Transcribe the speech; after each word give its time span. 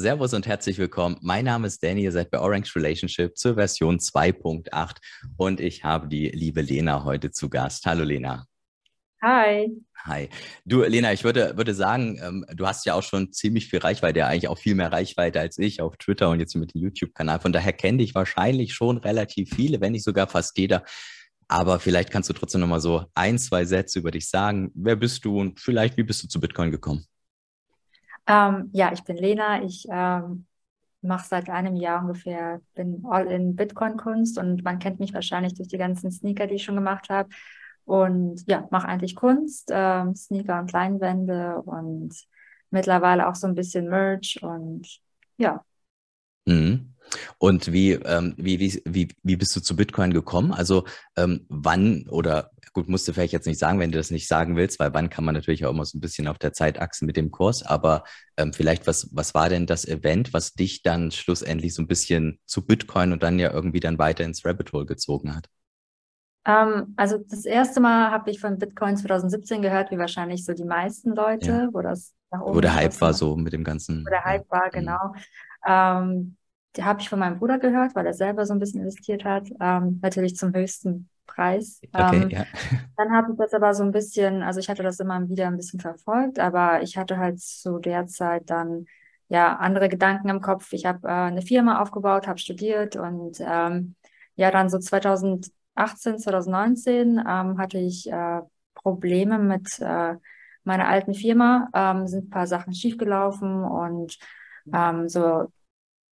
Servus 0.00 0.32
und 0.32 0.46
herzlich 0.46 0.78
willkommen. 0.78 1.18
Mein 1.20 1.44
Name 1.44 1.66
ist 1.66 1.82
Danny, 1.82 2.04
ihr 2.04 2.12
seid 2.12 2.30
bei 2.30 2.40
Orange 2.40 2.74
Relationship 2.74 3.36
zur 3.36 3.56
Version 3.56 3.98
2.8 3.98 4.96
und 5.36 5.60
ich 5.60 5.84
habe 5.84 6.08
die 6.08 6.28
liebe 6.28 6.62
Lena 6.62 7.04
heute 7.04 7.32
zu 7.32 7.50
Gast. 7.50 7.84
Hallo 7.84 8.02
Lena. 8.02 8.46
Hi. 9.22 9.68
Hi. 10.04 10.30
Du, 10.64 10.82
Lena, 10.84 11.12
ich 11.12 11.22
würde, 11.22 11.54
würde 11.58 11.74
sagen, 11.74 12.18
ähm, 12.22 12.46
du 12.54 12.66
hast 12.66 12.86
ja 12.86 12.94
auch 12.94 13.02
schon 13.02 13.30
ziemlich 13.34 13.68
viel 13.68 13.80
Reichweite, 13.80 14.20
ja 14.20 14.28
eigentlich 14.28 14.48
auch 14.48 14.56
viel 14.56 14.74
mehr 14.74 14.90
Reichweite 14.90 15.38
als 15.38 15.58
ich 15.58 15.82
auf 15.82 15.98
Twitter 15.98 16.30
und 16.30 16.40
jetzt 16.40 16.56
mit 16.56 16.72
dem 16.72 16.80
YouTube-Kanal. 16.80 17.40
Von 17.40 17.52
daher 17.52 17.74
kenne 17.74 17.98
dich 17.98 18.14
wahrscheinlich 18.14 18.72
schon 18.72 18.96
relativ 18.96 19.50
viele, 19.54 19.82
wenn 19.82 19.92
nicht 19.92 20.04
sogar 20.04 20.28
fast 20.28 20.56
jeder. 20.56 20.82
Aber 21.46 21.78
vielleicht 21.78 22.10
kannst 22.10 22.30
du 22.30 22.32
trotzdem 22.32 22.62
nochmal 22.62 22.80
so 22.80 23.04
ein, 23.14 23.38
zwei 23.38 23.66
Sätze 23.66 23.98
über 23.98 24.12
dich 24.12 24.30
sagen. 24.30 24.70
Wer 24.74 24.96
bist 24.96 25.26
du 25.26 25.38
und 25.38 25.60
vielleicht, 25.60 25.98
wie 25.98 26.04
bist 26.04 26.22
du 26.22 26.28
zu 26.28 26.40
Bitcoin 26.40 26.70
gekommen? 26.70 27.04
Ähm, 28.30 28.70
ja, 28.72 28.92
ich 28.92 29.02
bin 29.02 29.16
Lena. 29.16 29.64
Ich 29.64 29.86
ähm, 29.90 30.46
mache 31.02 31.26
seit 31.26 31.50
einem 31.50 31.74
Jahr 31.74 32.02
ungefähr, 32.02 32.60
bin 32.74 33.04
all 33.08 33.26
in 33.26 33.56
Bitcoin-Kunst 33.56 34.38
und 34.38 34.62
man 34.62 34.78
kennt 34.78 35.00
mich 35.00 35.12
wahrscheinlich 35.12 35.54
durch 35.54 35.68
die 35.68 35.78
ganzen 35.78 36.12
Sneaker, 36.12 36.46
die 36.46 36.54
ich 36.54 36.62
schon 36.62 36.76
gemacht 36.76 37.08
habe. 37.08 37.28
Und 37.84 38.44
ja, 38.46 38.68
mache 38.70 38.86
eigentlich 38.86 39.16
Kunst, 39.16 39.70
ähm, 39.72 40.14
Sneaker 40.14 40.60
und 40.60 40.70
Leinwände 40.70 41.60
und 41.62 42.14
mittlerweile 42.70 43.28
auch 43.28 43.34
so 43.34 43.48
ein 43.48 43.56
bisschen 43.56 43.88
Merch 43.88 44.38
und 44.42 44.86
ja. 45.36 45.64
Mhm. 46.46 46.89
Und 47.38 47.72
wie, 47.72 47.92
ähm, 47.92 48.34
wie, 48.36 48.58
wie, 48.58 48.82
wie, 48.84 49.08
wie 49.22 49.36
bist 49.36 49.54
du 49.56 49.60
zu 49.60 49.76
Bitcoin 49.76 50.12
gekommen? 50.12 50.52
Also 50.52 50.84
ähm, 51.16 51.46
wann 51.48 52.06
oder 52.08 52.50
gut, 52.72 52.88
musst 52.88 53.08
du 53.08 53.12
vielleicht 53.12 53.32
jetzt 53.32 53.46
nicht 53.46 53.58
sagen, 53.58 53.80
wenn 53.80 53.92
du 53.92 53.98
das 53.98 54.10
nicht 54.10 54.28
sagen 54.28 54.56
willst, 54.56 54.78
weil 54.78 54.94
wann 54.94 55.10
kann 55.10 55.24
man 55.24 55.34
natürlich 55.34 55.64
auch 55.64 55.70
immer 55.70 55.84
so 55.84 55.98
ein 55.98 56.00
bisschen 56.00 56.28
auf 56.28 56.38
der 56.38 56.52
Zeitachse 56.52 57.04
mit 57.04 57.16
dem 57.16 57.30
Kurs, 57.30 57.64
aber 57.64 58.04
ähm, 58.36 58.52
vielleicht, 58.52 58.86
was, 58.86 59.08
was 59.12 59.34
war 59.34 59.48
denn 59.48 59.66
das 59.66 59.84
Event, 59.86 60.32
was 60.32 60.52
dich 60.52 60.82
dann 60.82 61.10
schlussendlich 61.10 61.74
so 61.74 61.82
ein 61.82 61.88
bisschen 61.88 62.38
zu 62.46 62.64
Bitcoin 62.64 63.12
und 63.12 63.22
dann 63.22 63.38
ja 63.38 63.52
irgendwie 63.52 63.80
dann 63.80 63.98
weiter 63.98 64.24
ins 64.24 64.44
Rabbit 64.44 64.72
Hole 64.72 64.86
gezogen 64.86 65.34
hat? 65.34 65.48
Ähm, 66.46 66.94
also 66.96 67.18
das 67.18 67.44
erste 67.44 67.80
Mal 67.80 68.10
habe 68.10 68.30
ich 68.30 68.40
von 68.40 68.58
Bitcoin 68.58 68.96
2017 68.96 69.62
gehört, 69.62 69.90
wie 69.90 69.98
wahrscheinlich 69.98 70.44
so 70.44 70.54
die 70.54 70.64
meisten 70.64 71.14
Leute, 71.14 71.50
ja. 71.50 71.68
wo 71.72 71.82
das 71.82 72.14
nach 72.30 72.40
oben 72.40 72.56
Wo 72.56 72.60
der 72.60 72.74
Hype 72.74 72.98
war 73.00 73.12
so 73.12 73.36
mit 73.36 73.52
dem 73.52 73.64
ganzen. 73.64 74.04
Wo 74.06 74.10
der 74.10 74.24
Hype 74.24 74.50
war, 74.50 74.66
mhm. 74.66 74.70
genau. 74.70 75.14
Die 76.76 76.84
habe 76.84 77.00
ich 77.00 77.08
von 77.08 77.18
meinem 77.18 77.38
Bruder 77.38 77.58
gehört, 77.58 77.94
weil 77.94 78.06
er 78.06 78.14
selber 78.14 78.46
so 78.46 78.52
ein 78.52 78.60
bisschen 78.60 78.80
investiert 78.80 79.24
hat. 79.24 79.48
Ähm, 79.60 79.98
natürlich 80.02 80.36
zum 80.36 80.54
höchsten 80.54 81.08
Preis. 81.26 81.80
Okay, 81.92 82.22
ähm, 82.22 82.30
ja. 82.30 82.44
Dann 82.96 83.12
habe 83.12 83.32
ich 83.32 83.38
das 83.38 83.54
aber 83.54 83.74
so 83.74 83.82
ein 83.82 83.92
bisschen, 83.92 84.42
also 84.42 84.60
ich 84.60 84.68
hatte 84.68 84.82
das 84.82 85.00
immer 85.00 85.28
wieder 85.28 85.46
ein 85.46 85.56
bisschen 85.56 85.80
verfolgt, 85.80 86.38
aber 86.38 86.82
ich 86.82 86.96
hatte 86.96 87.18
halt 87.18 87.40
zu 87.40 87.78
der 87.78 88.06
Zeit 88.06 88.50
dann 88.50 88.86
ja 89.28 89.56
andere 89.56 89.88
Gedanken 89.88 90.28
im 90.28 90.40
Kopf. 90.40 90.72
Ich 90.72 90.84
habe 90.86 91.06
äh, 91.08 91.10
eine 91.10 91.42
Firma 91.42 91.80
aufgebaut, 91.80 92.26
habe 92.26 92.38
studiert 92.38 92.96
und 92.96 93.38
ähm, 93.40 93.94
ja, 94.36 94.50
dann 94.50 94.68
so 94.68 94.78
2018, 94.78 96.18
2019 96.18 97.18
ähm, 97.18 97.58
hatte 97.58 97.78
ich 97.78 98.10
äh, 98.10 98.40
Probleme 98.74 99.38
mit 99.38 99.78
äh, 99.80 100.16
meiner 100.64 100.88
alten 100.88 101.14
Firma, 101.14 101.68
ähm, 101.74 102.06
sind 102.06 102.26
ein 102.26 102.30
paar 102.30 102.46
Sachen 102.46 102.74
schiefgelaufen 102.74 103.64
und 103.64 104.18
ähm, 104.72 105.08
so 105.08 105.50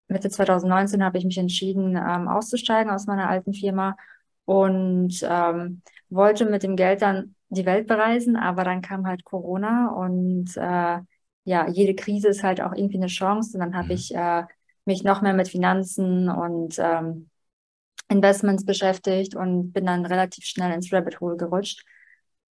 Mitte 0.08 0.30
2019 0.30 1.04
habe 1.04 1.18
ich 1.18 1.24
mich 1.24 1.38
entschieden, 1.38 1.96
ähm, 1.96 2.28
auszusteigen 2.28 2.90
aus 2.90 3.06
meiner 3.06 3.28
alten 3.28 3.52
Firma 3.52 3.96
und 4.44 5.20
ähm, 5.22 5.82
wollte 6.08 6.46
mit 6.46 6.62
dem 6.62 6.76
Geld 6.76 7.02
dann 7.02 7.34
die 7.50 7.66
Welt 7.66 7.86
bereisen, 7.86 8.36
aber 8.36 8.64
dann 8.64 8.82
kam 8.82 9.06
halt 9.06 9.24
Corona 9.24 9.90
und 9.90 10.56
äh, 10.56 11.00
ja, 11.44 11.68
jede 11.68 11.94
Krise 11.94 12.28
ist 12.28 12.42
halt 12.42 12.60
auch 12.60 12.74
irgendwie 12.74 12.97
eine 12.97 13.06
Chance 13.06 13.56
und 13.56 13.60
dann 13.60 13.76
habe 13.76 13.88
mhm. 13.88 13.92
ich 13.92 14.14
äh, 14.14 14.44
mich 14.84 15.04
noch 15.04 15.22
mehr 15.22 15.34
mit 15.34 15.48
Finanzen 15.48 16.28
und 16.28 16.78
ähm, 16.78 17.28
Investments 18.08 18.64
beschäftigt 18.64 19.36
und 19.36 19.72
bin 19.72 19.86
dann 19.86 20.06
relativ 20.06 20.44
schnell 20.44 20.72
ins 20.72 20.92
Rabbit 20.92 21.20
Hole 21.20 21.36
gerutscht. 21.36 21.84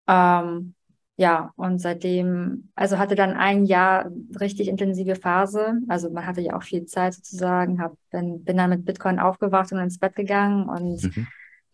Ähm, 0.07 0.76
ja, 1.17 1.53
und 1.57 1.79
seitdem, 1.81 2.71
also 2.75 2.99
hatte 2.99 3.15
dann 3.15 3.33
ein 3.33 3.65
Jahr 3.65 4.11
richtig 4.39 4.69
intensive 4.69 5.17
Phase. 5.17 5.81
Also 5.89 6.11
man 6.11 6.27
hatte 6.27 6.43
ja 6.43 6.57
auch 6.57 6.63
viel 6.63 6.85
Zeit 6.87 7.15
sozusagen, 7.15 7.81
hab, 7.81 7.95
bin, 8.11 8.45
bin 8.45 8.57
dann 8.57 8.71
mit 8.71 8.85
Bitcoin 8.85 9.19
aufgewacht 9.19 9.73
und 9.73 9.79
ins 9.79 9.99
Bett 9.99 10.15
gegangen 10.15 10.69
und 10.69 11.03
mhm 11.03 11.27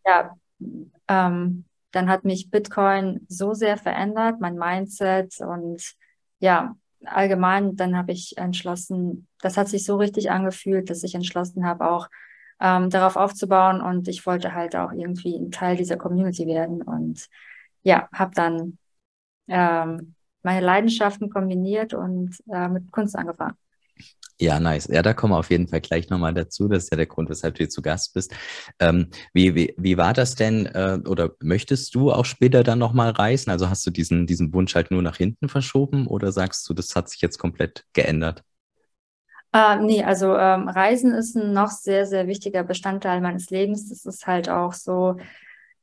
ja, 0.04 0.36
ähm, 1.08 1.64
dann 1.90 2.08
hat 2.08 2.24
mich 2.24 2.50
Bitcoin 2.50 3.24
so 3.28 3.54
sehr 3.54 3.76
verändert, 3.76 4.40
mein 4.40 4.56
Mindset 4.56 5.40
und 5.40 5.94
ja, 6.38 6.76
allgemein, 7.04 7.76
dann 7.76 7.96
habe 7.96 8.12
ich 8.12 8.38
entschlossen, 8.38 9.26
das 9.40 9.56
hat 9.56 9.68
sich 9.68 9.84
so 9.84 9.96
richtig 9.96 10.30
angefühlt, 10.30 10.88
dass 10.88 11.02
ich 11.02 11.14
entschlossen 11.14 11.66
habe, 11.66 11.88
auch 11.90 12.08
ähm, 12.60 12.90
darauf 12.90 13.16
aufzubauen 13.16 13.80
und 13.80 14.08
ich 14.08 14.24
wollte 14.26 14.54
halt 14.54 14.76
auch 14.76 14.92
irgendwie 14.92 15.36
ein 15.36 15.50
Teil 15.50 15.76
dieser 15.76 15.96
Community 15.96 16.46
werden 16.46 16.82
und 16.82 17.28
ja, 17.82 18.08
habe 18.12 18.32
dann 18.34 18.78
ähm, 19.48 20.14
meine 20.42 20.64
Leidenschaften 20.64 21.30
kombiniert 21.30 21.94
und 21.94 22.36
äh, 22.52 22.68
mit 22.68 22.90
Kunst 22.90 23.16
angefangen. 23.16 23.56
Ja, 24.40 24.58
nice. 24.58 24.88
Ja, 24.88 25.02
da 25.02 25.14
kommen 25.14 25.32
wir 25.34 25.38
auf 25.38 25.50
jeden 25.50 25.68
Fall 25.68 25.80
gleich 25.80 26.10
nochmal 26.10 26.34
dazu. 26.34 26.66
Das 26.66 26.84
ist 26.84 26.90
ja 26.90 26.96
der 26.96 27.06
Grund, 27.06 27.30
weshalb 27.30 27.54
du 27.54 27.58
hier 27.58 27.68
zu 27.68 27.80
Gast 27.80 28.12
bist. 28.12 28.34
Ähm, 28.80 29.08
wie, 29.32 29.54
wie, 29.54 29.74
wie 29.76 29.96
war 29.96 30.12
das 30.14 30.34
denn 30.34 30.66
äh, 30.66 30.98
oder 31.06 31.30
möchtest 31.40 31.94
du 31.94 32.10
auch 32.10 32.24
später 32.24 32.64
dann 32.64 32.80
nochmal 32.80 33.10
reisen? 33.10 33.50
Also 33.50 33.70
hast 33.70 33.86
du 33.86 33.90
diesen, 33.90 34.26
diesen 34.26 34.52
Wunsch 34.52 34.74
halt 34.74 34.90
nur 34.90 35.02
nach 35.02 35.16
hinten 35.16 35.48
verschoben 35.48 36.08
oder 36.08 36.32
sagst 36.32 36.68
du, 36.68 36.74
das 36.74 36.96
hat 36.96 37.08
sich 37.08 37.20
jetzt 37.20 37.38
komplett 37.38 37.84
geändert? 37.92 38.42
Äh, 39.52 39.76
nee, 39.76 40.02
also 40.02 40.36
ähm, 40.36 40.68
Reisen 40.68 41.12
ist 41.12 41.36
ein 41.36 41.52
noch 41.52 41.70
sehr, 41.70 42.06
sehr 42.06 42.26
wichtiger 42.26 42.64
Bestandteil 42.64 43.20
meines 43.20 43.50
Lebens. 43.50 43.90
Das 43.90 44.06
ist 44.06 44.26
halt 44.26 44.48
auch 44.48 44.72
so, 44.72 45.18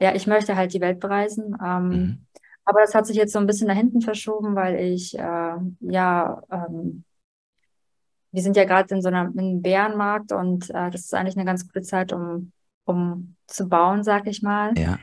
ja, 0.01 0.13
ich 0.15 0.27
möchte 0.27 0.57
halt 0.57 0.73
die 0.73 0.81
Welt 0.81 0.99
bereisen. 0.99 1.55
Ähm, 1.63 1.87
mhm. 1.87 2.25
Aber 2.69 2.81
das 2.81 2.93
hat 2.93 3.07
sich 3.07 3.15
jetzt 3.15 3.33
so 3.33 3.39
ein 3.39 3.47
bisschen 3.47 3.67
nach 3.67 3.75
hinten 3.75 4.01
verschoben, 4.01 4.55
weil 4.55 4.79
ich 4.79 5.17
äh, 5.17 5.55
ja 5.79 6.43
ähm, 6.51 7.03
wir 8.31 8.43
sind 8.43 8.55
ja 8.55 8.65
gerade 8.65 8.93
in 8.93 9.01
so 9.01 9.07
einer, 9.07 9.31
in 9.33 9.39
einem 9.39 9.61
Bärenmarkt 9.61 10.31
und 10.31 10.69
äh, 10.69 10.91
das 10.91 11.01
ist 11.01 11.13
eigentlich 11.13 11.35
eine 11.35 11.45
ganz 11.45 11.65
gute 11.65 11.81
Zeit, 11.81 12.13
um, 12.13 12.51
um 12.85 13.35
zu 13.47 13.67
bauen, 13.67 14.03
sag 14.03 14.27
ich 14.27 14.41
mal. 14.41 14.77
Ja. 14.77 14.99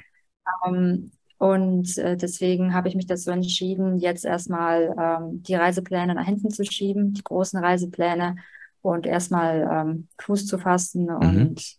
Ähm, 0.66 1.10
und 1.38 1.99
äh, 1.99 2.16
deswegen 2.16 2.72
habe 2.72 2.88
ich 2.88 2.94
mich 2.94 3.06
dazu 3.06 3.31
entschieden, 3.31 3.98
jetzt 3.98 4.25
erstmal 4.25 4.94
ähm, 4.98 5.43
die 5.43 5.54
Reisepläne 5.54 6.15
nach 6.15 6.25
hinten 6.25 6.50
zu 6.50 6.65
schieben, 6.65 7.12
die 7.12 7.25
großen 7.25 7.62
Reisepläne 7.62 8.37
und 8.81 9.06
erstmal 9.06 9.69
ähm, 9.71 10.09
Fuß 10.21 10.47
zu 10.47 10.59
fassen 10.59 11.06
mhm. 11.06 11.16
und 11.16 11.77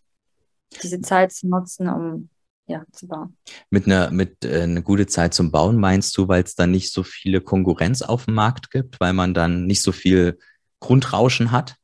diese 0.83 0.99
Zeit 1.01 1.31
zu 1.31 1.47
nutzen, 1.47 1.87
um 1.87 2.29
ja, 2.67 2.83
zu 2.91 3.07
bauen. 3.07 3.37
Mit 3.69 3.85
einer 3.85 4.11
mit 4.11 4.43
äh, 4.45 4.63
eine 4.63 4.83
gute 4.83 5.07
Zeit 5.07 5.33
zum 5.33 5.51
Bauen 5.51 5.77
meinst 5.77 6.17
du, 6.17 6.27
weil 6.27 6.43
es 6.43 6.55
dann 6.55 6.71
nicht 6.71 6.91
so 6.91 7.03
viele 7.03 7.41
Konkurrenz 7.41 8.01
auf 8.01 8.25
dem 8.25 8.35
Markt 8.35 8.71
gibt, 8.71 8.99
weil 8.99 9.13
man 9.13 9.33
dann 9.33 9.65
nicht 9.65 9.81
so 9.81 9.91
viel 9.91 10.37
Grundrauschen 10.79 11.51
hat 11.51 11.75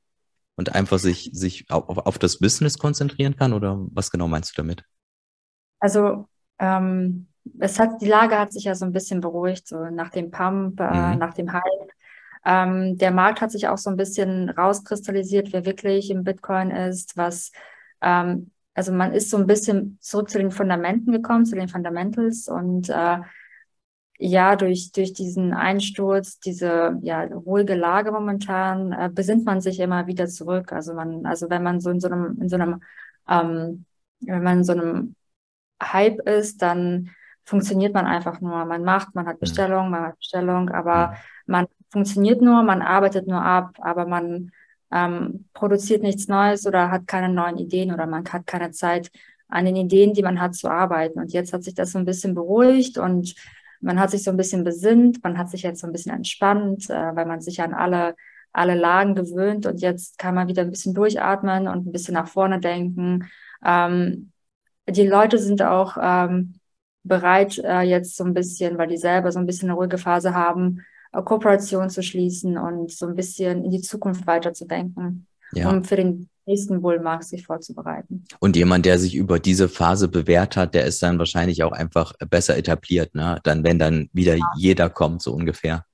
und 0.56 0.76
einfach 0.76 1.00
sich, 1.00 1.32
sich 1.34 1.70
auf, 1.70 1.98
auf 1.98 2.20
das 2.20 2.40
Business 2.40 2.78
konzentrieren 2.78 3.36
kann? 3.36 3.54
Oder 3.54 3.80
was 3.92 4.12
genau 4.12 4.28
meinst 4.28 4.52
du 4.52 4.62
damit? 4.62 4.84
Also 5.80 6.28
ähm, 6.60 7.28
es 7.60 7.80
hat, 7.80 8.02
die 8.02 8.08
Lage 8.08 8.38
hat 8.38 8.54
sich 8.54 8.66
ja 8.66 8.76
so 8.76 8.86
ein 8.86 8.94
bisschen 8.94 9.22
beruhigt, 9.22 9.68
so 9.68 9.86
nach 9.86 10.10
dem 10.10 10.32
Pump, 10.32 10.80
äh, 10.80 11.14
mhm. 11.14 11.20
nach 11.20 11.34
dem 11.34 11.52
Hype. 11.52 11.64
Ähm, 12.46 12.98
der 12.98 13.12
Markt 13.12 13.42
hat 13.42 13.52
sich 13.52 13.68
auch 13.68 13.78
so 13.78 13.90
ein 13.90 13.98
bisschen 13.98 14.50
rauskristallisiert, 14.50 15.54
wer 15.54 15.66
wirklich 15.66 16.10
im 16.10 16.24
Bitcoin 16.24 16.72
ist, 16.72 17.16
was, 17.16 17.52
ähm, 18.02 18.52
also 18.74 18.92
man 18.92 19.14
ist 19.14 19.30
so 19.30 19.38
ein 19.38 19.48
bisschen 19.48 19.98
zurück 20.02 20.30
zu 20.30 20.38
den 20.40 20.52
Fundamenten 20.52 21.12
gekommen, 21.12 21.46
zu 21.46 21.56
den 21.56 21.68
Fundamentals 21.68 22.48
und 22.48 22.90
äh, 22.90 23.20
ja, 24.20 24.56
durch, 24.56 24.92
durch 24.92 25.14
diesen 25.14 25.54
Einsturz, 25.54 26.40
diese 26.40 26.98
ja, 27.02 27.24
ruhige 27.24 27.76
Lage 27.76 28.12
momentan, 28.12 28.92
äh, 28.92 29.10
besinnt 29.14 29.46
man 29.46 29.60
sich 29.60 29.80
immer 29.80 30.08
wieder 30.08 30.28
zurück. 30.28 30.72
Also 30.72 30.94
man, 30.94 31.26
also 31.26 31.50
wenn 31.50 31.64
man 31.64 31.82
so 31.82 31.90
in 31.90 32.00
so 32.00 32.08
einem, 32.08 32.40
in 32.42 32.48
so 32.48 32.56
einem, 32.56 32.82
ähm, 33.28 33.86
wenn 34.22 34.44
man 34.44 34.60
in 34.60 34.64
so 34.64 34.74
einem 34.74 35.16
Hype 35.82 36.22
ist, 36.28 36.62
dann 36.62 37.10
funktioniert 37.44 37.94
man 37.94 38.06
einfach 38.06 38.40
nur. 38.40 38.64
Man 38.66 38.84
macht, 38.84 39.16
man 39.16 39.28
hat 39.28 39.38
mhm. 39.38 39.40
Bestellung, 39.42 39.90
man 39.90 40.04
hat 40.04 40.18
Bestellung, 40.18 40.70
aber 40.70 41.10
mhm. 41.10 41.16
man 41.48 41.68
funktioniert 41.92 42.42
nur, 42.42 42.64
man 42.64 42.82
arbeitet 42.82 43.28
nur 43.28 43.42
ab, 43.42 43.76
aber 43.82 44.06
man 44.06 44.52
ähm, 44.94 45.46
produziert 45.54 46.04
nichts 46.04 46.28
Neues 46.28 46.68
oder 46.68 46.92
hat 46.92 47.08
keine 47.08 47.34
neuen 47.34 47.58
Ideen 47.58 47.94
oder 47.94 48.06
man 48.06 48.24
hat 48.26 48.46
keine 48.46 48.72
Zeit, 48.72 49.12
an 49.48 49.66
den 49.66 49.76
Ideen, 49.76 50.14
die 50.14 50.24
man 50.24 50.42
hat, 50.42 50.56
zu 50.56 50.70
arbeiten. 50.70 51.20
Und 51.20 51.34
jetzt 51.34 51.54
hat 51.54 51.64
sich 51.64 51.76
das 51.76 51.92
so 51.92 52.00
ein 52.00 52.06
bisschen 52.06 52.34
beruhigt 52.34 52.98
und 52.98 53.36
man 53.82 54.00
hat 54.00 54.12
sich 54.12 54.24
so 54.24 54.32
ein 54.32 54.38
bisschen 54.38 54.64
besinnt, 54.64 55.24
man 55.24 55.38
hat 55.38 55.50
sich 55.50 55.64
jetzt 55.64 55.82
so 55.82 55.88
ein 55.88 55.94
bisschen 55.94 56.14
entspannt, 56.14 56.90
äh, 56.90 57.16
weil 57.16 57.26
man 57.26 57.42
sich 57.42 57.62
an 57.62 57.74
alle, 57.74 58.16
alle 58.52 58.76
Lagen 58.76 59.14
gewöhnt 59.16 59.66
und 59.66 59.82
jetzt 59.82 60.18
kann 60.18 60.36
man 60.36 60.48
wieder 60.48 60.62
ein 60.62 60.72
bisschen 60.72 60.94
durchatmen 60.94 61.68
und 61.68 61.88
ein 61.88 61.92
bisschen 61.92 62.14
nach 62.14 62.28
vorne 62.28 62.60
denken. 62.60 63.30
Ähm, 63.64 64.32
die 64.88 65.08
Leute 65.08 65.38
sind 65.38 65.62
auch 65.62 65.98
ähm, 66.02 66.56
bereit, 67.04 67.58
äh, 67.60 67.82
jetzt 67.82 68.16
so 68.16 68.24
ein 68.24 68.34
bisschen, 68.34 68.78
weil 68.78 68.88
die 68.88 68.98
selber 68.98 69.32
so 69.32 69.40
ein 69.40 69.46
bisschen 69.46 69.70
eine 69.70 69.78
ruhige 69.78 69.98
Phase 69.98 70.34
haben, 70.34 70.82
Kooperation 71.22 71.90
zu 71.90 72.02
schließen 72.02 72.58
und 72.58 72.92
so 72.92 73.06
ein 73.06 73.16
bisschen 73.16 73.64
in 73.64 73.72
die 73.72 73.82
Zukunft 73.82 74.26
weiterzudenken, 74.26 75.28
Ja. 75.54 75.70
um 75.70 75.84
für 75.84 75.96
den 75.96 76.30
nächsten 76.46 76.82
Bullmarkt 76.82 77.24
sich 77.26 77.46
vorzubereiten. 77.46 78.26
Und 78.40 78.56
jemand, 78.56 78.86
der 78.86 79.00
sich 79.00 79.16
über 79.16 79.40
diese 79.40 79.70
Phase 79.70 80.08
bewährt 80.10 80.58
hat, 80.58 80.74
der 80.74 80.86
ist 80.86 81.02
dann 81.02 81.18
wahrscheinlich 81.20 81.64
auch 81.64 81.72
einfach 81.72 82.14
besser 82.30 82.58
etabliert, 82.58 83.16
ne? 83.16 83.40
Dann, 83.44 83.64
wenn 83.64 83.80
dann 83.80 84.10
wieder 84.12 84.36
jeder 84.58 84.90
kommt, 84.90 85.22
so 85.22 85.34
ungefähr. 85.34 85.86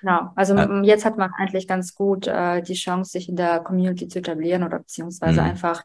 Genau, 0.00 0.30
also 0.36 0.54
Ja. 0.56 0.82
jetzt 0.82 1.04
hat 1.04 1.18
man 1.18 1.30
eigentlich 1.36 1.66
ganz 1.66 1.94
gut 1.94 2.26
äh, 2.26 2.62
die 2.62 2.74
Chance, 2.74 3.10
sich 3.10 3.28
in 3.28 3.36
der 3.36 3.60
Community 3.60 4.08
zu 4.08 4.20
etablieren 4.20 4.62
oder 4.62 4.78
beziehungsweise 4.78 5.40
Mhm. 5.42 5.46
einfach 5.48 5.82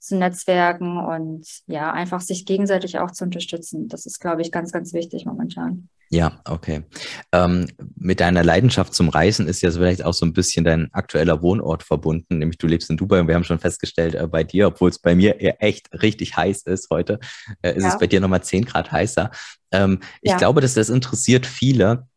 zu 0.00 0.16
netzwerken 0.16 0.98
und 0.98 1.46
ja, 1.66 1.92
einfach 1.92 2.20
sich 2.20 2.46
gegenseitig 2.46 2.98
auch 2.98 3.10
zu 3.10 3.24
unterstützen. 3.24 3.86
Das 3.88 4.06
ist, 4.06 4.18
glaube 4.18 4.42
ich, 4.42 4.50
ganz, 4.50 4.72
ganz 4.72 4.92
wichtig 4.92 5.26
momentan. 5.26 5.88
Ja, 6.12 6.40
okay. 6.44 6.82
Ähm, 7.30 7.68
mit 7.94 8.18
deiner 8.18 8.42
Leidenschaft 8.42 8.94
zum 8.94 9.10
Reisen 9.10 9.46
ist 9.46 9.62
ja 9.62 9.70
vielleicht 9.70 10.04
auch 10.04 10.14
so 10.14 10.26
ein 10.26 10.32
bisschen 10.32 10.64
dein 10.64 10.92
aktueller 10.92 11.40
Wohnort 11.40 11.84
verbunden, 11.84 12.38
nämlich 12.38 12.58
du 12.58 12.66
lebst 12.66 12.90
in 12.90 12.96
Dubai 12.96 13.20
und 13.20 13.28
wir 13.28 13.36
haben 13.36 13.44
schon 13.44 13.60
festgestellt, 13.60 14.16
äh, 14.16 14.26
bei 14.26 14.42
dir, 14.42 14.66
obwohl 14.66 14.90
es 14.90 14.98
bei 14.98 15.14
mir 15.14 15.36
echt 15.62 15.88
richtig 16.02 16.36
heiß 16.36 16.62
ist 16.62 16.88
heute, 16.90 17.20
äh, 17.62 17.76
ist 17.76 17.84
Ja. 17.84 17.90
es 17.90 17.98
bei 17.98 18.08
dir 18.08 18.20
nochmal 18.20 18.42
10 18.42 18.64
Grad 18.64 18.90
heißer. 18.90 19.30
Ähm, 19.70 20.00
ich 20.20 20.32
Ja. 20.32 20.38
glaube, 20.38 20.60
dass 20.60 20.74
das 20.74 20.88
interessiert 20.88 21.46
viele, 21.46 22.08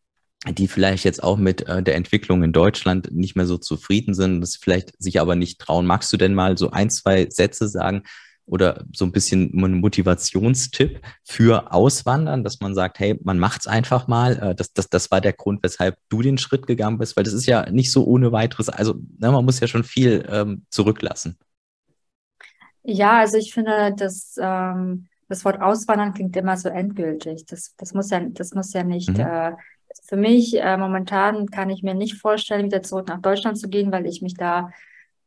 die 0.51 0.67
vielleicht 0.67 1.05
jetzt 1.05 1.23
auch 1.23 1.37
mit 1.37 1.67
äh, 1.67 1.81
der 1.81 1.95
Entwicklung 1.95 2.43
in 2.43 2.51
Deutschland 2.51 3.11
nicht 3.13 3.35
mehr 3.35 3.45
so 3.45 3.57
zufrieden 3.57 4.13
sind, 4.13 4.41
das 4.41 4.55
vielleicht 4.55 5.01
sich 5.01 5.19
aber 5.21 5.35
nicht 5.35 5.59
trauen. 5.59 5.85
Magst 5.85 6.11
du 6.11 6.17
denn 6.17 6.33
mal 6.33 6.57
so 6.57 6.71
ein, 6.71 6.89
zwei 6.89 7.29
Sätze 7.29 7.67
sagen 7.67 8.03
oder 8.45 8.83
so 8.93 9.05
ein 9.05 9.13
bisschen 9.13 9.51
ein 9.53 9.79
Motivationstipp 9.79 11.01
für 11.23 11.71
Auswandern, 11.71 12.43
dass 12.43 12.59
man 12.59 12.75
sagt, 12.75 12.99
hey, 12.99 13.17
man 13.23 13.39
macht's 13.39 13.67
einfach 13.67 14.07
mal. 14.07 14.37
Äh, 14.37 14.55
das, 14.55 14.73
das, 14.73 14.89
das 14.89 15.11
war 15.11 15.21
der 15.21 15.33
Grund, 15.33 15.63
weshalb 15.63 15.97
du 16.09 16.21
den 16.21 16.37
Schritt 16.37 16.67
gegangen 16.67 16.97
bist, 16.97 17.15
weil 17.15 17.23
das 17.23 17.33
ist 17.33 17.45
ja 17.45 17.69
nicht 17.69 17.91
so 17.91 18.05
ohne 18.05 18.33
weiteres. 18.33 18.67
Also 18.67 18.95
ne, 19.17 19.31
man 19.31 19.45
muss 19.45 19.61
ja 19.61 19.67
schon 19.67 19.85
viel 19.85 20.25
ähm, 20.29 20.65
zurücklassen. 20.69 21.37
Ja, 22.83 23.19
also 23.19 23.37
ich 23.37 23.53
finde, 23.53 23.93
dass 23.95 24.35
ähm, 24.41 25.07
das 25.29 25.45
Wort 25.45 25.61
Auswandern 25.61 26.13
klingt 26.13 26.35
immer 26.35 26.57
so 26.57 26.67
endgültig. 26.67 27.45
Das, 27.45 27.73
das 27.77 27.93
muss 27.93 28.09
ja, 28.09 28.19
das 28.19 28.53
muss 28.53 28.73
ja 28.73 28.83
nicht. 28.83 29.09
Mhm. 29.09 29.21
Äh, 29.21 29.51
für 30.03 30.17
mich 30.17 30.59
äh, 30.59 30.77
momentan 30.77 31.47
kann 31.47 31.69
ich 31.69 31.83
mir 31.83 31.93
nicht 31.93 32.15
vorstellen, 32.19 32.65
wieder 32.65 32.83
zurück 32.83 33.07
nach 33.07 33.21
Deutschland 33.21 33.57
zu 33.59 33.69
gehen, 33.69 33.91
weil 33.91 34.05
ich 34.07 34.21
mich 34.21 34.35
da 34.35 34.69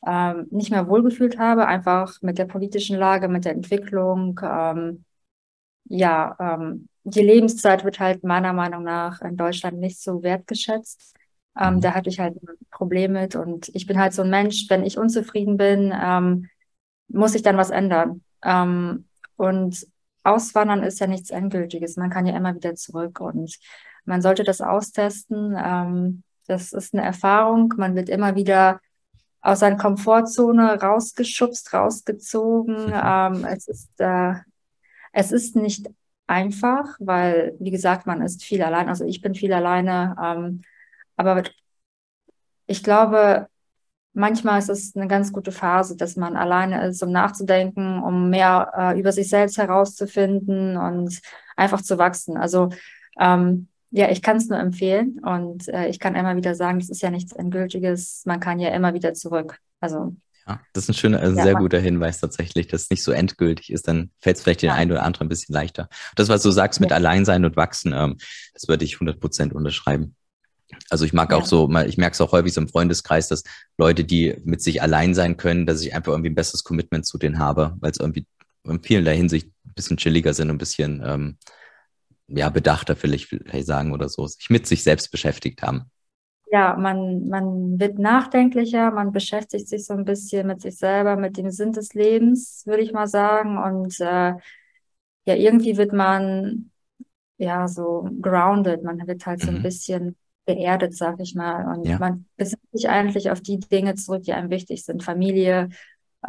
ähm, 0.07 0.47
nicht 0.51 0.71
mehr 0.71 0.89
wohlgefühlt 0.89 1.39
habe, 1.39 1.67
einfach 1.67 2.21
mit 2.23 2.39
der 2.39 2.47
politischen 2.47 2.97
Lage, 2.99 3.29
mit 3.29 3.45
der 3.45 3.53
Entwicklung. 3.53 4.41
Ähm, 4.43 5.05
ja, 5.85 6.37
ähm, 6.41 6.89
die 7.05 7.23
Lebenszeit 7.23 7.85
wird 7.85 8.01
halt 8.01 8.25
meiner 8.25 8.53
Meinung 8.53 8.83
nach 8.85 9.21
in 9.23 9.37
Deutschland 9.37 9.79
nicht 9.79 10.01
so 10.03 10.23
wertgeschätzt. 10.23 11.15
Ähm, 11.59 11.77
Mhm. 11.77 11.81
da 11.81 11.95
hatte 11.95 12.11
ich 12.11 12.21
halt 12.21 12.37
ein 12.43 12.49
Problem 12.71 13.13
mit 13.13 13.37
und 13.37 13.71
ich 13.75 13.87
bin 13.87 13.99
halt 13.99 14.13
so 14.13 14.23
ein 14.23 14.31
Mensch, 14.31 14.67
wenn 14.69 14.85
ich 14.85 14.99
unzufrieden 14.99 15.57
bin, 15.57 15.95
ähm, 15.97 16.49
muss 17.09 17.35
ich 17.35 17.43
dann 17.43 17.57
was 17.57 17.71
ändern. 17.71 18.23
Ähm, 18.45 19.07
und 19.37 19.87
Auswandern 20.25 20.83
ist 20.83 20.99
ja 21.01 21.07
nichts 21.07 21.31
Endgültiges. 21.31 21.97
Man 21.97 22.11
kann 22.11 22.27
ja 22.27 22.37
immer 22.37 22.55
wieder 22.55 22.75
zurück 22.75 23.21
und 23.21 23.57
man 24.07 24.23
sollte 24.23 24.45
das 24.45 24.61
austesten. 24.61 25.57
Ähm, 25.59 26.23
das 26.47 26.73
ist 26.73 26.95
eine 26.95 27.05
Erfahrung. 27.05 27.75
Man 27.77 27.95
wird 27.95 28.09
immer 28.09 28.37
wieder 28.37 28.81
aus 29.41 29.61
seiner 29.61 29.77
Komfortzone 29.77 30.81
rausgeschubst, 30.81 31.73
rausgezogen. 31.73 32.93
Ähm, 32.93 33.45
es 33.45 33.69
ist, 33.69 34.01
äh, 34.01 34.35
es 35.13 35.33
ist 35.33 35.57
nicht 35.57 35.87
einfach, 36.27 36.97
weil, 36.99 37.55
wie 37.61 37.71
gesagt, 37.71 38.07
man 38.07 38.23
ist 38.23 38.43
viel 38.43 38.63
allein. 38.63 38.89
Also 38.89 39.05
ich 39.05 39.21
bin 39.21 39.35
viel 39.35 39.53
alleine. 39.53 40.17
Ähm, 40.23 40.63
aber 41.17 41.45
ich 42.67 42.83
glaube, 42.83 43.47
manchmal 44.13 44.59
ist 44.59 44.69
es 44.71 44.97
eine 44.97 45.07
ganz 45.07 45.33
gute 45.33 45.53
Phase, 45.53 45.97
dass 45.97 46.17
man 46.17 46.37
alleine 46.37 46.87
ist, 46.87 47.03
um 47.03 47.13
nachzudenken, 47.13 48.03
um 48.03 48.31
mehr 48.31 48.73
äh, 48.77 48.99
über 48.99 49.13
sich 49.13 49.29
selbst 49.29 49.59
herauszufinden 49.59 50.77
und 50.77 51.21
einfach 51.57 51.83
zu 51.83 51.99
wachsen. 51.99 52.37
Also 52.37 52.71
ähm, 53.21 53.69
ja, 53.97 54.11
ich 54.11 54.21
kann 54.23 54.37
es 54.37 54.49
nur 54.49 54.59
empfehlen 54.59 55.21
und 55.25 55.69
äh, 55.69 55.89
ich 55.89 55.99
kann 55.99 56.15
immer 56.15 56.37
wieder 56.37 56.55
sagen, 56.55 56.79
das 56.79 56.91
ist 56.91 57.01
ja 57.03 57.11
nichts 57.11 57.33
Endgültiges. 57.33 58.23
Man 58.27 58.41
kann 58.41 58.59
ja 58.61 58.69
immer 58.71 58.93
wieder 58.95 59.15
zurück. 59.15 59.59
Also 59.81 60.15
Ja, 60.47 60.61
das 60.75 60.85
ist 60.85 60.91
ein 60.91 60.95
schöner, 60.95 61.21
ein 61.21 61.35
Ja, 61.37 61.43
sehr 61.45 61.55
guter 61.55 61.81
Hinweis 61.81 62.21
tatsächlich, 62.21 62.67
dass 62.67 62.83
es 62.83 62.91
nicht 62.91 63.03
so 63.03 63.13
endgültig 63.13 63.73
ist, 63.73 63.89
dann 63.89 64.11
fällt 64.21 64.37
es 64.37 64.43
vielleicht 64.43 64.63
den 64.63 64.69
Ja. 64.69 64.75
einen 64.75 64.93
oder 64.93 65.03
anderen 65.03 65.27
ein 65.27 65.29
bisschen 65.31 65.55
leichter. 65.55 65.89
Das, 66.15 66.29
was 66.29 66.43
du 66.43 66.51
sagst 66.51 66.81
mit 66.81 66.91
Ja. 66.91 66.97
Alleinsein 66.97 67.45
und 67.45 67.57
Wachsen, 67.57 67.93
ähm, 67.95 68.17
das 68.53 68.69
würde 68.69 68.85
ich 68.85 68.97
100 69.01 69.19
Prozent 69.19 69.55
unterschreiben. 69.55 70.15
Also 70.91 71.05
ich 71.05 71.13
mag 71.13 71.33
auch 71.33 71.47
so, 71.47 71.71
ich 71.87 71.97
merke 71.97 72.15
es 72.15 72.21
auch 72.21 72.33
häufig 72.33 72.53
so 72.53 72.61
im 72.61 72.69
Freundeskreis, 72.69 73.29
dass 73.29 73.45
Leute, 73.79 74.05
die 74.05 74.37
mit 74.45 74.61
sich 74.61 74.83
allein 74.83 75.15
sein 75.15 75.37
können, 75.37 75.65
dass 75.65 75.81
ich 75.81 75.95
einfach 75.95 76.13
irgendwie 76.13 76.31
ein 76.31 76.35
besseres 76.35 76.65
Commitment 76.65 77.07
zu 77.07 77.19
denen 77.19 77.39
habe, 77.39 77.77
weil 77.81 77.93
es 77.93 78.01
irgendwie 78.01 78.27
in 78.65 78.83
vielerlei 78.83 79.17
Hinsicht 79.17 79.47
ein 79.65 79.73
bisschen 79.75 79.97
chilliger 79.97 80.35
sind 80.35 80.51
und 80.51 80.57
ein 80.57 80.59
bisschen 80.59 81.03
ähm, 81.07 81.39
ja, 82.29 82.49
bedachter 82.51 82.97
vielleicht, 82.97 83.27
vielleicht 83.29 83.67
sagen 83.67 83.93
oder 83.93 84.09
so, 84.09 84.27
sich 84.27 84.51
mit 84.51 84.67
sich 84.67 84.83
selbst 84.83 85.11
beschäftigt 85.11 85.63
haben. 85.63 85.91
ja, 86.51 86.77
man, 86.77 87.29
man 87.29 87.79
wird 87.81 87.99
nachdenklicher, 87.99 88.91
man 88.93 89.13
beschäftigt 89.13 89.69
sich 89.69 89.85
so 89.87 89.95
ein 89.95 90.05
bisschen 90.05 90.47
mit 90.47 90.61
sich 90.63 90.77
selber, 90.79 91.17
mit 91.17 91.37
dem 91.37 91.51
Sinn 91.51 91.73
des 91.73 91.93
Lebens, 91.95 92.63
würde 92.67 92.83
ich 92.83 92.93
mal 92.93 93.09
sagen. 93.09 93.59
Und 93.59 93.99
äh, 94.01 94.35
ja, 95.27 95.35
irgendwie 95.37 95.77
wird 95.77 95.93
man 95.93 96.71
ja 97.39 97.69
so 97.69 98.09
grounded, 98.23 98.85
man 98.85 99.07
wird 99.09 99.27
halt 99.27 99.43
so 99.43 99.53
ein 99.53 99.61
Mhm. 99.61 99.63
bisschen 99.63 100.17
geerdet, 100.47 100.97
sag 100.97 101.21
ich 101.21 101.35
mal. 101.37 101.77
Und 101.79 101.91
Ja. 101.91 102.01
man 102.01 102.27
besinnt 102.37 102.63
sich 102.73 102.89
eigentlich 102.89 103.31
auf 103.31 103.43
die 103.43 103.61
Dinge 103.61 103.95
zurück, 103.97 104.25
die 104.25 104.33
einem 104.35 104.51
wichtig 104.51 104.85
sind. 104.85 105.05
Familie, 105.05 105.71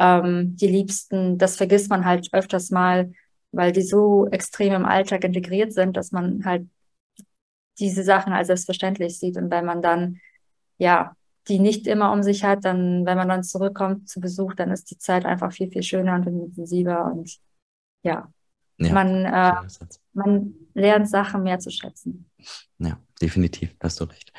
ähm, 0.00 0.56
die 0.56 0.68
Liebsten, 0.68 1.38
das 1.38 1.56
vergisst 1.56 1.90
man 1.90 2.04
halt 2.04 2.28
öfters 2.32 2.70
mal, 2.70 3.12
weil 3.52 3.72
die 3.72 3.82
so 3.82 4.26
extrem 4.28 4.74
im 4.74 4.84
Alltag 4.84 5.24
integriert 5.24 5.72
sind, 5.72 5.96
dass 5.96 6.12
man 6.12 6.44
halt 6.44 6.68
diese 7.78 8.02
Sachen 8.02 8.32
als 8.32 8.48
selbstverständlich 8.48 9.18
sieht. 9.18 9.36
Und 9.36 9.50
wenn 9.50 9.64
man 9.64 9.82
dann, 9.82 10.20
ja, 10.78 11.14
die 11.48 11.58
nicht 11.58 11.86
immer 11.86 12.12
um 12.12 12.22
sich 12.22 12.44
hat, 12.44 12.64
dann, 12.64 13.06
wenn 13.06 13.16
man 13.16 13.28
dann 13.28 13.44
zurückkommt 13.44 14.08
zu 14.08 14.20
Besuch, 14.20 14.54
dann 14.54 14.70
ist 14.70 14.90
die 14.90 14.98
Zeit 14.98 15.24
einfach 15.24 15.52
viel, 15.52 15.70
viel 15.70 15.82
schöner 15.82 16.14
und 16.16 16.26
intensiver 16.26 17.06
und 17.06 17.38
ja, 18.02 18.32
Ja, 18.78 18.92
man, 18.92 19.24
äh, 19.24 19.52
man 20.12 20.54
lernt 20.74 21.08
Sachen 21.08 21.42
mehr 21.42 21.58
zu 21.58 21.70
schätzen. 21.70 22.30
Ja, 22.78 23.00
definitiv, 23.20 23.74
hast 23.80 24.00
du 24.00 24.04
recht. 24.04 24.32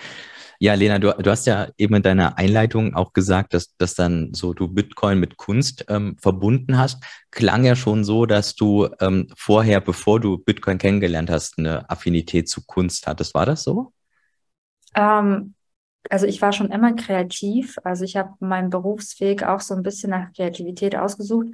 Ja, 0.61 0.73
Lena, 0.73 0.99
du, 0.99 1.13
du 1.13 1.31
hast 1.31 1.47
ja 1.47 1.69
eben 1.77 1.95
in 1.95 2.03
deiner 2.03 2.37
Einleitung 2.37 2.93
auch 2.93 3.13
gesagt, 3.13 3.53
dass, 3.53 3.77
dass 3.77 3.95
dann 3.95 4.33
so 4.33 4.53
du 4.53 4.67
Bitcoin 4.67 5.17
mit 5.17 5.37
Kunst 5.37 5.85
ähm, 5.87 6.17
verbunden 6.19 6.77
hast. 6.77 7.01
Klang 7.31 7.63
ja 7.63 7.77
schon 7.77 8.03
so, 8.03 8.25
dass 8.25 8.55
du 8.55 8.89
ähm, 8.99 9.27
vorher, 9.37 9.79
bevor 9.79 10.19
du 10.19 10.37
Bitcoin 10.37 10.77
kennengelernt 10.77 11.29
hast, 11.29 11.57
eine 11.57 11.89
Affinität 11.89 12.49
zu 12.49 12.65
Kunst 12.65 13.07
hattest. 13.07 13.33
War 13.35 13.45
das 13.45 13.63
so? 13.63 13.93
Ähm, 14.95 15.53
also 16.09 16.25
ich 16.25 16.41
war 16.41 16.51
schon 16.51 16.71
immer 16.71 16.93
kreativ. 16.93 17.77
Also 17.85 18.03
ich 18.03 18.17
habe 18.17 18.33
meinen 18.41 18.69
Berufsweg 18.69 19.43
auch 19.43 19.61
so 19.61 19.73
ein 19.75 19.83
bisschen 19.83 20.09
nach 20.09 20.33
Kreativität 20.33 20.93
ausgesucht. 20.93 21.47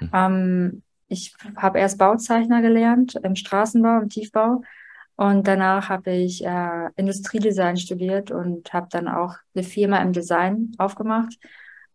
Mhm. 0.00 0.10
Ähm, 0.12 0.82
ich 1.08 1.34
habe 1.56 1.78
erst 1.78 1.96
Bauzeichner 1.96 2.60
gelernt 2.60 3.18
im 3.22 3.36
Straßenbau, 3.36 4.02
im 4.02 4.10
Tiefbau. 4.10 4.62
Und 5.20 5.46
danach 5.46 5.90
habe 5.90 6.12
ich 6.12 6.42
äh, 6.46 6.88
Industriedesign 6.96 7.76
studiert 7.76 8.30
und 8.30 8.72
habe 8.72 8.86
dann 8.90 9.06
auch 9.06 9.34
eine 9.54 9.64
Firma 9.64 9.98
im 9.98 10.14
Design 10.14 10.72
aufgemacht. 10.78 11.38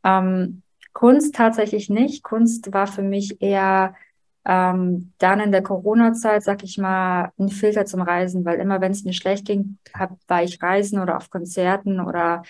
Ähm, 0.03 0.61
Kunst 0.93 1.33
tatsächlich 1.33 1.89
nicht. 1.89 2.21
Kunst 2.21 2.71
war 2.71 2.85
für 2.85 3.01
mich 3.01 3.41
eher 3.41 3.95
ähm, 4.45 5.11
dann 5.17 5.39
in 5.39 5.51
der 5.51 5.63
Corona-Zeit, 5.63 6.43
sag 6.43 6.63
ich 6.63 6.77
mal, 6.77 7.31
ein 7.39 7.49
Filter 7.49 7.87
zum 7.87 8.03
Reisen, 8.03 8.45
weil 8.45 8.59
immer 8.59 8.79
wenn 8.79 8.91
es 8.91 9.05
mir 9.05 9.13
schlecht 9.13 9.47
ging, 9.47 9.79
hab, 9.95 10.11
war 10.27 10.43
ich 10.43 10.61
reisen 10.61 10.99
oder 10.99 11.17
auf 11.17 11.31
Konzerten 11.31 11.99
oder 11.99 12.43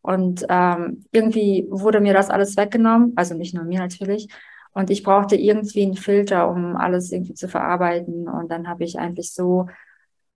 und 0.00 0.46
ähm, 0.48 1.06
irgendwie 1.10 1.66
wurde 1.70 1.98
mir 2.00 2.14
das 2.14 2.30
alles 2.30 2.56
weggenommen, 2.56 3.14
also 3.16 3.34
nicht 3.34 3.52
nur 3.52 3.64
mir 3.64 3.80
natürlich. 3.80 4.28
Und 4.74 4.90
ich 4.90 5.02
brauchte 5.02 5.34
irgendwie 5.34 5.82
einen 5.82 5.96
Filter, 5.96 6.48
um 6.48 6.76
alles 6.76 7.10
irgendwie 7.10 7.34
zu 7.34 7.48
verarbeiten. 7.48 8.28
Und 8.28 8.52
dann 8.52 8.68
habe 8.68 8.84
ich 8.84 9.00
eigentlich 9.00 9.32
so 9.34 9.66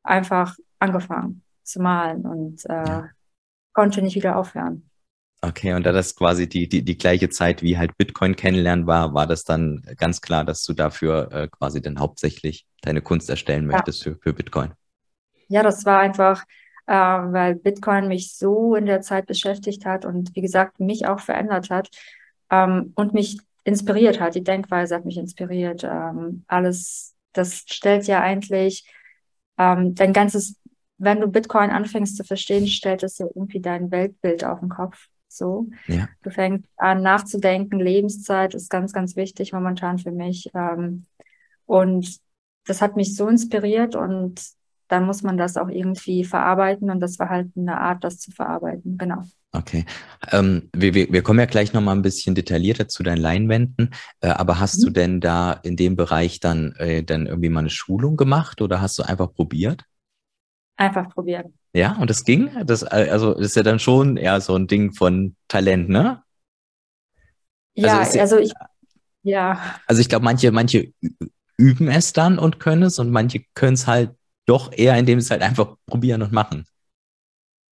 einfach 0.04 0.56
angefangen 0.80 1.42
zu 1.64 1.80
malen 1.82 2.26
und 2.26 2.64
äh, 2.66 2.72
Ja. 2.88 3.14
konnte 3.72 4.02
nicht 4.02 4.16
wieder 4.16 4.36
aufhören. 4.38 4.90
Okay, 5.42 5.74
und 5.74 5.84
da 5.84 5.92
das 5.92 6.16
quasi 6.16 6.48
die, 6.48 6.68
die, 6.68 6.82
die 6.82 6.96
gleiche 6.96 7.28
Zeit 7.28 7.60
wie 7.62 7.76
halt 7.76 7.96
Bitcoin 7.98 8.34
kennenlernen 8.34 8.86
war, 8.86 9.12
war 9.12 9.26
das 9.26 9.44
dann 9.44 9.82
ganz 9.98 10.22
klar, 10.22 10.44
dass 10.44 10.64
du 10.64 10.72
dafür 10.72 11.30
äh, 11.32 11.48
quasi 11.48 11.82
dann 11.82 11.98
hauptsächlich 12.00 12.66
deine 12.80 13.02
Kunst 13.02 13.28
erstellen 13.28 13.66
Ja. 13.70 13.82
möchtest 13.82 14.02
für, 14.02 14.16
für 14.16 14.32
Bitcoin. 14.32 14.72
Ja, 15.48 15.62
das 15.62 15.84
war 15.84 15.98
einfach, 16.00 16.44
äh, 16.86 16.92
weil 16.94 17.54
Bitcoin 17.56 18.08
mich 18.08 18.34
so 18.36 18.74
in 18.74 18.86
der 18.86 19.00
Zeit 19.02 19.26
beschäftigt 19.26 19.84
hat 19.84 20.04
und 20.04 20.34
wie 20.34 20.40
gesagt, 20.40 20.80
mich 20.80 21.06
auch 21.06 21.20
verändert 21.20 21.70
hat 21.70 21.88
ähm, 22.50 22.92
und 22.94 23.14
mich 23.14 23.38
inspiriert 23.64 24.20
hat. 24.20 24.34
Die 24.34 24.44
Denkweise 24.44 24.94
hat 24.96 25.04
mich 25.04 25.18
inspiriert. 25.18 25.84
Ähm, 25.84 26.44
alles, 26.48 27.14
das 27.32 27.64
stellt 27.68 28.06
ja 28.06 28.20
eigentlich 28.20 28.86
ähm, 29.58 29.94
dein 29.94 30.12
ganzes 30.12 30.56
wenn 30.98 31.20
du 31.20 31.28
Bitcoin 31.28 31.70
anfängst 31.70 32.16
zu 32.16 32.24
verstehen, 32.24 32.66
stellt 32.66 33.02
es 33.02 33.18
ja 33.18 33.26
irgendwie 33.26 33.60
dein 33.60 33.90
Weltbild 33.90 34.44
auf 34.44 34.60
den 34.60 34.68
Kopf. 34.68 35.08
So. 35.28 35.66
Ja. 35.86 36.08
Du 36.22 36.30
fängst 36.30 36.68
an 36.76 37.02
nachzudenken. 37.02 37.80
Lebenszeit 37.80 38.54
ist 38.54 38.70
ganz, 38.70 38.92
ganz 38.92 39.16
wichtig 39.16 39.52
momentan 39.52 39.98
für 39.98 40.12
mich. 40.12 40.50
Ähm, 40.54 41.06
und 41.66 42.18
das 42.66 42.80
hat 42.80 42.96
mich 42.96 43.16
so 43.16 43.28
inspiriert 43.28 43.96
und 43.96 44.40
dann 44.88 45.06
muss 45.06 45.22
man 45.22 45.36
das 45.36 45.56
auch 45.56 45.68
irgendwie 45.68 46.24
verarbeiten 46.24 46.90
und 46.90 47.00
das 47.00 47.18
war 47.18 47.28
halt 47.28 47.50
eine 47.56 47.80
Art, 47.80 48.04
das 48.04 48.18
zu 48.18 48.30
verarbeiten. 48.30 48.98
Genau. 48.98 49.22
Okay. 49.52 49.84
Ähm, 50.32 50.68
wir, 50.74 50.94
wir, 50.94 51.12
wir 51.12 51.22
kommen 51.22 51.38
ja 51.38 51.46
gleich 51.46 51.72
nochmal 51.72 51.94
ein 51.94 52.02
bisschen 52.02 52.34
detaillierter 52.34 52.88
zu 52.88 53.02
deinen 53.02 53.20
Leinwänden, 53.20 53.90
äh, 54.20 54.28
aber 54.28 54.58
hast 54.58 54.80
mhm. 54.80 54.84
du 54.86 54.90
denn 54.90 55.20
da 55.20 55.52
in 55.52 55.76
dem 55.76 55.96
Bereich 55.96 56.40
dann, 56.40 56.72
äh, 56.78 57.04
dann 57.04 57.26
irgendwie 57.26 57.50
mal 57.50 57.60
eine 57.60 57.70
Schulung 57.70 58.16
gemacht 58.16 58.60
oder 58.60 58.80
hast 58.80 58.98
du 58.98 59.04
einfach 59.04 59.32
probiert? 59.32 59.84
Einfach 60.76 61.08
probieren. 61.08 61.54
Ja, 61.72 61.96
und 62.00 62.10
das 62.10 62.24
ging? 62.24 62.50
Das, 62.66 62.82
äh, 62.82 63.08
also 63.10 63.34
das 63.34 63.46
ist 63.46 63.56
ja 63.56 63.62
dann 63.62 63.78
schon 63.78 64.16
eher 64.16 64.40
so 64.40 64.56
ein 64.56 64.66
Ding 64.66 64.92
von 64.92 65.36
Talent, 65.46 65.88
ne? 65.88 66.22
Ja, 67.74 68.00
also, 68.00 68.20
also 68.20 68.38
ich, 68.38 68.52
ja. 69.22 69.60
Also 69.86 70.00
ich 70.00 70.08
glaube, 70.08 70.24
manche, 70.24 70.50
manche 70.52 70.92
üben 71.56 71.88
es 71.88 72.12
dann 72.12 72.38
und 72.38 72.58
können 72.58 72.82
es 72.82 72.98
und 72.98 73.10
manche 73.10 73.44
können 73.54 73.74
es 73.74 73.86
halt 73.86 74.10
doch 74.46 74.72
eher, 74.72 74.96
indem 74.98 75.20
sie 75.20 75.26
es 75.26 75.30
halt 75.30 75.42
einfach 75.42 75.76
probieren 75.86 76.22
und 76.22 76.32
machen. 76.32 76.66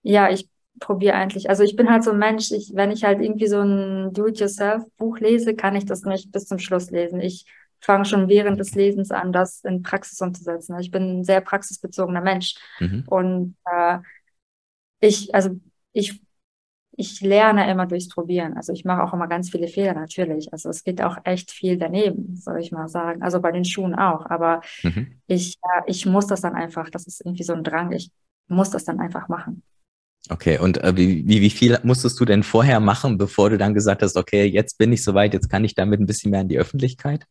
Ja, 0.02 0.30
ich 0.30 0.48
probiere 0.80 1.14
eigentlich. 1.14 1.48
Also 1.48 1.62
ich 1.62 1.76
bin 1.76 1.90
halt 1.90 2.04
so 2.04 2.10
ein 2.10 2.18
Mensch, 2.18 2.50
ich, 2.50 2.72
wenn 2.74 2.90
ich 2.90 3.04
halt 3.04 3.20
irgendwie 3.20 3.46
so 3.46 3.60
ein 3.60 4.12
Do-it-yourself-Buch 4.12 5.18
lese, 5.18 5.54
kann 5.54 5.76
ich 5.76 5.84
das 5.84 6.02
nicht 6.02 6.32
bis 6.32 6.46
zum 6.46 6.58
Schluss 6.58 6.90
lesen. 6.90 7.20
Ich 7.20 7.46
fange 7.80 8.04
schon 8.04 8.28
während 8.28 8.58
des 8.58 8.74
Lesens 8.74 9.10
an, 9.10 9.32
das 9.32 9.62
in 9.64 9.82
Praxis 9.82 10.20
umzusetzen. 10.20 10.78
Ich 10.78 10.90
bin 10.90 11.20
ein 11.20 11.24
sehr 11.24 11.40
praxisbezogener 11.40 12.20
Mensch. 12.20 12.54
Mhm. 12.80 13.04
Und 13.06 13.56
äh, 13.64 13.98
ich, 15.00 15.34
also 15.34 15.50
ich, 15.92 16.20
ich 16.94 17.20
lerne 17.20 17.70
immer 17.70 17.86
durchs 17.86 18.08
Probieren. 18.08 18.54
Also 18.54 18.72
ich 18.72 18.84
mache 18.84 19.02
auch 19.02 19.12
immer 19.14 19.26
ganz 19.26 19.50
viele 19.50 19.68
Fehler 19.68 19.94
natürlich. 19.94 20.52
Also 20.52 20.68
es 20.68 20.84
geht 20.84 21.02
auch 21.02 21.16
echt 21.24 21.50
viel 21.50 21.78
daneben, 21.78 22.36
soll 22.36 22.60
ich 22.60 22.70
mal 22.70 22.88
sagen. 22.88 23.22
Also 23.22 23.40
bei 23.40 23.50
den 23.50 23.64
Schuhen 23.64 23.94
auch. 23.94 24.26
Aber 24.26 24.60
mhm. 24.82 25.18
ich, 25.26 25.58
äh, 25.62 25.82
ich 25.86 26.04
muss 26.06 26.26
das 26.26 26.42
dann 26.42 26.54
einfach, 26.54 26.90
das 26.90 27.06
ist 27.06 27.24
irgendwie 27.24 27.44
so 27.44 27.54
ein 27.54 27.64
Drang. 27.64 27.92
Ich 27.92 28.10
muss 28.48 28.70
das 28.70 28.84
dann 28.84 29.00
einfach 29.00 29.28
machen. 29.28 29.62
Okay, 30.30 30.58
und 30.58 30.78
äh, 30.84 30.96
wie, 30.96 31.26
wie, 31.26 31.40
wie 31.40 31.50
viel 31.50 31.78
musstest 31.82 32.20
du 32.20 32.24
denn 32.24 32.42
vorher 32.42 32.78
machen, 32.78 33.18
bevor 33.18 33.50
du 33.50 33.58
dann 33.58 33.74
gesagt 33.74 34.02
hast, 34.02 34.16
okay, 34.16 34.44
jetzt 34.44 34.78
bin 34.78 34.92
ich 34.92 35.02
soweit, 35.02 35.34
jetzt 35.34 35.50
kann 35.50 35.64
ich 35.64 35.74
damit 35.74 35.98
ein 35.98 36.06
bisschen 36.06 36.30
mehr 36.30 36.42
in 36.42 36.48
die 36.48 36.58
Öffentlichkeit? 36.58 37.24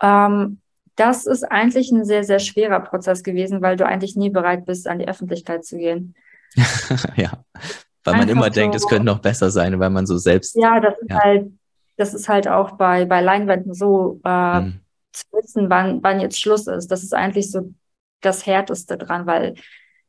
Ähm, 0.00 0.60
das 0.96 1.26
ist 1.26 1.44
eigentlich 1.44 1.90
ein 1.90 2.04
sehr, 2.04 2.24
sehr 2.24 2.38
schwerer 2.38 2.80
Prozess 2.80 3.22
gewesen, 3.22 3.60
weil 3.60 3.76
du 3.76 3.84
eigentlich 3.84 4.16
nie 4.16 4.30
bereit 4.30 4.64
bist, 4.64 4.88
an 4.88 4.98
die 4.98 5.08
Öffentlichkeit 5.08 5.64
zu 5.64 5.76
gehen. 5.76 6.14
ja, 7.16 7.44
weil 8.04 8.16
man 8.16 8.28
immer 8.28 8.44
so, 8.44 8.50
denkt, 8.50 8.74
es 8.74 8.86
könnte 8.86 9.04
noch 9.04 9.20
besser 9.20 9.50
sein, 9.50 9.78
weil 9.78 9.90
man 9.90 10.06
so 10.06 10.16
selbst. 10.16 10.56
Ja, 10.56 10.80
das 10.80 10.94
ist 11.00 11.10
ja. 11.10 11.20
halt, 11.20 11.52
das 11.96 12.14
ist 12.14 12.28
halt 12.28 12.48
auch 12.48 12.72
bei, 12.72 13.04
bei 13.04 13.20
Leinwänden 13.20 13.74
so, 13.74 14.20
äh, 14.24 14.56
hm. 14.56 14.80
zu 15.12 15.24
wissen, 15.32 15.70
wann, 15.70 16.02
wann 16.02 16.20
jetzt 16.20 16.40
Schluss 16.40 16.66
ist. 16.66 16.88
Das 16.88 17.02
ist 17.02 17.14
eigentlich 17.14 17.50
so 17.50 17.72
das 18.20 18.46
Härteste 18.46 18.96
dran, 18.96 19.26
weil 19.26 19.54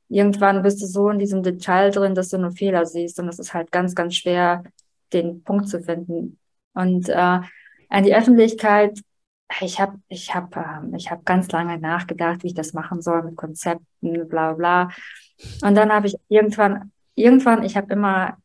irgendwann 0.09 0.61
bist 0.61 0.81
du 0.81 0.85
so 0.85 1.09
in 1.09 1.19
diesem 1.19 1.43
Detail 1.43 1.91
drin, 1.91 2.15
dass 2.15 2.29
du 2.29 2.37
nur 2.37 2.51
Fehler 2.51 2.85
siehst 2.85 3.19
und 3.19 3.27
es 3.27 3.39
ist 3.39 3.53
halt 3.53 3.71
ganz, 3.71 3.95
ganz 3.95 4.15
schwer, 4.15 4.63
den 5.11 5.43
Punkt 5.43 5.67
zu 5.67 5.81
finden. 5.81 6.39
Und 6.73 7.09
äh, 7.09 7.39
an 7.89 8.03
die 8.03 8.15
Öffentlichkeit 8.15 8.99
ich 9.61 9.79
habe 9.79 9.99
ich 10.07 10.33
hab, 10.33 10.55
ähm, 10.55 10.93
ich 10.95 11.11
hab 11.11 11.25
ganz 11.25 11.51
lange 11.51 11.77
nachgedacht, 11.77 12.43
wie 12.43 12.47
ich 12.47 12.53
das 12.53 12.73
machen 12.73 13.01
soll 13.01 13.23
mit 13.23 13.35
Konzepten, 13.35 14.27
bla 14.27 14.53
bla. 14.53 14.89
Und 15.61 15.75
dann 15.75 15.91
habe 15.91 16.07
ich 16.07 16.15
irgendwann, 16.29 16.91
irgendwann, 17.15 17.63
ich 17.63 17.77
habe 17.77 17.91
immer, 17.93 18.37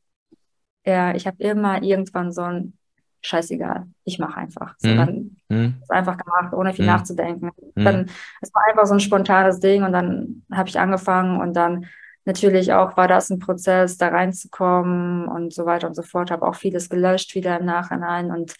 ja, 0.85 1.15
ich 1.15 1.27
habe 1.27 1.43
immer 1.43 1.83
irgendwann 1.83 2.33
so 2.33 2.43
ein 2.43 2.75
Scheißegal, 3.23 3.87
ich 4.05 4.19
mache 4.19 4.39
einfach. 4.39 4.75
So, 4.79 4.89
mhm. 4.89 4.97
dann 4.97 5.37
mhm. 5.49 5.75
ist 5.83 5.91
einfach 5.91 6.17
gemacht, 6.17 6.55
ohne 6.55 6.73
viel 6.73 6.85
mhm. 6.85 6.93
nachzudenken. 6.93 7.51
Mhm. 7.75 7.85
Dann, 7.85 8.11
es 8.41 8.55
war 8.55 8.63
einfach 8.69 8.87
so 8.87 8.95
ein 8.95 9.01
spontanes 9.01 9.61
Ding 9.61 9.83
und 9.83 9.93
dann 9.93 10.43
habe 10.53 10.69
ich 10.69 10.79
angefangen 10.79 11.41
und 11.41 11.55
dann 11.55 11.87
natürlich 12.25 12.73
auch 12.73 12.97
war 12.97 13.09
das 13.09 13.31
ein 13.31 13.39
Prozess, 13.39 13.97
da 13.97 14.09
reinzukommen 14.09 15.27
und 15.27 15.53
so 15.53 15.67
weiter 15.67 15.89
und 15.89 15.95
so 15.95 16.03
fort. 16.03 16.31
Habe 16.31 16.47
auch 16.47 16.55
vieles 16.55 16.89
gelöscht 16.89 17.35
wieder 17.35 17.59
im 17.59 17.67
Nachhinein 17.67 18.31
und 18.31 18.55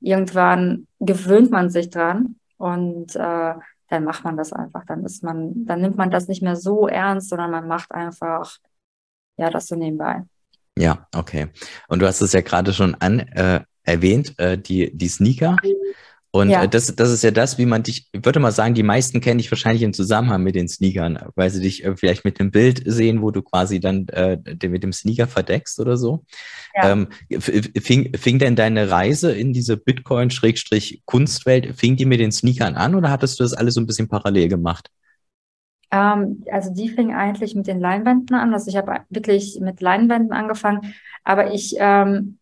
irgendwann 0.00 0.88
gewöhnt 0.98 1.50
man 1.50 1.70
sich 1.70 1.88
dran 1.88 2.36
und 2.58 3.16
äh, 3.16 3.54
dann 3.88 4.04
macht 4.04 4.24
man 4.24 4.36
das 4.36 4.52
einfach. 4.52 4.84
Dann 4.86 5.04
ist 5.04 5.22
man, 5.22 5.64
dann 5.66 5.80
nimmt 5.80 5.96
man 5.96 6.10
das 6.10 6.28
nicht 6.28 6.42
mehr 6.42 6.56
so 6.56 6.88
ernst, 6.88 7.28
sondern 7.28 7.50
man 7.50 7.68
macht 7.68 7.92
einfach 7.92 8.56
ja 9.36 9.50
das 9.50 9.66
so 9.66 9.76
nebenbei. 9.76 10.22
Ja, 10.78 11.06
okay. 11.14 11.48
Und 11.88 12.00
du 12.00 12.06
hast 12.06 12.20
es 12.20 12.32
ja 12.32 12.40
gerade 12.40 12.72
schon 12.72 12.94
an 12.96 13.20
äh, 13.20 13.60
erwähnt, 13.84 14.38
äh, 14.38 14.56
die 14.56 14.96
die 14.96 15.08
Sneaker. 15.08 15.56
Und 16.34 16.48
ja. 16.48 16.64
Äh, 16.64 16.68
das, 16.68 16.96
das 16.96 17.10
ist 17.10 17.22
ja 17.22 17.30
das, 17.30 17.58
wie 17.58 17.66
man 17.66 17.82
dich, 17.82 18.08
ich 18.10 18.24
würde 18.24 18.40
mal 18.40 18.52
sagen, 18.52 18.74
die 18.74 18.82
meisten 18.82 19.20
kennen 19.20 19.36
dich 19.36 19.52
wahrscheinlich 19.52 19.82
im 19.82 19.92
Zusammenhang 19.92 20.42
mit 20.42 20.54
den 20.54 20.66
Sneakern, 20.66 21.18
weil 21.34 21.50
sie 21.50 21.60
dich 21.60 21.84
äh, 21.84 21.94
vielleicht 21.94 22.24
mit 22.24 22.38
dem 22.38 22.50
Bild 22.50 22.82
sehen, 22.86 23.20
wo 23.20 23.30
du 23.30 23.42
quasi 23.42 23.80
dann 23.80 24.08
äh, 24.08 24.38
mit 24.66 24.82
dem 24.82 24.94
Sneaker 24.94 25.26
verdeckst 25.26 25.78
oder 25.78 25.98
so. 25.98 26.24
Ja. 26.74 26.90
Ähm, 26.90 27.08
fing, 27.38 28.16
fing 28.16 28.38
denn 28.38 28.56
deine 28.56 28.90
Reise 28.90 29.32
in 29.32 29.52
diese 29.52 29.76
Bitcoin-Kunstwelt, 29.76 31.76
fing 31.76 31.96
die 31.96 32.06
mit 32.06 32.20
den 32.20 32.32
Sneakern 32.32 32.76
an 32.76 32.94
oder 32.94 33.10
hattest 33.10 33.38
du 33.38 33.44
das 33.44 33.52
alles 33.52 33.74
so 33.74 33.82
ein 33.82 33.86
bisschen 33.86 34.08
parallel 34.08 34.48
gemacht? 34.48 34.88
Ähm, 35.92 36.44
also 36.50 36.72
die 36.72 36.88
fing 36.88 37.14
eigentlich 37.14 37.54
mit 37.54 37.68
den 37.68 37.78
Leinwänden 37.78 38.34
an. 38.34 38.52
Also 38.52 38.68
ich 38.68 38.76
habe 38.76 39.00
wirklich 39.10 39.60
mit 39.60 39.80
Leinwänden 39.80 40.32
angefangen, 40.32 40.94
aber 41.22 41.52
ich 41.52 41.76
ähm, 41.78 42.38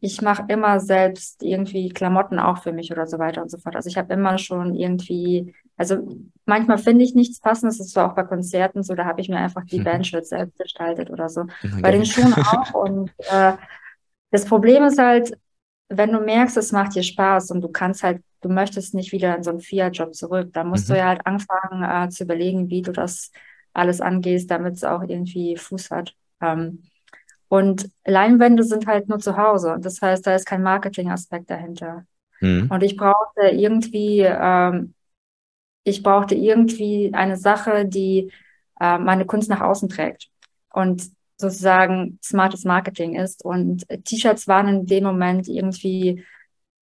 ich 0.00 0.22
mache 0.22 0.44
immer 0.48 0.80
selbst 0.80 1.42
irgendwie 1.42 1.88
Klamotten 1.88 2.38
auch 2.38 2.62
für 2.62 2.72
mich 2.72 2.90
oder 2.90 3.06
so 3.06 3.18
weiter 3.18 3.42
und 3.42 3.50
so 3.50 3.58
fort. 3.58 3.76
Also 3.76 3.88
ich 3.88 3.96
habe 3.96 4.12
immer 4.14 4.38
schon 4.38 4.74
irgendwie, 4.74 5.54
also 5.76 6.08
manchmal 6.46 6.78
finde 6.78 7.04
ich 7.04 7.14
nichts 7.14 7.40
passendes, 7.40 7.78
das 7.78 7.88
ist 7.88 7.98
auch 7.98 8.14
bei 8.14 8.24
Konzerten 8.24 8.82
so, 8.82 8.94
da 8.94 9.04
habe 9.04 9.20
ich 9.20 9.28
mir 9.28 9.38
einfach 9.38 9.64
die 9.64 9.80
Bandshirts 9.80 10.30
selbst 10.30 10.58
gestaltet 10.58 11.10
oder 11.10 11.28
so. 11.28 11.42
Okay. 11.42 11.82
Bei 11.82 11.90
den 11.90 12.04
Schuhen 12.04 12.34
auch. 12.34 12.74
Und 12.74 13.10
äh, 13.30 13.54
das 14.30 14.44
Problem 14.44 14.84
ist 14.84 14.98
halt, 14.98 15.36
wenn 15.88 16.12
du 16.12 16.20
merkst, 16.20 16.56
es 16.56 16.72
macht 16.72 16.94
dir 16.94 17.02
Spaß 17.02 17.50
und 17.50 17.60
du 17.60 17.68
kannst 17.68 18.02
halt, 18.02 18.22
du 18.40 18.48
möchtest 18.48 18.94
nicht 18.94 19.12
wieder 19.12 19.36
in 19.36 19.42
so 19.42 19.50
einen 19.50 19.60
Fiat-Job 19.60 20.14
zurück, 20.14 20.50
dann 20.52 20.68
musst 20.68 20.88
mhm. 20.88 20.94
du 20.94 20.98
ja 20.98 21.06
halt 21.06 21.26
anfangen 21.26 21.82
äh, 21.82 22.08
zu 22.10 22.24
überlegen, 22.24 22.70
wie 22.70 22.82
du 22.82 22.92
das 22.92 23.32
alles 23.72 24.00
angehst, 24.00 24.50
damit 24.50 24.74
es 24.74 24.84
auch 24.84 25.02
irgendwie 25.02 25.56
Fuß 25.56 25.90
hat. 25.90 26.14
Ähm, 26.40 26.82
und 27.48 27.90
Leinwände 28.04 28.62
sind 28.62 28.86
halt 28.86 29.08
nur 29.08 29.18
zu 29.18 29.36
Hause. 29.36 29.76
Das 29.80 30.02
heißt, 30.02 30.26
da 30.26 30.34
ist 30.34 30.46
kein 30.46 30.62
Marketingaspekt 30.62 31.50
dahinter. 31.50 32.04
Mhm. 32.40 32.70
Und 32.70 32.82
ich 32.82 32.96
brauchte 32.96 33.48
irgendwie, 33.48 34.20
ähm, 34.20 34.94
ich 35.84 36.02
brauchte 36.02 36.34
irgendwie 36.34 37.10
eine 37.14 37.36
Sache, 37.36 37.86
die 37.86 38.30
äh, 38.80 38.98
meine 38.98 39.24
Kunst 39.24 39.48
nach 39.48 39.60
außen 39.60 39.88
trägt 39.88 40.28
und 40.72 41.10
sozusagen 41.38 42.18
smartes 42.22 42.64
Marketing 42.64 43.14
ist. 43.14 43.44
Und 43.44 43.86
T-Shirts 44.04 44.48
waren 44.48 44.68
in 44.68 44.86
dem 44.86 45.04
Moment 45.04 45.48
irgendwie, 45.48 46.24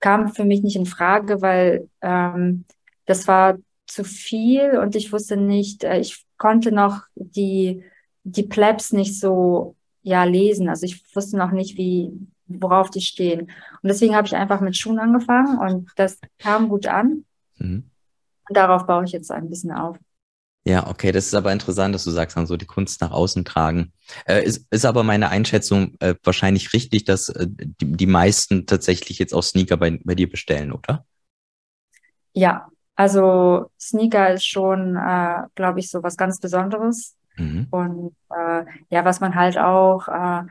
kamen 0.01 0.29
für 0.29 0.45
mich 0.45 0.63
nicht 0.63 0.77
in 0.77 0.87
Frage, 0.87 1.43
weil 1.43 1.89
ähm, 2.03 2.65
das 3.07 3.27
war 3.29 3.59
zu 3.87 4.05
viel 4.05 4.79
und 4.79 4.97
ich 4.97 5.13
wusste 5.13 5.37
nicht, 5.37 5.85
äh, 5.85 5.99
ich 5.99 6.25
konnte 6.39 6.73
noch 6.73 7.03
die, 7.15 7.83
die 8.25 8.43
Plebs 8.43 8.93
nicht 8.93 9.19
so 9.19 9.77
ja 10.03 10.25
lesen. 10.25 10.69
Also 10.69 10.87
ich 10.87 11.03
wusste 11.15 11.37
noch 11.37 11.51
nicht, 11.51 11.77
wie, 11.77 12.13
worauf 12.47 12.91
die 12.91 13.01
stehen. 13.01 13.43
Und 13.43 13.89
deswegen 13.89 14.15
habe 14.15 14.27
ich 14.27 14.37
einfach 14.37 14.61
mit 14.61 14.77
Schuhen 14.77 14.99
angefangen 14.99 15.59
und 15.59 15.91
das 15.97 16.21
kam 16.39 16.69
gut 16.69 16.87
an. 16.87 17.25
Mhm. 17.59 17.91
Und 18.49 18.57
darauf 18.57 18.87
baue 18.87 19.05
ich 19.05 19.13
jetzt 19.13 19.31
ein 19.31 19.49
bisschen 19.49 19.73
auf. 19.73 19.97
Ja, 20.67 20.89
okay, 20.89 21.13
das 21.13 21.27
ist 21.27 21.35
aber 21.35 21.53
interessant, 21.53 21.95
dass 21.95 22.03
du 22.03 22.11
sagst, 22.11 22.37
dann 22.37 22.49
so 22.49 22.57
die 22.57 22.67
Kunst 22.67 23.01
nach 23.01 23.13
außen 23.13 23.45
tragen. 23.45 23.93
Äh, 24.27 24.43
ist, 24.43 24.67
ist 24.73 24.85
aber 24.85 25.05
meine 25.05 25.29
Einschätzung 25.29 25.95
äh, 26.01 26.17
wahrscheinlich 26.25 26.73
richtig, 26.73 27.05
dass 27.05 27.29
äh, 27.29 27.47
die, 27.49 27.93
die 27.93 28.07
meisten 28.07 28.67
tatsächlich 28.67 29.21
jetzt 29.21 29.33
auch 29.33 29.43
Sneaker 29.43 29.77
bei, 29.77 30.01
bei 30.03 30.17
dir 30.17 30.29
bestellen, 30.29 30.73
oder? 30.73 31.07
Ja, 32.33 32.67
also 32.97 33.71
Sneaker 33.79 34.35
ist 34.35 34.45
schon, 34.45 34.97
äh, 34.97 35.43
glaube 35.55 35.79
ich, 35.79 35.89
so 35.89 36.03
was 36.03 36.17
ganz 36.17 36.41
Besonderes. 36.41 37.15
Mhm. 37.37 37.69
Und 37.71 38.17
äh, 38.31 38.65
ja, 38.91 39.05
was 39.05 39.21
man 39.21 39.37
halt 39.37 39.59
auch 39.59 40.09
äh, 40.09 40.43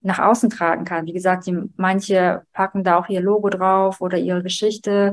nach 0.00 0.18
außen 0.18 0.48
tragen 0.48 0.86
kann. 0.86 1.04
Wie 1.04 1.12
gesagt, 1.12 1.44
die, 1.46 1.58
manche 1.76 2.42
packen 2.54 2.84
da 2.84 2.96
auch 2.96 3.10
ihr 3.10 3.20
Logo 3.20 3.50
drauf 3.50 4.00
oder 4.00 4.16
ihre 4.16 4.42
Geschichte 4.42 5.12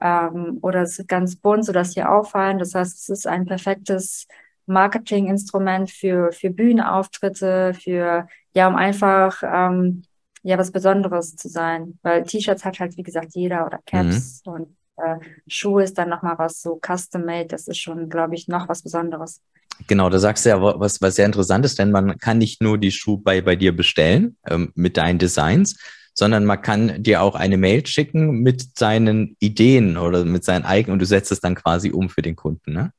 ähm, 0.00 0.58
oder 0.62 0.82
es 0.82 0.98
ist 0.98 1.08
ganz 1.08 1.36
bunt, 1.36 1.64
sodass 1.64 1.92
sie 1.92 2.02
auffallen. 2.02 2.58
Das 2.58 2.74
heißt, 2.74 2.98
es 2.98 3.08
ist 3.08 3.26
ein 3.26 3.46
perfektes 3.46 4.26
Marketinginstrument 4.66 5.90
für, 5.90 6.32
für 6.32 6.50
Bühnenauftritte, 6.50 7.74
für, 7.74 8.26
ja, 8.54 8.68
um 8.68 8.76
einfach, 8.76 9.42
ähm, 9.42 10.02
ja, 10.42 10.56
was 10.56 10.70
Besonderes 10.70 11.36
zu 11.36 11.48
sein. 11.48 11.98
Weil 12.02 12.22
T-Shirts 12.22 12.64
hat 12.64 12.80
halt, 12.80 12.96
wie 12.96 13.02
gesagt, 13.02 13.34
jeder 13.34 13.66
oder 13.66 13.80
Caps 13.84 14.42
mhm. 14.46 14.52
und 14.52 14.76
äh, 14.96 15.16
Schuhe 15.46 15.82
ist 15.82 15.98
dann 15.98 16.08
nochmal 16.08 16.38
was 16.38 16.62
so 16.62 16.80
custom-made. 16.80 17.48
Das 17.48 17.68
ist 17.68 17.78
schon, 17.78 18.08
glaube 18.08 18.34
ich, 18.34 18.48
noch 18.48 18.68
was 18.68 18.82
Besonderes. 18.82 19.42
Genau, 19.86 20.10
da 20.10 20.18
sagst 20.18 20.44
du 20.44 20.50
ja 20.50 20.60
was, 20.60 21.00
was 21.00 21.14
sehr 21.14 21.26
interessant 21.26 21.64
ist, 21.64 21.78
denn 21.78 21.90
man 21.90 22.18
kann 22.18 22.38
nicht 22.38 22.62
nur 22.62 22.78
die 22.78 22.90
Schuhe 22.90 23.18
bei, 23.18 23.40
bei 23.40 23.56
dir 23.56 23.74
bestellen 23.74 24.36
ähm, 24.46 24.72
mit 24.74 24.96
deinen 24.96 25.18
Designs, 25.18 25.78
sondern 26.20 26.44
man 26.44 26.60
kann 26.60 27.02
dir 27.02 27.22
auch 27.22 27.34
eine 27.34 27.56
Mail 27.56 27.86
schicken 27.86 28.42
mit 28.42 28.78
seinen 28.78 29.36
Ideen 29.40 29.96
oder 29.96 30.26
mit 30.26 30.44
seinen 30.44 30.66
eigenen 30.66 30.92
und 30.92 30.98
du 30.98 31.06
setzt 31.06 31.32
es 31.32 31.40
dann 31.40 31.54
quasi 31.54 31.92
um 31.92 32.10
für 32.10 32.20
den 32.20 32.36
Kunden, 32.36 32.74
ne? 32.74 32.92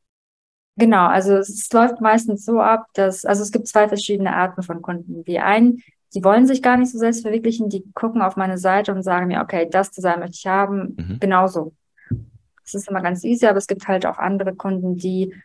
Genau, 0.75 1.05
also 1.05 1.35
es 1.35 1.71
läuft 1.71 2.01
meistens 2.01 2.43
so 2.43 2.59
ab, 2.59 2.87
dass, 2.95 3.23
also 3.23 3.43
es 3.43 3.51
gibt 3.51 3.67
zwei 3.67 3.87
verschiedene 3.87 4.35
Arten 4.35 4.63
von 4.63 4.81
Kunden. 4.81 5.23
Die 5.23 5.39
einen, 5.39 5.83
die 6.15 6.23
wollen 6.23 6.47
sich 6.47 6.63
gar 6.63 6.77
nicht 6.77 6.91
so 6.91 6.97
selbst 6.97 7.21
verwirklichen, 7.21 7.69
die 7.69 7.83
gucken 7.93 8.23
auf 8.23 8.37
meine 8.37 8.57
Seite 8.57 8.91
und 8.91 9.03
sagen 9.03 9.27
mir, 9.27 9.41
okay, 9.41 9.67
das 9.69 9.91
Design 9.91 10.19
möchte 10.19 10.37
ich 10.39 10.47
haben, 10.47 10.95
mhm. 10.97 11.19
genauso. 11.19 11.75
Das 12.63 12.73
ist 12.73 12.89
immer 12.89 13.01
ganz 13.01 13.23
easy, 13.23 13.45
aber 13.45 13.59
es 13.59 13.67
gibt 13.67 13.87
halt 13.87 14.07
auch 14.07 14.17
andere 14.17 14.55
Kunden, 14.55 14.95
die 14.95 15.35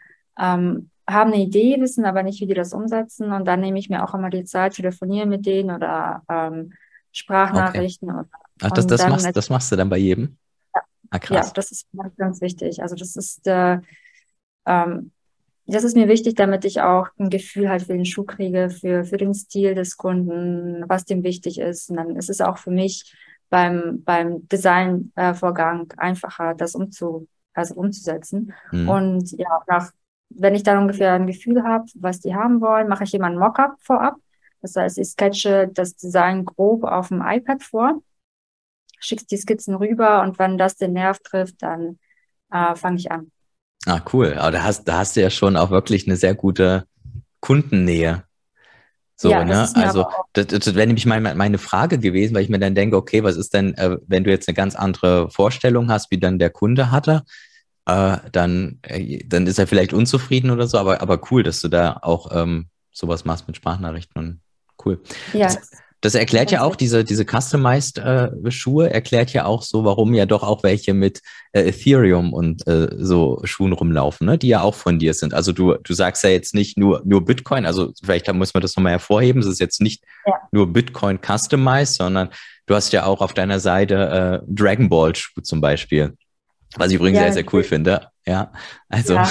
ähm, 0.40 0.88
haben 1.06 1.32
eine 1.32 1.42
Idee, 1.42 1.76
wissen 1.78 2.06
aber 2.06 2.22
nicht, 2.22 2.40
wie 2.40 2.46
die 2.46 2.54
das 2.54 2.72
umsetzen. 2.72 3.32
Und 3.32 3.46
dann 3.46 3.60
nehme 3.60 3.78
ich 3.78 3.90
mir 3.90 4.02
auch 4.02 4.14
immer 4.14 4.30
die 4.30 4.44
Zeit, 4.44 4.76
telefonieren 4.76 5.28
mit 5.28 5.44
denen 5.44 5.70
oder 5.76 6.22
ähm, 6.30 6.72
Sprachnachrichten. 7.16 8.10
Okay. 8.10 8.28
Ach, 8.62 8.70
das, 8.70 8.86
das, 8.86 9.06
machst, 9.08 9.36
das 9.36 9.50
machst 9.50 9.72
du 9.72 9.76
dann 9.76 9.88
bei 9.88 9.98
jedem? 9.98 10.36
Ja, 10.74 10.80
ah, 11.10 11.18
krass. 11.18 11.46
ja 11.48 11.52
das 11.54 11.72
ist 11.72 11.86
ganz, 12.16 12.40
wichtig. 12.40 12.82
Also 12.82 12.94
das 12.94 13.16
ist, 13.16 13.46
äh, 13.46 13.78
ähm, 14.66 15.10
das 15.66 15.84
ist 15.84 15.96
mir 15.96 16.08
wichtig, 16.08 16.34
damit 16.34 16.64
ich 16.64 16.80
auch 16.80 17.08
ein 17.18 17.30
Gefühl 17.30 17.68
halt 17.68 17.82
für 17.82 17.94
den 17.94 18.04
Schuh 18.04 18.24
kriege, 18.24 18.70
für, 18.70 19.04
für 19.04 19.16
den 19.16 19.34
Stil 19.34 19.74
des 19.74 19.96
Kunden, 19.96 20.84
was 20.88 21.04
dem 21.04 21.22
wichtig 21.22 21.58
ist. 21.58 21.90
Und 21.90 21.96
dann 21.96 22.16
ist 22.16 22.30
es 22.30 22.40
auch 22.40 22.58
für 22.58 22.70
mich 22.70 23.14
beim, 23.50 24.02
beim 24.04 24.46
Designvorgang 24.48 25.90
äh, 25.90 25.94
einfacher, 25.98 26.54
das 26.54 26.74
umzu, 26.74 27.28
also 27.54 27.74
umzusetzen. 27.74 28.52
Mhm. 28.70 28.88
Und 28.88 29.32
ja, 29.32 29.62
nach 29.66 29.90
wenn 30.28 30.54
ich 30.54 30.62
dann 30.62 30.78
ungefähr 30.78 31.12
ein 31.12 31.26
Gefühl 31.26 31.62
habe, 31.62 31.86
was 31.94 32.20
die 32.20 32.34
haben 32.34 32.60
wollen, 32.60 32.88
mache 32.88 33.04
ich 33.04 33.14
immer 33.14 33.26
ein 33.26 33.38
Mockup 33.38 33.76
vorab. 33.80 34.16
Das 34.74 34.76
heißt, 34.76 34.98
ich 34.98 35.08
sketche 35.08 35.68
das 35.72 35.96
Design 35.96 36.44
grob 36.44 36.84
auf 36.84 37.08
dem 37.08 37.22
iPad 37.22 37.62
vor, 37.62 38.02
schickst 38.98 39.30
die 39.30 39.36
Skizzen 39.36 39.74
rüber 39.74 40.22
und 40.22 40.38
wenn 40.38 40.58
das 40.58 40.76
den 40.76 40.92
Nerv 40.92 41.18
trifft, 41.20 41.62
dann 41.62 41.98
äh, 42.52 42.74
fange 42.74 42.96
ich 42.96 43.10
an. 43.10 43.30
Ah, 43.86 44.00
cool. 44.12 44.34
Aber 44.34 44.50
da 44.50 44.62
hast, 44.62 44.84
da 44.84 44.98
hast 44.98 45.16
du 45.16 45.20
ja 45.20 45.30
schon 45.30 45.56
auch 45.56 45.70
wirklich 45.70 46.06
eine 46.06 46.16
sehr 46.16 46.34
gute 46.34 46.86
Kundennähe. 47.40 48.24
So, 49.14 49.30
ja, 49.30 49.44
ne? 49.44 49.68
Also, 49.74 50.06
das, 50.32 50.46
das 50.48 50.74
wäre 50.74 50.86
nämlich 50.86 51.06
meine, 51.06 51.34
meine 51.34 51.58
Frage 51.58 51.98
gewesen, 51.98 52.34
weil 52.34 52.42
ich 52.42 52.48
mir 52.48 52.58
dann 52.58 52.74
denke, 52.74 52.96
okay, 52.96 53.22
was 53.22 53.36
ist 53.36 53.54
denn, 53.54 53.74
äh, 53.74 53.96
wenn 54.06 54.24
du 54.24 54.30
jetzt 54.30 54.48
eine 54.48 54.54
ganz 54.54 54.74
andere 54.74 55.30
Vorstellung 55.30 55.90
hast, 55.90 56.10
wie 56.10 56.18
dann 56.18 56.38
der 56.38 56.50
Kunde 56.50 56.90
hatte? 56.90 57.22
äh, 57.86 58.18
dann, 58.32 58.78
äh, 58.82 59.24
dann 59.24 59.46
ist 59.46 59.58
er 59.58 59.66
vielleicht 59.66 59.92
unzufrieden 59.92 60.50
oder 60.50 60.66
so, 60.66 60.78
aber, 60.78 61.00
aber 61.00 61.20
cool, 61.30 61.42
dass 61.42 61.60
du 61.60 61.68
da 61.68 61.98
auch 62.02 62.30
ähm, 62.32 62.68
sowas 62.92 63.24
machst 63.24 63.46
mit 63.46 63.56
Sprachnachrichten 63.56 64.20
und 64.20 64.40
cool. 64.84 65.00
Ja. 65.32 65.46
Das, 65.46 65.70
das 66.02 66.14
erklärt 66.14 66.50
ja 66.50 66.62
auch 66.62 66.76
diese, 66.76 67.04
diese 67.04 67.24
Customized 67.24 67.98
äh, 67.98 68.30
Schuhe, 68.50 68.90
erklärt 68.90 69.32
ja 69.32 69.44
auch 69.44 69.62
so, 69.62 69.84
warum 69.84 70.14
ja 70.14 70.26
doch 70.26 70.42
auch 70.42 70.62
welche 70.62 70.94
mit 70.94 71.20
äh, 71.52 71.68
Ethereum 71.68 72.32
und 72.32 72.66
äh, 72.68 72.88
so 72.96 73.40
Schuhen 73.44 73.72
rumlaufen, 73.72 74.26
ne? 74.26 74.38
die 74.38 74.48
ja 74.48 74.60
auch 74.60 74.74
von 74.74 74.98
dir 74.98 75.14
sind. 75.14 75.34
Also 75.34 75.52
du, 75.52 75.74
du 75.74 75.94
sagst 75.94 76.22
ja 76.22 76.30
jetzt 76.30 76.54
nicht 76.54 76.78
nur, 76.78 77.02
nur 77.04 77.24
Bitcoin, 77.24 77.66
also 77.66 77.92
vielleicht 78.04 78.32
muss 78.32 78.54
man 78.54 78.60
das 78.60 78.76
nochmal 78.76 78.92
hervorheben, 78.92 79.40
es 79.40 79.48
ist 79.48 79.58
jetzt 79.58 79.80
nicht 79.80 80.04
ja. 80.26 80.34
nur 80.52 80.72
Bitcoin 80.72 81.18
Customized, 81.20 81.94
sondern 81.94 82.28
du 82.66 82.74
hast 82.74 82.92
ja 82.92 83.04
auch 83.04 83.20
auf 83.20 83.32
deiner 83.32 83.58
Seite 83.58 84.42
äh, 84.44 84.46
Dragon 84.46 84.88
Ball 84.88 85.16
Schuhe 85.16 85.42
zum 85.42 85.60
Beispiel. 85.60 86.14
Was 86.76 86.90
ich 86.90 86.96
übrigens 86.96 87.18
ja, 87.18 87.24
sehr, 87.24 87.32
sehr 87.32 87.54
cool 87.54 87.64
finde. 87.64 88.10
Ja, 88.26 88.52
also. 88.88 89.14
Ja, 89.14 89.28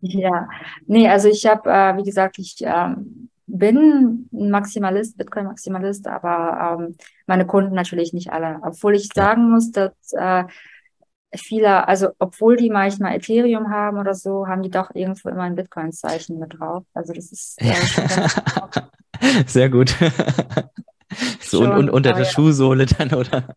ja. 0.00 0.48
nee, 0.86 1.08
also 1.08 1.28
ich 1.28 1.46
habe, 1.46 1.68
äh, 1.68 1.96
wie 1.96 2.04
gesagt, 2.04 2.38
ich 2.38 2.56
ähm, 2.60 3.28
bin 3.46 4.28
ein 4.32 4.50
Maximalist, 4.50 5.16
Bitcoin-Maximalist, 5.18 6.06
aber 6.06 6.78
ähm, 6.78 6.96
meine 7.26 7.46
Kunden 7.46 7.74
natürlich 7.74 8.12
nicht 8.12 8.32
alle. 8.32 8.60
Obwohl 8.62 8.94
ich 8.94 9.08
sagen 9.12 9.50
muss, 9.50 9.70
dass 9.72 9.92
äh, 10.12 10.44
viele, 11.34 11.88
also 11.88 12.08
obwohl 12.18 12.56
die 12.56 12.70
manchmal 12.70 13.16
Ethereum 13.16 13.70
haben 13.70 13.98
oder 13.98 14.14
so, 14.14 14.46
haben 14.46 14.62
die 14.62 14.70
doch 14.70 14.94
irgendwo 14.94 15.28
immer 15.28 15.42
ein 15.42 15.54
Bitcoin-Zeichen 15.54 16.38
mit 16.38 16.58
drauf. 16.58 16.84
Also 16.94 17.12
das 17.12 17.32
ist 17.32 17.60
äh, 17.60 17.74
sehr 19.46 19.70
gut. 19.70 19.90
so 21.40 21.64
schon, 21.64 21.72
und, 21.72 21.90
unter 21.90 22.12
der 22.12 22.24
ja. 22.24 22.28
Schuhsohle 22.28 22.86
dann, 22.86 23.12
oder? 23.14 23.44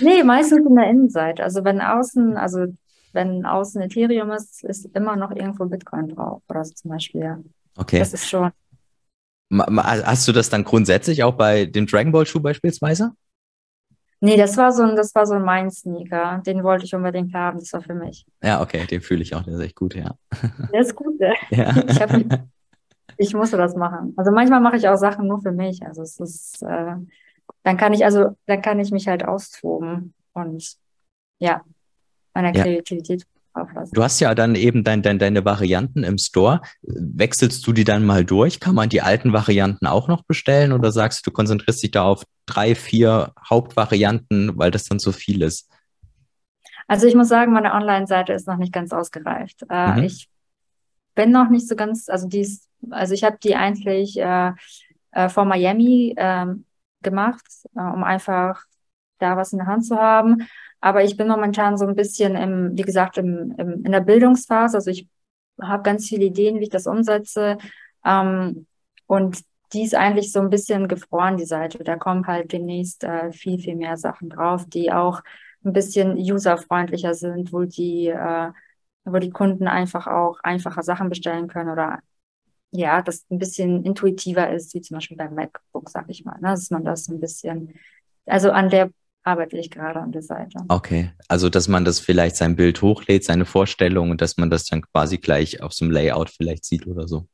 Nee, 0.00 0.22
meistens 0.22 0.66
in 0.66 0.76
der 0.76 0.90
Innenseite. 0.90 1.42
Also 1.42 1.64
wenn 1.64 1.80
außen, 1.80 2.36
also 2.36 2.66
wenn 3.14 3.46
außen 3.46 3.80
Ethereum 3.80 4.30
ist, 4.30 4.62
ist 4.62 4.84
immer 4.94 5.16
noch 5.16 5.30
irgendwo 5.30 5.64
Bitcoin 5.64 6.08
drauf 6.08 6.42
oder 6.50 6.64
so 6.64 6.74
zum 6.74 6.90
Beispiel. 6.90 7.42
Okay. 7.78 7.98
Das 7.98 8.12
ist 8.12 8.28
schon. 8.28 8.50
Hast 9.50 10.28
du 10.28 10.32
das 10.32 10.48
dann 10.48 10.64
grundsätzlich 10.64 11.24
auch 11.24 11.34
bei 11.34 11.66
dem 11.66 11.86
Dragon 11.86 12.12
Ball 12.12 12.26
Schuh 12.26 12.40
beispielsweise? 12.40 13.12
Nee, 14.22 14.36
das 14.36 14.56
war 14.58 14.70
so 14.70 14.82
ein, 14.82 14.96
das 14.96 15.14
war 15.14 15.26
so 15.26 15.34
ein 15.34 15.42
mein 15.42 15.70
Sneaker. 15.70 16.42
Den 16.46 16.62
wollte 16.62 16.84
ich 16.84 16.94
unbedingt 16.94 17.34
haben. 17.34 17.58
Das 17.58 17.72
war 17.72 17.80
für 17.80 17.94
mich. 17.94 18.26
Ja, 18.42 18.60
okay, 18.60 18.86
den 18.86 19.00
fühle 19.00 19.22
ich 19.22 19.34
auch. 19.34 19.42
Der 19.42 19.54
ist 19.54 19.60
echt 19.60 19.76
gut, 19.76 19.94
ja. 19.94 20.14
Der 20.72 20.80
ist 20.80 20.94
gut, 20.94 21.18
ja. 21.18 21.32
ja. 21.50 21.84
Ich, 21.88 22.00
hab, 22.00 22.10
ich 23.16 23.34
musste 23.34 23.56
das 23.56 23.74
machen. 23.74 24.12
Also 24.16 24.30
manchmal 24.30 24.60
mache 24.60 24.76
ich 24.76 24.86
auch 24.88 24.96
Sachen 24.96 25.26
nur 25.26 25.40
für 25.40 25.52
mich. 25.52 25.82
Also 25.84 26.02
es 26.02 26.20
ist, 26.20 26.62
äh, 26.62 26.96
dann 27.62 27.76
kann 27.78 27.94
ich 27.94 28.04
also, 28.04 28.36
dann 28.46 28.60
kann 28.60 28.78
ich 28.78 28.90
mich 28.90 29.08
halt 29.08 29.24
austoben 29.24 30.12
und 30.34 30.76
ja, 31.38 31.62
meiner 32.34 32.54
ja. 32.54 32.62
Kreativität 32.62 33.26
auflassen. 33.54 33.92
Du 33.94 34.02
hast 34.02 34.20
ja 34.20 34.34
dann 34.34 34.54
eben 34.54 34.84
dein, 34.84 35.02
dein, 35.02 35.18
deine 35.18 35.44
Varianten 35.44 36.04
im 36.04 36.18
Store. 36.18 36.62
Wechselst 36.82 37.66
du 37.66 37.72
die 37.72 37.84
dann 37.84 38.04
mal 38.04 38.24
durch? 38.24 38.60
Kann 38.60 38.74
man 38.74 38.88
die 38.88 39.02
alten 39.02 39.32
Varianten 39.32 39.86
auch 39.86 40.08
noch 40.08 40.22
bestellen 40.24 40.72
oder 40.72 40.92
sagst 40.92 41.26
du, 41.26 41.30
du 41.30 41.34
konzentrierst 41.34 41.82
dich 41.82 41.90
da 41.90 42.04
auf 42.04 42.24
drei, 42.46 42.74
vier 42.74 43.32
Hauptvarianten, 43.48 44.56
weil 44.56 44.70
das 44.70 44.84
dann 44.84 44.98
so 44.98 45.12
viel 45.12 45.42
ist? 45.42 45.70
Also 46.88 47.06
ich 47.06 47.14
muss 47.14 47.28
sagen, 47.28 47.52
meine 47.52 47.72
Online-Seite 47.72 48.32
ist 48.32 48.48
noch 48.48 48.56
nicht 48.56 48.72
ganz 48.72 48.92
ausgereift. 48.92 49.64
Äh, 49.68 49.92
mhm. 49.92 50.02
Ich 50.04 50.28
bin 51.14 51.30
noch 51.30 51.48
nicht 51.48 51.68
so 51.68 51.76
ganz, 51.76 52.08
also 52.08 52.28
die 52.28 52.40
ist, 52.40 52.68
also 52.90 53.14
ich 53.14 53.24
habe 53.24 53.38
die 53.42 53.54
eigentlich 53.54 54.18
äh, 54.18 54.52
äh, 55.12 55.28
vor 55.28 55.44
Miami 55.44 56.14
ähm, 56.16 56.64
gemacht, 57.02 57.44
äh, 57.76 57.80
um 57.80 58.02
einfach 58.04 58.64
da 59.18 59.36
was 59.36 59.52
in 59.52 59.58
der 59.58 59.66
Hand 59.66 59.84
zu 59.84 59.96
haben. 59.96 60.48
Aber 60.80 61.04
ich 61.04 61.16
bin 61.16 61.28
momentan 61.28 61.76
so 61.76 61.86
ein 61.86 61.94
bisschen 61.94 62.36
im, 62.36 62.76
wie 62.76 62.82
gesagt, 62.82 63.18
im, 63.18 63.54
im 63.58 63.84
in 63.84 63.92
der 63.92 64.00
Bildungsphase. 64.00 64.76
Also 64.76 64.90
ich 64.90 65.08
habe 65.60 65.82
ganz 65.82 66.08
viele 66.08 66.24
Ideen, 66.24 66.58
wie 66.58 66.64
ich 66.64 66.70
das 66.70 66.86
umsetze. 66.86 67.58
Ähm, 68.04 68.66
und 69.06 69.42
die 69.72 69.82
ist 69.84 69.94
eigentlich 69.94 70.32
so 70.32 70.40
ein 70.40 70.50
bisschen 70.50 70.88
gefroren, 70.88 71.36
die 71.36 71.44
Seite. 71.44 71.84
Da 71.84 71.96
kommen 71.96 72.26
halt 72.26 72.52
demnächst 72.52 73.04
äh, 73.04 73.32
viel, 73.32 73.58
viel 73.58 73.76
mehr 73.76 73.96
Sachen 73.96 74.30
drauf, 74.30 74.64
die 74.66 74.92
auch 74.92 75.22
ein 75.64 75.72
bisschen 75.72 76.16
userfreundlicher 76.16 77.14
sind, 77.14 77.52
wo 77.52 77.64
die, 77.64 78.08
äh, 78.08 78.50
wo 79.04 79.18
die 79.18 79.30
Kunden 79.30 79.68
einfach 79.68 80.06
auch 80.06 80.40
einfacher 80.42 80.82
Sachen 80.82 81.08
bestellen 81.08 81.48
können 81.48 81.70
oder 81.70 82.00
ja, 82.72 83.02
das 83.02 83.26
ein 83.30 83.38
bisschen 83.38 83.84
intuitiver 83.84 84.50
ist, 84.50 84.74
wie 84.74 84.80
zum 84.80 84.96
Beispiel 84.96 85.16
beim 85.16 85.34
MacBook, 85.34 85.90
sag 85.90 86.08
ich 86.08 86.24
mal, 86.24 86.36
ne? 86.40 86.50
dass 86.50 86.70
man 86.70 86.84
das 86.84 87.08
ein 87.08 87.20
bisschen, 87.20 87.74
also 88.26 88.50
an 88.52 88.70
der 88.70 88.90
arbeite 89.22 89.56
ich 89.58 89.70
gerade 89.70 90.00
an 90.00 90.12
der 90.12 90.22
Seite. 90.22 90.58
Okay, 90.68 91.10
also 91.28 91.48
dass 91.48 91.68
man 91.68 91.84
das 91.84 92.00
vielleicht 92.00 92.36
sein 92.36 92.56
Bild 92.56 92.82
hochlädt, 92.82 93.24
seine 93.24 93.44
Vorstellung 93.44 94.10
und 94.10 94.20
dass 94.20 94.36
man 94.36 94.50
das 94.50 94.64
dann 94.64 94.82
quasi 94.82 95.18
gleich 95.18 95.62
auf 95.62 95.72
so 95.72 95.84
einem 95.84 95.92
Layout 95.92 96.30
vielleicht 96.30 96.64
sieht 96.64 96.86
oder 96.86 97.06
so. 97.06 97.26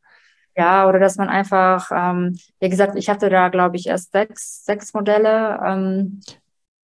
Ja, 0.57 0.89
oder 0.89 0.99
dass 0.99 1.17
man 1.17 1.29
einfach, 1.29 1.91
ähm, 1.95 2.39
wie 2.61 2.69
gesagt, 2.71 2.97
ich 2.97 3.09
hatte 3.11 3.29
da, 3.29 3.51
glaube 3.51 3.77
ich, 3.77 3.87
erst 3.89 4.13
sechs, 4.13 4.65
sechs 4.65 4.95
Modelle. 4.95 5.61
Ähm, 5.65 6.21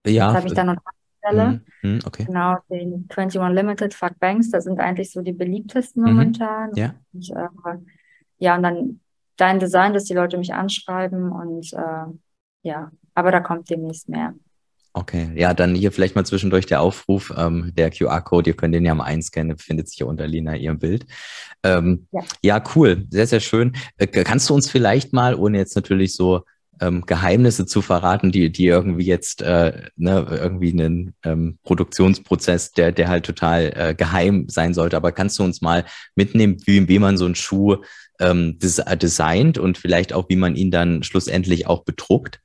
ja. 0.05 0.33
habe 0.33 0.47
ich 0.47 0.53
dann 0.53 0.67
noch 0.67 0.75
Modelle. 1.23 1.61
Mm, 1.81 1.99
okay. 2.05 2.25
Genau, 2.25 2.57
den 2.69 3.07
21 3.09 3.39
Limited 3.55 3.93
Fuck 3.93 4.19
Banks, 4.19 4.49
das 4.51 4.65
sind 4.65 4.79
eigentlich 4.79 5.11
so 5.11 5.21
die 5.21 5.31
beliebtesten 5.31 6.03
mhm. 6.03 6.09
momentan. 6.09 6.71
Ja. 6.75 6.93
Und, 7.13 7.29
äh, 7.31 7.77
ja, 8.39 8.55
und 8.55 8.63
dann 8.63 8.99
dein 9.37 9.59
Design, 9.59 9.93
dass 9.93 10.03
die 10.05 10.13
Leute 10.13 10.37
mich 10.37 10.53
anschreiben 10.53 11.31
und 11.31 11.71
äh, 11.73 12.05
ja, 12.63 12.91
aber 13.15 13.31
da 13.31 13.39
kommt 13.39 13.69
demnächst 13.69 14.09
mehr. 14.09 14.33
Okay, 14.93 15.31
ja, 15.35 15.53
dann 15.53 15.73
hier 15.73 15.91
vielleicht 15.93 16.15
mal 16.15 16.25
zwischendurch 16.25 16.65
der 16.65 16.81
Aufruf, 16.81 17.33
ähm, 17.37 17.71
der 17.77 17.91
QR-Code, 17.91 18.49
ihr 18.49 18.55
könnt 18.57 18.75
den 18.75 18.83
ja 18.83 18.93
mal 18.93 19.05
einscannen, 19.05 19.57
findet 19.57 19.87
sich 19.87 19.99
ja 19.99 20.05
unter 20.05 20.27
Lina 20.27 20.55
ihrem 20.57 20.79
Bild. 20.79 21.05
Ähm, 21.63 22.07
ja. 22.11 22.21
ja. 22.41 22.63
cool, 22.75 23.07
sehr, 23.09 23.25
sehr 23.25 23.39
schön. 23.39 23.73
Äh, 23.97 24.07
kannst 24.07 24.49
du 24.49 24.53
uns 24.53 24.69
vielleicht 24.69 25.13
mal, 25.13 25.35
ohne 25.35 25.59
jetzt 25.59 25.77
natürlich 25.77 26.13
so 26.13 26.43
ähm, 26.81 27.05
Geheimnisse 27.05 27.65
zu 27.65 27.81
verraten, 27.81 28.33
die, 28.33 28.51
die 28.51 28.65
irgendwie 28.65 29.05
jetzt 29.05 29.41
äh, 29.41 29.83
ne, 29.95 30.27
irgendwie 30.29 30.73
einen 30.73 31.13
ähm, 31.23 31.57
Produktionsprozess, 31.63 32.73
der, 32.73 32.91
der 32.91 33.07
halt 33.07 33.25
total 33.25 33.71
äh, 33.75 33.95
geheim 33.95 34.49
sein 34.49 34.73
sollte, 34.73 34.97
aber 34.97 35.13
kannst 35.13 35.39
du 35.39 35.43
uns 35.43 35.61
mal 35.61 35.85
mitnehmen, 36.15 36.57
wie, 36.65 36.89
wie 36.89 36.99
man 36.99 37.17
so 37.17 37.25
einen 37.25 37.35
Schuh 37.35 37.77
ähm, 38.19 38.59
des 38.59 38.81
designt 39.01 39.57
und 39.57 39.77
vielleicht 39.77 40.11
auch, 40.11 40.27
wie 40.27 40.35
man 40.35 40.55
ihn 40.55 40.71
dann 40.71 41.03
schlussendlich 41.03 41.67
auch 41.67 41.83
bedruckt? 41.85 42.41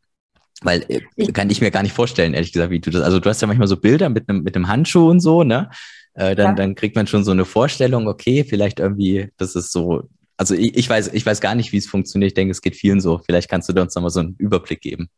Weil 0.62 0.84
äh, 0.88 1.32
kann 1.32 1.50
ich 1.50 1.60
mir 1.60 1.70
gar 1.70 1.82
nicht 1.82 1.92
vorstellen, 1.92 2.34
ehrlich 2.34 2.52
gesagt, 2.52 2.70
wie 2.70 2.80
du 2.80 2.90
das. 2.90 3.02
Also 3.02 3.20
du 3.20 3.28
hast 3.28 3.42
ja 3.42 3.46
manchmal 3.46 3.68
so 3.68 3.76
Bilder 3.76 4.08
mit 4.08 4.28
einem 4.28 4.42
mit 4.42 4.56
einem 4.56 4.68
Handschuh 4.68 5.10
und 5.10 5.20
so, 5.20 5.44
ne? 5.44 5.70
äh, 6.16 6.34
dann, 6.34 6.46
ja. 6.46 6.52
dann 6.54 6.74
kriegt 6.74 6.96
man 6.96 7.06
schon 7.06 7.24
so 7.24 7.30
eine 7.30 7.44
Vorstellung, 7.44 8.08
okay, 8.08 8.44
vielleicht 8.44 8.80
irgendwie, 8.80 9.30
das 9.36 9.54
ist 9.54 9.70
so, 9.70 10.08
also 10.36 10.54
ich, 10.54 10.76
ich 10.76 10.88
weiß, 10.88 11.12
ich 11.12 11.24
weiß 11.24 11.40
gar 11.40 11.54
nicht, 11.54 11.72
wie 11.72 11.76
es 11.76 11.86
funktioniert. 11.86 12.30
Ich 12.30 12.34
denke, 12.34 12.50
es 12.50 12.62
geht 12.62 12.74
vielen 12.76 13.00
so. 13.00 13.18
Vielleicht 13.18 13.48
kannst 13.48 13.68
du 13.68 13.80
uns 13.80 13.94
nochmal 13.94 14.10
so 14.10 14.20
einen 14.20 14.34
Überblick 14.38 14.80
geben. 14.80 15.08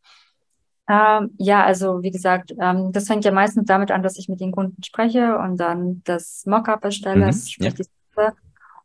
Ähm, 0.89 1.31
ja, 1.39 1.65
also 1.65 2.03
wie 2.03 2.11
gesagt, 2.11 2.53
ähm, 2.61 2.93
das 2.93 3.07
fängt 3.07 3.25
ja 3.25 3.31
meistens 3.31 3.67
damit 3.67 3.91
an, 3.91 4.03
dass 4.03 4.19
ich 4.19 4.29
mit 4.29 4.41
den 4.41 4.53
Kunden 4.53 4.83
spreche 4.83 5.39
und 5.39 5.59
dann 5.59 6.03
das 6.05 6.45
Mockup 6.47 6.85
erstelle, 6.85 7.27
mhm, 7.27 7.33
sprich 7.33 7.67
ja. 7.67 7.71
die 7.71 7.85
Suche. 7.85 8.33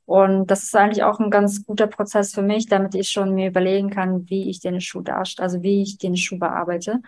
Und 0.06 0.48
das 0.48 0.64
ist 0.64 0.76
eigentlich 0.76 1.04
auch 1.04 1.20
ein 1.20 1.30
ganz 1.30 1.66
guter 1.66 1.88
Prozess 1.88 2.34
für 2.34 2.42
mich, 2.42 2.68
damit 2.68 2.94
ich 2.96 3.10
schon 3.10 3.34
mir 3.34 3.48
überlegen 3.48 3.90
kann, 3.90 4.30
wie 4.30 4.50
ich 4.50 4.60
den 4.60 4.82
Schuh 4.82 5.02
darstelle, 5.02 5.46
also 5.46 5.64
wie 5.64 5.82
ich 5.82 5.98
den 5.98 6.18
Schuh 6.18 6.38
bearbeite. 6.38 7.02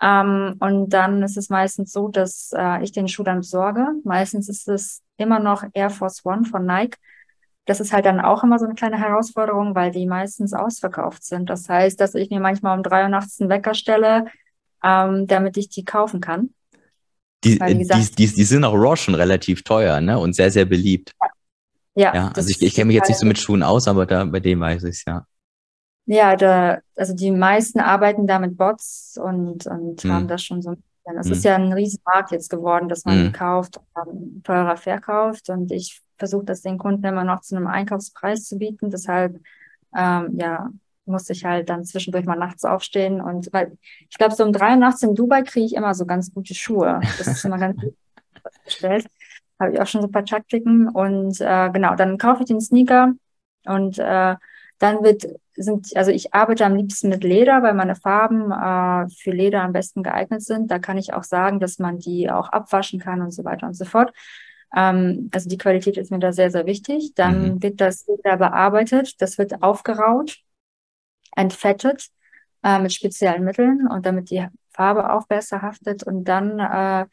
Ähm, 0.00 0.56
und 0.58 0.88
dann 0.90 1.22
ist 1.22 1.36
es 1.36 1.48
meistens 1.48 1.92
so, 1.92 2.08
dass 2.08 2.52
äh, 2.56 2.82
ich 2.82 2.92
den 2.92 3.06
Schuh 3.06 3.22
dann 3.22 3.38
besorge. 3.38 3.86
Meistens 4.04 4.48
ist 4.48 4.68
es 4.68 5.02
immer 5.16 5.38
noch 5.38 5.64
Air 5.74 5.90
Force 5.90 6.24
One 6.24 6.44
von 6.44 6.66
Nike. 6.66 6.96
Das 7.66 7.78
ist 7.78 7.92
halt 7.92 8.06
dann 8.06 8.20
auch 8.20 8.42
immer 8.42 8.58
so 8.58 8.64
eine 8.64 8.74
kleine 8.74 8.98
Herausforderung, 8.98 9.76
weil 9.76 9.92
die 9.92 10.06
meistens 10.06 10.52
ausverkauft 10.52 11.22
sind. 11.24 11.48
Das 11.48 11.68
heißt, 11.68 12.00
dass 12.00 12.16
ich 12.16 12.30
mir 12.30 12.40
manchmal 12.40 12.76
um 12.76 12.82
drei 12.82 13.04
Uhr 13.04 13.08
nachts 13.08 13.40
einen 13.40 13.50
Wecker 13.50 13.74
stelle, 13.74 14.26
ähm, 14.82 15.28
damit 15.28 15.56
ich 15.56 15.68
die 15.68 15.84
kaufen 15.84 16.20
kann. 16.20 16.50
Die, 17.44 17.60
weil, 17.60 17.78
gesagt, 17.78 18.18
die, 18.18 18.26
die, 18.26 18.34
die, 18.34 18.44
sind 18.44 18.64
auch 18.64 18.74
raw 18.74 18.96
schon 18.96 19.14
relativ 19.14 19.62
teuer 19.62 20.00
ne? 20.00 20.18
und 20.18 20.34
sehr, 20.34 20.50
sehr 20.50 20.64
beliebt. 20.64 21.12
Ja, 21.94 22.14
ja 22.14 22.32
also 22.34 22.48
ich, 22.48 22.62
ich 22.62 22.74
kenne 22.74 22.86
mich 22.86 22.96
jetzt 22.96 23.08
nicht 23.08 23.18
so 23.18 23.26
mit 23.26 23.38
Schuhen 23.38 23.62
aus, 23.62 23.88
aber 23.88 24.06
da 24.06 24.24
bei 24.24 24.40
dem 24.40 24.60
weiß 24.60 24.84
ich 24.84 24.90
es, 24.90 25.04
ja. 25.04 25.26
Ja, 26.06 26.34
da, 26.36 26.80
also 26.96 27.14
die 27.14 27.30
meisten 27.30 27.80
arbeiten 27.80 28.26
da 28.26 28.38
mit 28.38 28.56
Bots 28.56 29.18
und, 29.22 29.66
und 29.66 30.02
hm. 30.02 30.12
haben 30.12 30.28
das 30.28 30.42
schon 30.42 30.60
so 30.62 30.70
ein 30.70 30.76
bisschen. 30.76 31.18
Es 31.18 31.26
hm. 31.26 31.32
ist 31.32 31.44
ja 31.44 31.54
ein 31.54 31.72
Riesenmarkt 31.72 32.32
jetzt 32.32 32.50
geworden, 32.50 32.88
dass 32.88 33.04
man 33.04 33.26
hm. 33.26 33.32
kauft 33.32 33.80
teurer 34.42 34.76
verkauft. 34.76 35.48
Und 35.48 35.70
ich 35.70 36.00
versuche 36.18 36.44
das 36.44 36.62
den 36.62 36.78
Kunden 36.78 37.04
immer 37.04 37.24
noch 37.24 37.40
zu 37.40 37.56
einem 37.56 37.68
Einkaufspreis 37.68 38.44
zu 38.44 38.58
bieten. 38.58 38.90
Deshalb, 38.90 39.40
ähm, 39.96 40.36
ja, 40.38 40.70
muss 41.04 41.30
ich 41.30 41.44
halt 41.44 41.68
dann 41.68 41.84
zwischendurch 41.84 42.26
mal 42.26 42.36
nachts 42.36 42.64
aufstehen. 42.64 43.20
Und 43.20 43.52
weil 43.52 43.76
ich 44.08 44.18
glaube, 44.18 44.34
so 44.34 44.44
um 44.44 44.52
drei 44.52 44.70
Uhr 44.70 44.76
nachts 44.76 45.02
in 45.02 45.14
Dubai 45.14 45.42
kriege 45.42 45.66
ich 45.66 45.74
immer 45.74 45.94
so 45.94 46.04
ganz 46.04 46.32
gute 46.34 46.54
Schuhe. 46.54 47.00
Das 47.18 47.28
ist 47.28 47.44
immer 47.44 47.58
ganz 47.58 47.80
gut 47.80 47.94
gestellt. 48.64 49.06
Habe 49.62 49.74
ich 49.74 49.80
auch 49.80 49.86
schon 49.86 50.02
so 50.02 50.08
ein 50.08 50.12
paar 50.12 50.24
Taktiken. 50.24 50.88
Und 50.88 51.40
äh, 51.40 51.70
genau, 51.70 51.94
dann 51.94 52.18
kaufe 52.18 52.42
ich 52.42 52.48
den 52.48 52.60
Sneaker 52.60 53.12
und 53.64 53.98
äh, 53.98 54.36
dann 54.78 55.04
wird, 55.04 55.26
sind, 55.54 55.96
also 55.96 56.10
ich 56.10 56.34
arbeite 56.34 56.66
am 56.66 56.74
liebsten 56.74 57.08
mit 57.08 57.22
Leder, 57.22 57.62
weil 57.62 57.74
meine 57.74 57.94
Farben 57.94 58.50
äh, 58.50 59.08
für 59.14 59.30
Leder 59.30 59.62
am 59.62 59.72
besten 59.72 60.02
geeignet 60.02 60.42
sind. 60.42 60.70
Da 60.70 60.78
kann 60.80 60.98
ich 60.98 61.14
auch 61.14 61.22
sagen, 61.22 61.60
dass 61.60 61.78
man 61.78 61.98
die 61.98 62.30
auch 62.30 62.48
abwaschen 62.48 62.98
kann 62.98 63.22
und 63.22 63.30
so 63.30 63.44
weiter 63.44 63.66
und 63.68 63.74
so 63.74 63.84
fort. 63.84 64.12
Ähm, 64.74 65.30
also 65.32 65.48
die 65.48 65.58
Qualität 65.58 65.96
ist 65.96 66.10
mir 66.10 66.18
da 66.18 66.32
sehr, 66.32 66.50
sehr 66.50 66.66
wichtig. 66.66 67.14
Dann 67.14 67.54
mhm. 67.54 67.62
wird 67.62 67.80
das 67.80 68.06
Leder 68.06 68.36
bearbeitet, 68.36 69.20
das 69.22 69.38
wird 69.38 69.62
aufgeraut, 69.62 70.38
entfettet 71.36 72.08
äh, 72.64 72.80
mit 72.80 72.92
speziellen 72.92 73.44
Mitteln 73.44 73.86
und 73.86 74.04
damit 74.06 74.30
die 74.30 74.46
Farbe 74.70 75.12
auch 75.12 75.26
besser 75.26 75.62
haftet 75.62 76.02
und 76.02 76.24
dann 76.24 76.58
äh, 76.58 77.06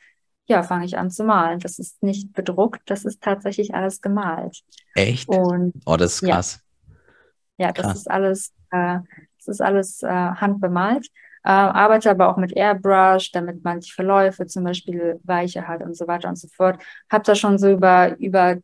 ja, 0.49 0.63
fange 0.63 0.85
ich 0.85 0.97
an 0.97 1.11
zu 1.11 1.23
malen. 1.23 1.59
Das 1.59 1.79
ist 1.79 2.01
nicht 2.01 2.33
bedruckt, 2.33 2.81
das 2.87 3.05
ist 3.05 3.21
tatsächlich 3.21 3.73
alles 3.73 4.01
gemalt. 4.01 4.61
Echt? 4.95 5.29
Und, 5.29 5.73
oh, 5.85 5.95
das 5.95 6.15
ist 6.15 6.29
krass. 6.29 6.61
Ja, 7.57 7.71
das 7.73 7.85
Krass. 7.85 7.97
ist 7.97 8.11
alles, 8.11 8.53
äh, 8.71 8.99
das 9.37 9.47
ist 9.47 9.61
alles 9.61 10.01
äh, 10.01 10.07
handbemalt. 10.07 11.07
Äh, 11.43 11.51
arbeite 11.51 12.09
aber 12.09 12.29
auch 12.29 12.37
mit 12.37 12.55
Airbrush, 12.55 13.31
damit 13.31 13.63
man 13.63 13.81
die 13.81 13.91
Verläufe 13.91 14.45
zum 14.47 14.63
Beispiel 14.63 15.19
weicher 15.23 15.67
hat 15.67 15.81
und 15.81 15.95
so 15.95 16.07
weiter 16.07 16.29
und 16.29 16.37
so 16.37 16.47
fort. 16.47 16.81
Hab 17.09 17.23
da 17.25 17.35
schon 17.35 17.57
so 17.57 17.69
über, 17.69 18.17
über, 18.17 18.57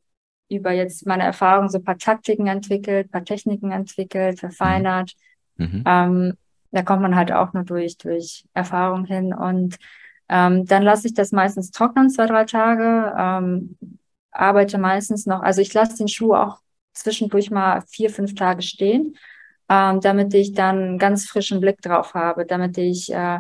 über 0.50 0.72
jetzt 0.72 1.06
meine 1.06 1.24
Erfahrung 1.24 1.70
so 1.70 1.78
ein 1.78 1.84
paar 1.84 1.98
Taktiken 1.98 2.48
entwickelt, 2.48 3.12
paar 3.12 3.24
Techniken 3.24 3.72
entwickelt, 3.72 4.40
verfeinert. 4.40 5.14
Mhm. 5.58 5.66
mhm. 5.66 5.84
Ähm, 5.86 6.34
da 6.72 6.84
kommt 6.84 7.02
man 7.02 7.16
halt 7.16 7.32
auch 7.32 7.54
nur 7.54 7.64
durch, 7.64 7.98
durch 7.98 8.46
Erfahrung 8.54 9.06
hin. 9.06 9.34
Und 9.34 9.78
ähm, 10.30 10.66
dann 10.66 10.84
lasse 10.84 11.08
ich 11.08 11.14
das 11.14 11.32
meistens 11.32 11.72
trocknen, 11.72 12.10
zwei, 12.10 12.26
drei 12.26 12.46
Tage. 12.46 13.14
Ähm, 13.18 13.78
arbeite 14.32 14.78
meistens 14.78 15.26
noch, 15.26 15.42
also 15.42 15.62
ich 15.62 15.74
lasse 15.74 15.98
den 15.98 16.08
Schuh 16.08 16.34
auch 16.34 16.60
zwischendurch 16.94 17.52
mal 17.52 17.82
vier, 17.88 18.10
fünf 18.10 18.36
Tage 18.36 18.62
stehen, 18.62 19.16
ähm, 19.70 20.02
damit 20.02 20.34
ich 20.34 20.54
dann 20.54 20.78
einen 20.78 20.98
ganz 20.98 21.26
frischen 21.26 21.60
Blick 21.60 21.82
drauf 21.82 22.14
habe, 22.14 22.46
damit 22.46 22.78
ich, 22.78 23.12
äh, 23.14 23.40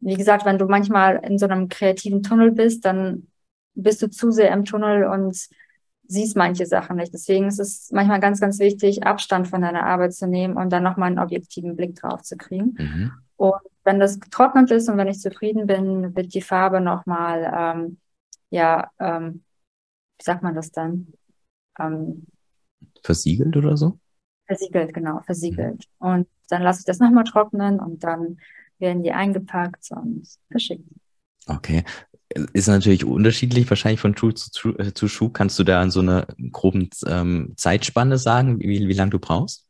wie 0.00 0.14
gesagt, 0.14 0.44
wenn 0.44 0.58
du 0.58 0.66
manchmal 0.66 1.20
in 1.24 1.38
so 1.38 1.46
einem 1.46 1.68
kreativen 1.68 2.22
Tunnel 2.22 2.52
bist, 2.52 2.84
dann 2.84 3.28
bist 3.74 4.02
du 4.02 4.08
zu 4.08 4.30
sehr 4.30 4.52
im 4.52 4.64
Tunnel 4.64 5.04
und 5.04 5.36
siehst 6.08 6.36
manche 6.36 6.66
Sachen 6.66 6.96
nicht. 6.96 7.12
Deswegen 7.12 7.48
ist 7.48 7.58
es 7.58 7.90
manchmal 7.92 8.20
ganz, 8.20 8.40
ganz 8.40 8.58
wichtig, 8.58 9.04
Abstand 9.04 9.48
von 9.48 9.62
deiner 9.62 9.84
Arbeit 9.84 10.14
zu 10.14 10.26
nehmen 10.26 10.56
und 10.56 10.70
dann 10.70 10.82
nochmal 10.82 11.08
einen 11.08 11.18
objektiven 11.18 11.76
Blick 11.76 11.96
drauf 11.96 12.22
zu 12.22 12.36
kriegen. 12.36 12.74
Mhm. 12.78 13.12
Und 13.36 13.54
wenn 13.84 14.00
das 14.00 14.18
getrocknet 14.18 14.70
ist 14.70 14.88
und 14.88 14.96
wenn 14.96 15.08
ich 15.08 15.20
zufrieden 15.20 15.66
bin, 15.66 16.16
wird 16.16 16.34
die 16.34 16.42
Farbe 16.42 16.80
nochmal, 16.80 17.52
ähm, 17.56 17.98
ja, 18.50 18.90
ähm, 18.98 19.44
wie 20.18 20.24
sagt 20.24 20.42
man 20.42 20.54
das 20.54 20.72
dann? 20.72 21.12
Ähm, 21.78 22.26
versiegelt 23.02 23.56
oder 23.56 23.76
so? 23.76 23.98
Versiegelt, 24.46 24.94
genau, 24.94 25.20
versiegelt. 25.20 25.84
Mhm. 26.00 26.08
Und 26.08 26.28
dann 26.48 26.62
lasse 26.62 26.80
ich 26.80 26.84
das 26.84 26.98
nochmal 26.98 27.24
trocknen 27.24 27.80
und 27.80 28.04
dann 28.04 28.38
werden 28.78 29.02
die 29.02 29.12
eingepackt 29.12 29.90
und 29.90 30.26
verschickt. 30.50 30.88
Okay. 31.46 31.84
Ist 32.52 32.66
natürlich 32.66 33.04
unterschiedlich, 33.04 33.70
wahrscheinlich 33.70 34.00
von 34.00 34.16
Schuh 34.16 34.32
zu, 34.32 34.76
äh, 34.78 34.92
zu 34.92 35.08
Schuh. 35.08 35.28
Kannst 35.28 35.58
du 35.58 35.64
da 35.64 35.82
in 35.82 35.90
so 35.90 36.00
einer 36.00 36.26
groben 36.50 36.90
ähm, 37.06 37.52
Zeitspanne 37.56 38.18
sagen, 38.18 38.58
wie, 38.58 38.88
wie 38.88 38.92
lange 38.92 39.12
du 39.12 39.18
brauchst? 39.18 39.66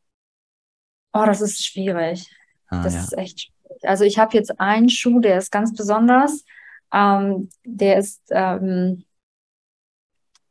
Oh, 1.13 1.23
das 1.25 1.41
ist 1.41 1.65
schwierig. 1.65 2.27
Ah, 2.67 2.83
das 2.83 2.95
ja. 2.95 3.01
ist 3.01 3.17
echt 3.17 3.41
schwierig. 3.41 3.56
Also 3.81 4.03
ich 4.03 4.17
habe 4.17 4.35
jetzt 4.35 4.59
einen 4.59 4.89
Schuh, 4.89 5.19
der 5.19 5.37
ist 5.37 5.51
ganz 5.51 5.75
besonders. 5.75 6.45
Ähm, 6.93 7.49
der 7.65 7.97
ist, 7.97 8.21
ähm, 8.29 9.03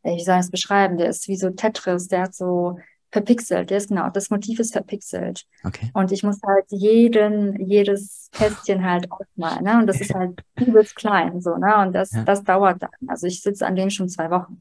wie 0.03 0.23
soll 0.23 0.37
ich 0.37 0.41
es 0.41 0.51
beschreiben, 0.51 0.99
der 0.99 1.09
ist 1.09 1.29
wie 1.29 1.37
so 1.37 1.51
Tetris, 1.51 2.09
der 2.09 2.23
hat 2.23 2.35
so 2.35 2.79
verpixelt, 3.11 3.71
der 3.71 3.79
ist 3.79 3.89
genau, 3.89 4.11
das 4.11 4.31
Motiv 4.31 4.61
ist 4.61 4.73
verpixelt. 4.73 5.47
Okay. 5.65 5.91
Und 5.95 6.13
ich 6.13 6.23
muss 6.23 6.41
halt 6.47 6.67
jeden, 6.69 7.67
jedes 7.67 8.29
Kästchen 8.33 8.85
halt 8.85 9.11
aufmalen, 9.11 9.65
ne? 9.65 9.79
Und 9.79 9.87
das 9.87 10.01
ist 10.01 10.15
halt 10.15 10.43
übelst 10.61 10.97
klein, 10.97 11.41
so, 11.41 11.57
ne? 11.57 11.77
Und 11.79 11.93
das, 11.93 12.13
ja. 12.13 12.25
das 12.25 12.45
dauert 12.45 12.83
dann. 12.83 13.09
Also 13.09 13.27
ich 13.27 13.41
sitze 13.43 13.67
an 13.67 13.77
dem 13.77 13.91
schon 13.91 14.09
zwei 14.09 14.31
Wochen. 14.31 14.61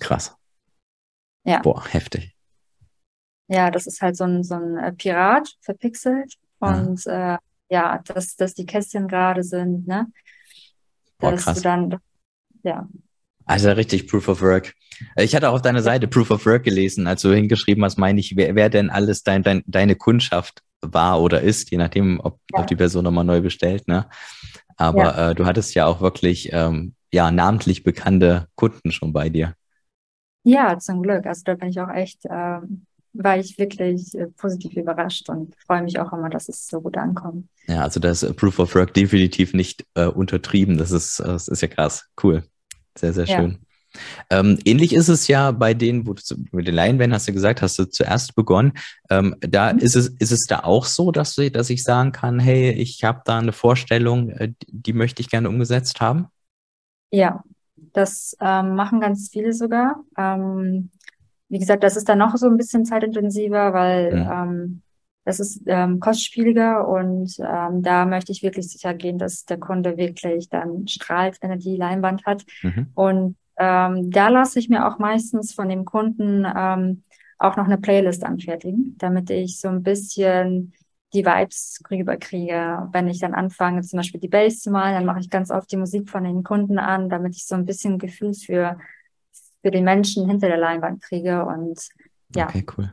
Krass. 0.00 0.34
Ja. 1.44 1.60
Boah, 1.60 1.84
heftig. 1.86 2.34
Ja, 3.48 3.70
das 3.70 3.86
ist 3.86 4.00
halt 4.00 4.16
so 4.16 4.24
ein, 4.24 4.42
so 4.42 4.54
ein 4.54 4.78
äh, 4.78 4.92
Pirat, 4.92 5.54
verpixelt. 5.60 6.34
Und 6.66 7.04
ja, 7.04 7.34
äh, 7.34 7.38
ja 7.70 8.00
dass, 8.04 8.36
dass 8.36 8.54
die 8.54 8.66
Kästchen 8.66 9.08
gerade 9.08 9.42
sind, 9.42 9.86
ne? 9.86 10.06
Boah, 11.18 11.32
dass 11.32 11.44
krass. 11.44 11.56
du 11.58 11.62
dann, 11.62 11.96
ja, 12.62 12.88
also 13.46 13.70
richtig 13.72 14.08
Proof 14.08 14.28
of 14.28 14.40
Work. 14.42 14.74
Ich 15.16 15.34
hatte 15.34 15.48
auch 15.48 15.54
auf 15.54 15.62
deiner 15.62 15.82
Seite 15.82 16.08
Proof 16.08 16.30
of 16.30 16.46
Work 16.46 16.64
gelesen, 16.64 17.06
als 17.06 17.22
du 17.22 17.32
hingeschrieben 17.32 17.84
hast, 17.84 17.98
meine 17.98 18.20
ich, 18.20 18.36
wer, 18.36 18.54
wer 18.54 18.70
denn 18.70 18.90
alles 18.90 19.22
dein, 19.22 19.42
dein, 19.42 19.62
deine 19.66 19.96
Kundschaft 19.96 20.62
war 20.80 21.20
oder 21.20 21.40
ist, 21.40 21.70
je 21.70 21.78
nachdem, 21.78 22.20
ob, 22.20 22.40
ja. 22.52 22.60
ob 22.60 22.66
die 22.66 22.76
Person 22.76 23.04
nochmal 23.04 23.24
neu 23.24 23.40
bestellt. 23.40 23.86
Ne? 23.88 24.06
Aber 24.76 25.04
ja. 25.04 25.30
äh, 25.30 25.34
du 25.34 25.46
hattest 25.46 25.74
ja 25.74 25.86
auch 25.86 26.00
wirklich 26.00 26.50
ähm, 26.52 26.94
ja, 27.12 27.30
namentlich 27.30 27.84
bekannte 27.84 28.48
Kunden 28.54 28.92
schon 28.92 29.12
bei 29.12 29.28
dir. 29.28 29.54
Ja, 30.42 30.78
zum 30.78 31.02
Glück. 31.02 31.26
Also 31.26 31.42
da 31.44 31.54
bin 31.54 31.68
ich 31.68 31.80
auch 31.80 31.90
echt, 31.90 32.20
ähm, 32.30 32.86
war 33.14 33.38
ich 33.38 33.58
wirklich 33.58 34.14
äh, 34.14 34.26
positiv 34.26 34.76
überrascht 34.76 35.28
und 35.28 35.54
freue 35.66 35.82
mich 35.82 35.98
auch 35.98 36.12
immer, 36.12 36.28
dass 36.28 36.48
es 36.48 36.66
so 36.66 36.80
gut 36.80 36.96
ankommt. 36.96 37.48
Ja, 37.66 37.82
also 37.82 38.00
das 38.00 38.20
Proof 38.34 38.58
of 38.58 38.74
Work 38.74 38.94
definitiv 38.94 39.54
nicht 39.54 39.86
äh, 39.94 40.06
untertrieben. 40.06 40.76
Das 40.76 40.90
ist, 40.90 41.20
das 41.20 41.48
ist 41.48 41.62
ja 41.62 41.68
krass. 41.68 42.04
Cool. 42.22 42.42
Sehr, 42.96 43.12
sehr 43.12 43.26
schön. 43.26 43.50
Ja. 43.52 43.58
Ähm, 44.30 44.58
ähnlich 44.64 44.92
ist 44.92 45.08
es 45.08 45.28
ja 45.28 45.52
bei 45.52 45.72
denen, 45.72 46.06
wo 46.06 46.14
du 46.14 46.22
zu, 46.22 46.36
mit 46.52 46.66
den 46.66 46.74
Leinwänden 46.74 47.14
hast 47.14 47.28
du 47.28 47.32
gesagt, 47.32 47.62
hast 47.62 47.78
du 47.78 47.84
zuerst 47.84 48.34
begonnen. 48.34 48.72
Ähm, 49.10 49.36
da 49.40 49.72
mhm. 49.72 49.78
ist 49.78 49.96
es, 49.96 50.08
ist 50.08 50.32
es 50.32 50.46
da 50.46 50.60
auch 50.60 50.84
so, 50.84 51.12
dass, 51.12 51.34
du, 51.34 51.50
dass 51.50 51.70
ich 51.70 51.84
sagen 51.84 52.12
kann, 52.12 52.38
hey, 52.40 52.70
ich 52.72 53.04
habe 53.04 53.22
da 53.24 53.38
eine 53.38 53.52
Vorstellung, 53.52 54.30
äh, 54.30 54.52
die 54.66 54.92
möchte 54.92 55.22
ich 55.22 55.30
gerne 55.30 55.48
umgesetzt 55.48 56.00
haben? 56.00 56.26
Ja, 57.10 57.44
das 57.76 58.36
ähm, 58.40 58.74
machen 58.74 59.00
ganz 59.00 59.28
viele 59.30 59.52
sogar. 59.52 60.02
Ähm, 60.16 60.90
wie 61.48 61.58
gesagt, 61.58 61.82
das 61.82 61.96
ist 61.96 62.08
dann 62.08 62.18
noch 62.18 62.36
so 62.36 62.46
ein 62.46 62.56
bisschen 62.56 62.84
zeitintensiver, 62.84 63.72
weil 63.72 64.14
mhm. 64.14 64.82
Das 65.24 65.40
ist 65.40 65.62
ähm, 65.66 66.00
kostspieliger 66.00 66.86
und 66.86 67.34
ähm, 67.38 67.82
da 67.82 68.04
möchte 68.04 68.30
ich 68.30 68.42
wirklich 68.42 68.68
sicher 68.70 68.92
gehen, 68.92 69.18
dass 69.18 69.46
der 69.46 69.58
Kunde 69.58 69.96
wirklich 69.96 70.50
dann 70.50 70.86
strahlt, 70.86 71.38
wenn 71.40 71.50
er 71.50 71.56
die 71.56 71.76
Leinwand 71.76 72.26
hat. 72.26 72.44
Mhm. 72.62 72.88
Und 72.94 73.36
ähm, 73.56 74.10
da 74.10 74.28
lasse 74.28 74.58
ich 74.58 74.68
mir 74.68 74.86
auch 74.86 74.98
meistens 74.98 75.54
von 75.54 75.68
dem 75.68 75.86
Kunden 75.86 76.44
ähm, 76.44 77.04
auch 77.38 77.56
noch 77.56 77.64
eine 77.64 77.78
Playlist 77.78 78.24
anfertigen, 78.24 78.96
damit 78.98 79.30
ich 79.30 79.58
so 79.58 79.68
ein 79.68 79.82
bisschen 79.82 80.74
die 81.14 81.24
Vibes 81.24 81.80
rüberkriege. 81.90 82.88
Wenn 82.92 83.08
ich 83.08 83.20
dann 83.20 83.34
anfange, 83.34 83.80
zum 83.80 83.98
Beispiel 83.98 84.20
die 84.20 84.28
Bass 84.28 84.60
zu 84.60 84.70
malen, 84.70 84.94
dann 84.94 85.06
mache 85.06 85.20
ich 85.20 85.30
ganz 85.30 85.50
oft 85.50 85.70
die 85.72 85.76
Musik 85.76 86.10
von 86.10 86.24
den 86.24 86.42
Kunden 86.42 86.78
an, 86.78 87.08
damit 87.08 87.34
ich 87.34 87.46
so 87.46 87.54
ein 87.54 87.64
bisschen 87.64 87.98
Gefühl 87.98 88.34
für, 88.34 88.78
für 89.64 89.70
die 89.70 89.80
Menschen 89.80 90.28
hinter 90.28 90.48
der 90.48 90.58
Leinwand 90.58 91.02
kriege. 91.02 91.46
Und 91.46 91.88
ja. 92.36 92.48
Okay, 92.48 92.66
cool. 92.76 92.92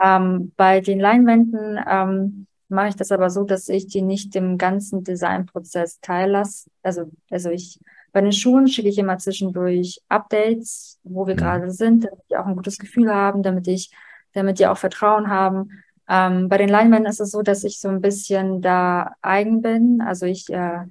Ähm, 0.00 0.52
bei 0.56 0.80
den 0.80 1.00
Leinwänden 1.00 1.78
ähm, 1.86 2.46
mache 2.68 2.88
ich 2.88 2.96
das 2.96 3.12
aber 3.12 3.28
so, 3.28 3.44
dass 3.44 3.68
ich 3.68 3.88
die 3.88 4.00
nicht 4.00 4.34
im 4.36 4.56
ganzen 4.56 5.04
Designprozess 5.04 6.00
teillasse. 6.00 6.70
Also, 6.82 7.10
also 7.30 7.50
ich 7.50 7.78
bei 8.12 8.22
den 8.22 8.32
Schuhen 8.32 8.68
schicke 8.68 8.88
ich 8.88 8.96
immer 8.96 9.18
zwischendurch 9.18 10.00
Updates, 10.08 10.98
wo 11.04 11.26
wir 11.26 11.34
mhm. 11.34 11.38
gerade 11.38 11.70
sind, 11.70 12.04
damit 12.04 12.24
die 12.30 12.36
auch 12.36 12.46
ein 12.46 12.56
gutes 12.56 12.78
Gefühl 12.78 13.12
haben, 13.14 13.42
damit 13.42 13.68
ich, 13.68 13.90
damit 14.32 14.58
die 14.58 14.66
auch 14.66 14.78
Vertrauen 14.78 15.28
haben. 15.28 15.82
Ähm, 16.08 16.48
bei 16.48 16.56
den 16.56 16.70
Leinwänden 16.70 17.10
ist 17.10 17.20
es 17.20 17.30
so, 17.30 17.42
dass 17.42 17.64
ich 17.64 17.80
so 17.80 17.88
ein 17.88 18.00
bisschen 18.00 18.62
da 18.62 19.12
eigen 19.20 19.60
bin. 19.60 20.00
Also 20.00 20.24
ich 20.24 20.48
äh, 20.48 20.84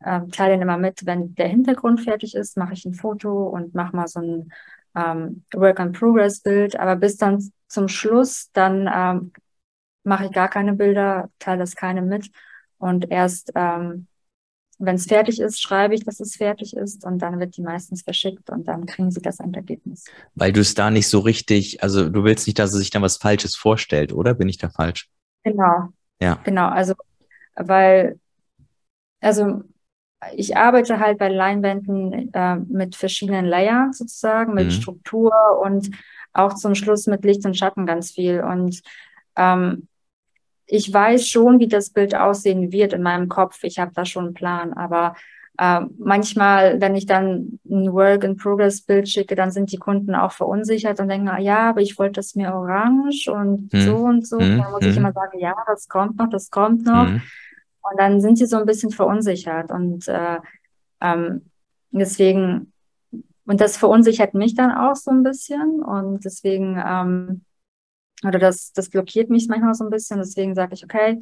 äh, 0.00 0.20
teile 0.32 0.60
immer 0.60 0.76
mit, 0.76 1.06
wenn 1.06 1.34
der 1.34 1.48
Hintergrund 1.48 2.02
fertig 2.02 2.34
ist, 2.34 2.56
mache 2.56 2.74
ich 2.74 2.84
ein 2.84 2.94
Foto 2.94 3.48
und 3.48 3.74
mache 3.74 3.96
mal 3.96 4.08
so 4.08 4.20
ein 4.20 4.52
ähm, 4.96 5.44
Work-in-Progress-Bild. 5.54 6.78
Aber 6.78 6.96
bis 6.96 7.16
dann 7.16 7.50
zum 7.68 7.88
Schluss, 7.88 8.50
dann 8.52 8.90
ähm, 8.92 9.32
mache 10.02 10.26
ich 10.26 10.32
gar 10.32 10.48
keine 10.48 10.74
Bilder, 10.74 11.30
teile 11.38 11.60
das 11.60 11.76
keine 11.76 12.02
mit. 12.02 12.30
Und 12.78 13.10
erst 13.10 13.52
ähm, 13.54 14.06
wenn 14.78 14.96
es 14.96 15.06
fertig 15.06 15.40
ist, 15.40 15.60
schreibe 15.60 15.94
ich, 15.94 16.04
dass 16.04 16.20
es 16.20 16.36
fertig 16.36 16.76
ist 16.76 17.04
und 17.04 17.20
dann 17.20 17.38
wird 17.38 17.56
die 17.56 17.62
meistens 17.62 18.02
verschickt 18.02 18.50
und 18.50 18.66
dann 18.68 18.86
kriegen 18.86 19.10
sie 19.10 19.20
das 19.20 19.40
Endergebnis. 19.40 20.04
Weil 20.34 20.52
du 20.52 20.60
es 20.60 20.74
da 20.74 20.90
nicht 20.90 21.08
so 21.08 21.20
richtig, 21.20 21.82
also 21.82 22.08
du 22.08 22.24
willst 22.24 22.46
nicht, 22.46 22.58
dass 22.58 22.72
er 22.72 22.78
sich 22.78 22.90
dann 22.90 23.02
was 23.02 23.16
Falsches 23.16 23.54
vorstellt, 23.54 24.12
oder? 24.12 24.34
Bin 24.34 24.48
ich 24.48 24.58
da 24.58 24.70
falsch? 24.70 25.08
Genau. 25.44 25.88
Ja. 26.20 26.40
Genau, 26.44 26.68
also 26.68 26.94
weil, 27.54 28.18
also 29.20 29.62
ich 30.34 30.56
arbeite 30.56 31.00
halt 31.00 31.18
bei 31.18 31.28
Leinwänden 31.28 32.32
äh, 32.32 32.56
mit 32.56 32.96
verschiedenen 32.96 33.44
Layern 33.44 33.92
sozusagen, 33.92 34.54
mit 34.54 34.66
mhm. 34.66 34.70
Struktur 34.70 35.32
und 35.62 35.90
auch 36.32 36.54
zum 36.54 36.74
Schluss 36.74 37.06
mit 37.06 37.24
Licht 37.24 37.44
und 37.46 37.56
Schatten 37.56 37.86
ganz 37.86 38.10
viel. 38.10 38.40
Und 38.40 38.82
ähm, 39.36 39.88
ich 40.66 40.92
weiß 40.92 41.28
schon, 41.28 41.60
wie 41.60 41.68
das 41.68 41.90
Bild 41.90 42.14
aussehen 42.14 42.72
wird 42.72 42.92
in 42.92 43.02
meinem 43.02 43.28
Kopf. 43.28 43.62
Ich 43.62 43.78
habe 43.78 43.92
da 43.94 44.04
schon 44.04 44.26
einen 44.26 44.34
Plan, 44.34 44.72
aber 44.72 45.14
äh, 45.58 45.82
manchmal, 45.98 46.80
wenn 46.80 46.96
ich 46.96 47.06
dann 47.06 47.60
ein 47.70 47.92
Work-in-Progress-Bild 47.92 49.08
schicke, 49.08 49.36
dann 49.36 49.52
sind 49.52 49.70
die 49.70 49.76
Kunden 49.76 50.14
auch 50.14 50.32
verunsichert 50.32 50.98
und 50.98 51.08
denken, 51.08 51.30
ja, 51.40 51.70
aber 51.70 51.80
ich 51.80 51.98
wollte 51.98 52.14
das 52.14 52.34
mir 52.34 52.52
orange 52.52 53.28
und 53.28 53.72
hm. 53.72 53.82
so 53.82 53.96
und 53.96 54.26
so. 54.26 54.38
Hm. 54.40 54.58
Dann 54.58 54.72
muss 54.72 54.84
ich 54.84 54.96
immer 54.96 55.12
sagen, 55.12 55.38
ja, 55.38 55.54
das 55.66 55.88
kommt 55.88 56.18
noch, 56.18 56.28
das 56.28 56.50
kommt 56.50 56.84
noch. 56.84 57.08
Und 57.90 57.98
dann 57.98 58.20
sind 58.20 58.36
sie 58.36 58.46
so 58.46 58.56
ein 58.56 58.66
bisschen 58.66 58.90
verunsichert 58.90 59.70
und 59.70 60.08
äh, 60.08 60.38
ähm, 61.00 61.50
deswegen, 61.90 62.72
und 63.46 63.60
das 63.60 63.76
verunsichert 63.76 64.34
mich 64.34 64.54
dann 64.54 64.72
auch 64.72 64.96
so 64.96 65.10
ein 65.10 65.22
bisschen 65.22 65.82
und 65.82 66.24
deswegen 66.24 66.82
ähm, 66.84 67.44
oder 68.26 68.38
das, 68.38 68.72
das 68.72 68.88
blockiert 68.88 69.30
mich 69.30 69.48
manchmal 69.48 69.74
so 69.74 69.84
ein 69.84 69.90
bisschen. 69.90 70.18
Deswegen 70.18 70.54
sage 70.54 70.74
ich, 70.74 70.84
okay, 70.84 71.20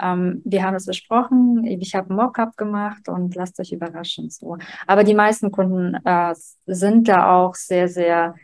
ähm, 0.00 0.42
wir 0.44 0.62
haben 0.62 0.74
es 0.74 0.86
besprochen, 0.86 1.64
ich 1.64 1.94
habe 1.94 2.12
ein 2.12 2.16
Mockup 2.16 2.56
gemacht 2.56 3.08
und 3.08 3.34
lasst 3.34 3.58
euch 3.60 3.72
überraschen. 3.72 4.30
So. 4.30 4.58
Aber 4.86 5.04
die 5.04 5.14
meisten 5.14 5.50
Kunden 5.50 5.94
äh, 6.04 6.34
sind 6.66 7.08
da 7.08 7.34
auch 7.34 7.54
sehr, 7.54 7.88
sehr 7.88 8.34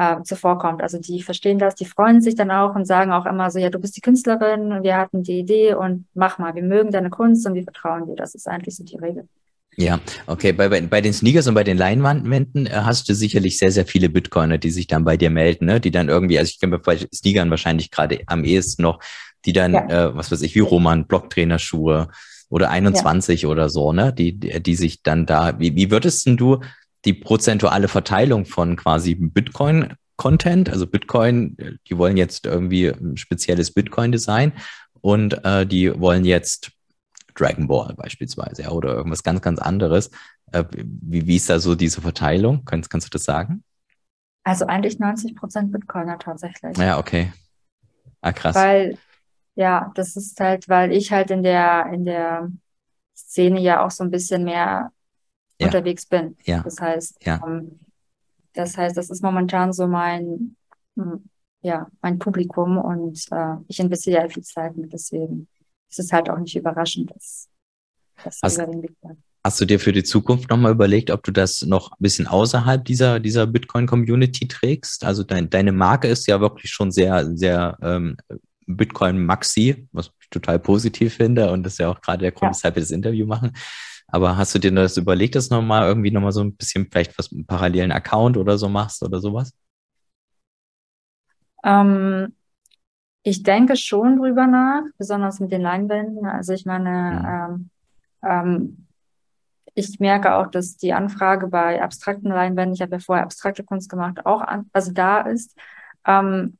äh, 0.00 0.22
zuvorkommt. 0.22 0.82
Also 0.82 0.98
die 0.98 1.22
verstehen 1.22 1.58
das, 1.58 1.74
die 1.74 1.84
freuen 1.84 2.22
sich 2.22 2.34
dann 2.34 2.50
auch 2.50 2.74
und 2.74 2.86
sagen 2.86 3.12
auch 3.12 3.26
immer 3.26 3.50
so, 3.50 3.58
ja, 3.58 3.68
du 3.68 3.78
bist 3.78 3.96
die 3.98 4.00
Künstlerin, 4.00 4.82
wir 4.82 4.96
hatten 4.96 5.22
die 5.22 5.40
Idee 5.40 5.74
und 5.74 6.06
mach 6.14 6.38
mal, 6.38 6.54
wir 6.54 6.62
mögen 6.62 6.90
deine 6.90 7.10
Kunst 7.10 7.46
und 7.46 7.54
wir 7.54 7.64
vertrauen 7.64 8.06
dir. 8.06 8.16
Das 8.16 8.34
ist 8.34 8.48
eigentlich 8.48 8.76
so 8.76 8.84
die 8.84 8.96
Regel. 8.96 9.28
Ja, 9.76 10.00
okay. 10.26 10.52
Bei, 10.52 10.70
bei, 10.70 10.80
bei 10.80 11.00
den 11.02 11.12
Sneakers 11.12 11.46
und 11.48 11.54
bei 11.54 11.64
den 11.64 11.76
Leinwandwänden 11.76 12.66
äh, 12.66 12.70
hast 12.70 13.10
du 13.10 13.14
sicherlich 13.14 13.58
sehr, 13.58 13.72
sehr 13.72 13.84
viele 13.84 14.08
Bitcoiner, 14.08 14.56
die 14.56 14.70
sich 14.70 14.86
dann 14.86 15.04
bei 15.04 15.18
dir 15.18 15.30
melden, 15.30 15.66
ne? 15.66 15.80
Die 15.80 15.90
dann 15.90 16.08
irgendwie, 16.08 16.38
also 16.38 16.48
ich 16.48 16.60
kenne 16.60 16.78
bei 16.78 16.96
Sneakern 17.14 17.50
wahrscheinlich 17.50 17.90
gerade 17.90 18.20
am 18.26 18.44
ehesten 18.44 18.82
noch, 18.82 19.00
die 19.44 19.52
dann, 19.52 19.74
ja. 19.74 20.08
äh, 20.08 20.16
was 20.16 20.32
weiß 20.32 20.40
ich, 20.42 20.54
wie 20.54 20.60
Roman, 20.60 21.06
Blocktrainerschuhe 21.06 22.08
oder 22.48 22.70
21 22.70 23.42
ja. 23.42 23.48
oder 23.48 23.68
so, 23.68 23.92
ne? 23.92 24.14
Die, 24.14 24.38
die, 24.38 24.62
die 24.62 24.74
sich 24.74 25.02
dann 25.02 25.26
da, 25.26 25.58
wie, 25.58 25.76
wie 25.76 25.90
würdest 25.90 26.26
denn 26.26 26.38
du 26.38 26.60
die 27.04 27.14
prozentuale 27.14 27.88
Verteilung 27.88 28.44
von 28.44 28.76
quasi 28.76 29.14
Bitcoin 29.14 29.94
Content, 30.16 30.68
also 30.68 30.86
Bitcoin, 30.86 31.56
die 31.88 31.96
wollen 31.96 32.18
jetzt 32.18 32.44
irgendwie 32.44 32.88
ein 32.88 33.16
spezielles 33.16 33.72
Bitcoin-Design 33.72 34.52
und 35.00 35.44
äh, 35.44 35.66
die 35.66 35.98
wollen 35.98 36.26
jetzt 36.26 36.72
Dragon 37.34 37.66
Ball 37.68 37.94
beispielsweise 37.94 38.62
ja, 38.62 38.70
oder 38.70 38.94
irgendwas 38.94 39.22
ganz, 39.22 39.40
ganz 39.40 39.58
anderes. 39.60 40.10
Äh, 40.52 40.64
wie, 40.72 41.26
wie 41.26 41.36
ist 41.36 41.48
da 41.48 41.58
so 41.58 41.74
diese 41.74 42.02
Verteilung? 42.02 42.66
Kannst, 42.66 42.90
kannst 42.90 43.06
du 43.06 43.10
das 43.10 43.24
sagen? 43.24 43.64
Also 44.44 44.66
eigentlich 44.66 44.98
90 44.98 45.36
Prozent 45.36 45.72
Bitcoiner 45.72 46.18
tatsächlich. 46.18 46.76
Ja, 46.76 46.98
okay. 46.98 47.32
Ah, 48.20 48.32
krass. 48.32 48.54
Weil, 48.54 48.98
ja, 49.54 49.90
das 49.94 50.16
ist 50.16 50.38
halt, 50.38 50.68
weil 50.68 50.92
ich 50.92 51.12
halt 51.12 51.30
in 51.30 51.42
der, 51.42 51.86
in 51.92 52.04
der 52.04 52.50
Szene 53.16 53.60
ja 53.60 53.84
auch 53.84 53.90
so 53.90 54.04
ein 54.04 54.10
bisschen 54.10 54.44
mehr 54.44 54.92
ja. 55.60 55.66
unterwegs 55.66 56.06
bin. 56.06 56.36
Ja. 56.44 56.62
Das 56.62 56.80
heißt, 56.80 57.24
ja. 57.24 57.40
Ähm, 57.46 57.80
das 58.54 58.76
heißt, 58.76 58.96
das 58.96 59.10
ist 59.10 59.22
momentan 59.22 59.72
so 59.72 59.86
mein, 59.86 60.56
hm, 60.96 61.24
ja, 61.62 61.86
mein 62.02 62.18
Publikum 62.18 62.78
und 62.78 63.24
äh, 63.30 63.54
ich 63.68 63.78
investiere 63.78 64.22
ja 64.22 64.28
viel 64.28 64.42
Zeit 64.42 64.76
mit, 64.76 64.92
deswegen 64.92 65.46
es 65.90 65.98
ist 65.98 66.12
halt 66.12 66.30
auch 66.30 66.38
nicht 66.38 66.56
überraschend, 66.56 67.10
dass 67.10 67.48
das 68.24 68.38
hast, 68.42 68.56
über 68.56 68.66
den 68.66 68.82
Weg 68.82 68.92
Hast 69.42 69.60
du 69.60 69.64
dir 69.64 69.80
für 69.80 69.92
die 69.92 70.04
Zukunft 70.04 70.50
nochmal 70.50 70.72
überlegt, 70.72 71.10
ob 71.10 71.22
du 71.22 71.32
das 71.32 71.62
noch 71.62 71.92
ein 71.92 71.96
bisschen 71.98 72.26
außerhalb 72.26 72.84
dieser, 72.84 73.20
dieser 73.20 73.46
Bitcoin-Community 73.46 74.48
trägst? 74.48 75.04
Also 75.04 75.24
dein, 75.24 75.48
deine 75.48 75.72
Marke 75.72 76.08
ist 76.08 76.26
ja 76.26 76.40
wirklich 76.40 76.70
schon 76.70 76.90
sehr, 76.90 77.34
sehr 77.34 77.78
ähm, 77.80 78.16
Bitcoin-Maxi, 78.66 79.88
was 79.92 80.10
ich 80.20 80.30
total 80.30 80.58
positiv 80.58 81.14
finde 81.14 81.50
und 81.50 81.62
das 81.62 81.74
ist 81.74 81.78
ja 81.78 81.88
auch 81.88 82.00
gerade 82.00 82.22
der 82.22 82.32
Grund, 82.32 82.50
ja. 82.50 82.50
weshalb 82.50 82.76
wir 82.76 82.82
das 82.82 82.90
Interview 82.90 83.26
machen. 83.26 83.52
Aber 84.12 84.36
hast 84.36 84.54
du 84.54 84.58
dir 84.58 84.72
das 84.72 84.96
überlegt, 84.96 85.34
dass 85.34 85.50
nochmal 85.50 85.86
irgendwie 85.86 86.10
nochmal 86.10 86.32
so 86.32 86.42
ein 86.42 86.54
bisschen 86.54 86.88
vielleicht 86.90 87.18
was 87.18 87.32
einen 87.32 87.46
parallelen 87.46 87.92
Account 87.92 88.36
oder 88.36 88.58
so 88.58 88.68
machst 88.68 89.02
oder 89.02 89.20
sowas? 89.20 89.52
Ähm, 91.64 92.34
ich 93.22 93.42
denke 93.42 93.76
schon 93.76 94.18
drüber 94.18 94.46
nach, 94.46 94.82
besonders 94.98 95.40
mit 95.40 95.52
den 95.52 95.62
Leinwänden. 95.62 96.26
Also 96.26 96.52
ich 96.52 96.64
meine, 96.64 97.70
mhm. 98.22 98.24
ähm, 98.24 98.30
ähm, 98.30 98.86
ich 99.74 100.00
merke 100.00 100.34
auch, 100.34 100.48
dass 100.48 100.76
die 100.76 100.92
Anfrage 100.92 101.46
bei 101.46 101.82
abstrakten 101.82 102.30
Leinwänden, 102.30 102.74
ich 102.74 102.82
habe 102.82 102.92
ja 102.92 102.98
vorher 102.98 103.24
abstrakte 103.24 103.64
Kunst 103.64 103.88
gemacht, 103.88 104.26
auch 104.26 104.40
an, 104.40 104.68
also 104.72 104.92
da 104.92 105.20
ist. 105.20 105.56
Ähm, 106.04 106.58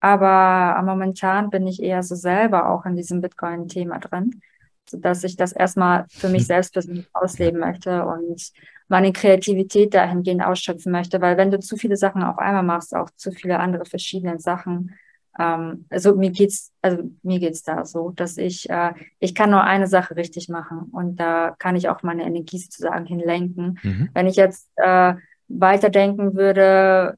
aber 0.00 0.82
momentan 0.84 1.48
bin 1.50 1.66
ich 1.66 1.80
eher 1.80 2.02
so 2.02 2.16
selber 2.16 2.68
auch 2.68 2.84
in 2.86 2.96
diesem 2.96 3.20
Bitcoin-Thema 3.20 3.98
drin, 4.00 4.42
sodass 4.88 5.24
ich 5.24 5.36
das 5.36 5.52
erstmal 5.52 6.06
für 6.08 6.28
mich 6.28 6.46
selbst 6.46 6.72
persönlich 6.72 7.08
ausleben 7.12 7.60
möchte 7.60 8.04
und 8.04 8.52
meine 8.88 9.12
Kreativität 9.12 9.94
dahingehend 9.94 10.44
ausschöpfen 10.44 10.92
möchte, 10.92 11.20
weil 11.20 11.36
wenn 11.36 11.50
du 11.50 11.58
zu 11.58 11.76
viele 11.76 11.96
Sachen 11.96 12.22
auf 12.22 12.38
einmal 12.38 12.62
machst, 12.62 12.94
auch 12.94 13.08
zu 13.16 13.32
viele 13.32 13.58
andere 13.58 13.86
verschiedene 13.86 14.38
Sachen, 14.38 14.94
ähm, 15.38 15.86
also 15.88 16.14
mir 16.14 16.30
geht's, 16.30 16.72
also 16.82 17.10
mir 17.22 17.40
geht's 17.40 17.62
da 17.62 17.84
so, 17.84 18.10
dass 18.10 18.36
ich, 18.36 18.68
äh, 18.68 18.92
ich 19.18 19.34
kann 19.34 19.50
nur 19.50 19.64
eine 19.64 19.86
Sache 19.86 20.16
richtig 20.16 20.48
machen 20.48 20.90
und 20.92 21.16
da 21.16 21.54
kann 21.58 21.76
ich 21.76 21.88
auch 21.88 22.02
meine 22.02 22.24
Energie 22.24 22.58
sozusagen 22.58 23.06
hinlenken. 23.06 23.78
Mhm. 23.82 24.10
Wenn 24.12 24.26
ich 24.26 24.36
jetzt 24.36 24.68
äh, 24.76 25.14
weiterdenken 25.48 26.34
würde, 26.34 27.16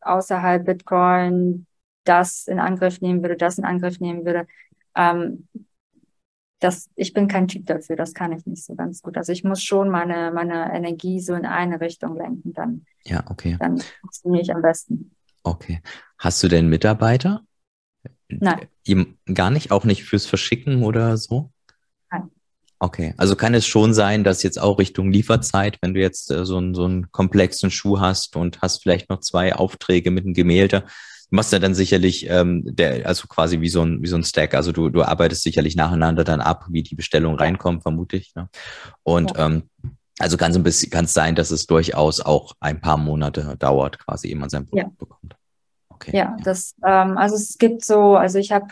außerhalb 0.00 0.64
Bitcoin, 0.64 1.66
das 2.04 2.46
in 2.46 2.60
Angriff 2.60 3.00
nehmen 3.00 3.22
würde, 3.22 3.36
das 3.36 3.58
in 3.58 3.64
Angriff 3.64 4.00
nehmen 4.00 4.24
würde, 4.24 4.46
ähm, 4.94 5.48
das, 6.60 6.90
ich 6.96 7.12
bin 7.12 7.28
kein 7.28 7.48
Typ 7.48 7.66
dafür, 7.66 7.96
das 7.96 8.14
kann 8.14 8.32
ich 8.32 8.44
nicht 8.46 8.64
so 8.64 8.74
ganz 8.74 9.02
gut. 9.02 9.16
Also 9.16 9.32
ich 9.32 9.44
muss 9.44 9.62
schon 9.62 9.90
meine, 9.90 10.32
meine 10.32 10.74
Energie 10.74 11.20
so 11.20 11.34
in 11.34 11.46
eine 11.46 11.80
Richtung 11.80 12.16
lenken, 12.16 12.52
dann, 12.52 12.84
ja, 13.04 13.22
okay. 13.28 13.56
dann 13.60 13.78
funktioniere 14.00 14.42
ich 14.42 14.54
am 14.54 14.62
besten. 14.62 15.12
Okay. 15.42 15.80
Hast 16.18 16.42
du 16.42 16.48
denn 16.48 16.68
Mitarbeiter? 16.68 17.42
Nein. 18.28 18.66
Gar 19.32 19.50
nicht? 19.50 19.70
Auch 19.70 19.84
nicht 19.84 20.04
fürs 20.04 20.26
Verschicken 20.26 20.82
oder 20.82 21.16
so? 21.16 21.50
Nein. 22.10 22.30
Okay, 22.80 23.14
also 23.16 23.36
kann 23.36 23.54
es 23.54 23.66
schon 23.66 23.94
sein, 23.94 24.24
dass 24.24 24.42
jetzt 24.42 24.60
auch 24.60 24.78
Richtung 24.78 25.10
Lieferzeit, 25.10 25.78
wenn 25.80 25.94
du 25.94 26.00
jetzt 26.00 26.30
äh, 26.30 26.44
so, 26.44 26.58
einen, 26.58 26.74
so 26.74 26.84
einen 26.84 27.10
komplexen 27.10 27.70
Schuh 27.70 28.00
hast 28.00 28.36
und 28.36 28.60
hast 28.60 28.82
vielleicht 28.82 29.10
noch 29.10 29.20
zwei 29.20 29.54
Aufträge 29.54 30.10
mit 30.10 30.24
einem 30.24 30.34
Gemälde, 30.34 30.84
machst 31.30 31.52
ja 31.52 31.58
dann 31.58 31.74
sicherlich, 31.74 32.28
ähm, 32.28 32.62
der, 32.64 33.06
also 33.06 33.26
quasi 33.28 33.60
wie 33.60 33.68
so 33.68 33.82
ein, 33.82 34.02
wie 34.02 34.06
so 34.06 34.16
ein 34.16 34.24
Stack, 34.24 34.54
also 34.54 34.72
du, 34.72 34.88
du 34.88 35.02
arbeitest 35.02 35.42
sicherlich 35.42 35.76
nacheinander 35.76 36.24
dann 36.24 36.40
ab, 36.40 36.66
wie 36.70 36.82
die 36.82 36.94
Bestellung 36.94 37.34
reinkommt, 37.34 37.82
vermute 37.82 38.16
ich. 38.16 38.34
Ne? 38.34 38.48
Und 39.02 39.36
ja. 39.36 39.46
ähm, 39.46 39.64
also 40.18 40.36
kann 40.36 40.52
so 40.52 40.58
ein 40.58 40.64
bisschen, 40.64 40.90
kann 40.90 41.04
es 41.04 41.14
sein, 41.14 41.34
dass 41.34 41.50
es 41.50 41.66
durchaus 41.66 42.20
auch 42.20 42.54
ein 42.60 42.80
paar 42.80 42.96
Monate 42.96 43.56
dauert, 43.58 43.98
quasi, 43.98 44.28
ehe 44.28 44.36
man 44.36 44.48
sein 44.48 44.66
Produkt 44.66 44.90
ja. 44.90 44.96
bekommt. 44.98 45.36
Okay. 45.90 46.16
Ja, 46.16 46.36
das, 46.42 46.74
ähm, 46.84 47.18
also 47.18 47.36
es 47.36 47.58
gibt 47.58 47.84
so, 47.84 48.16
also 48.16 48.38
ich 48.38 48.52
habe 48.52 48.68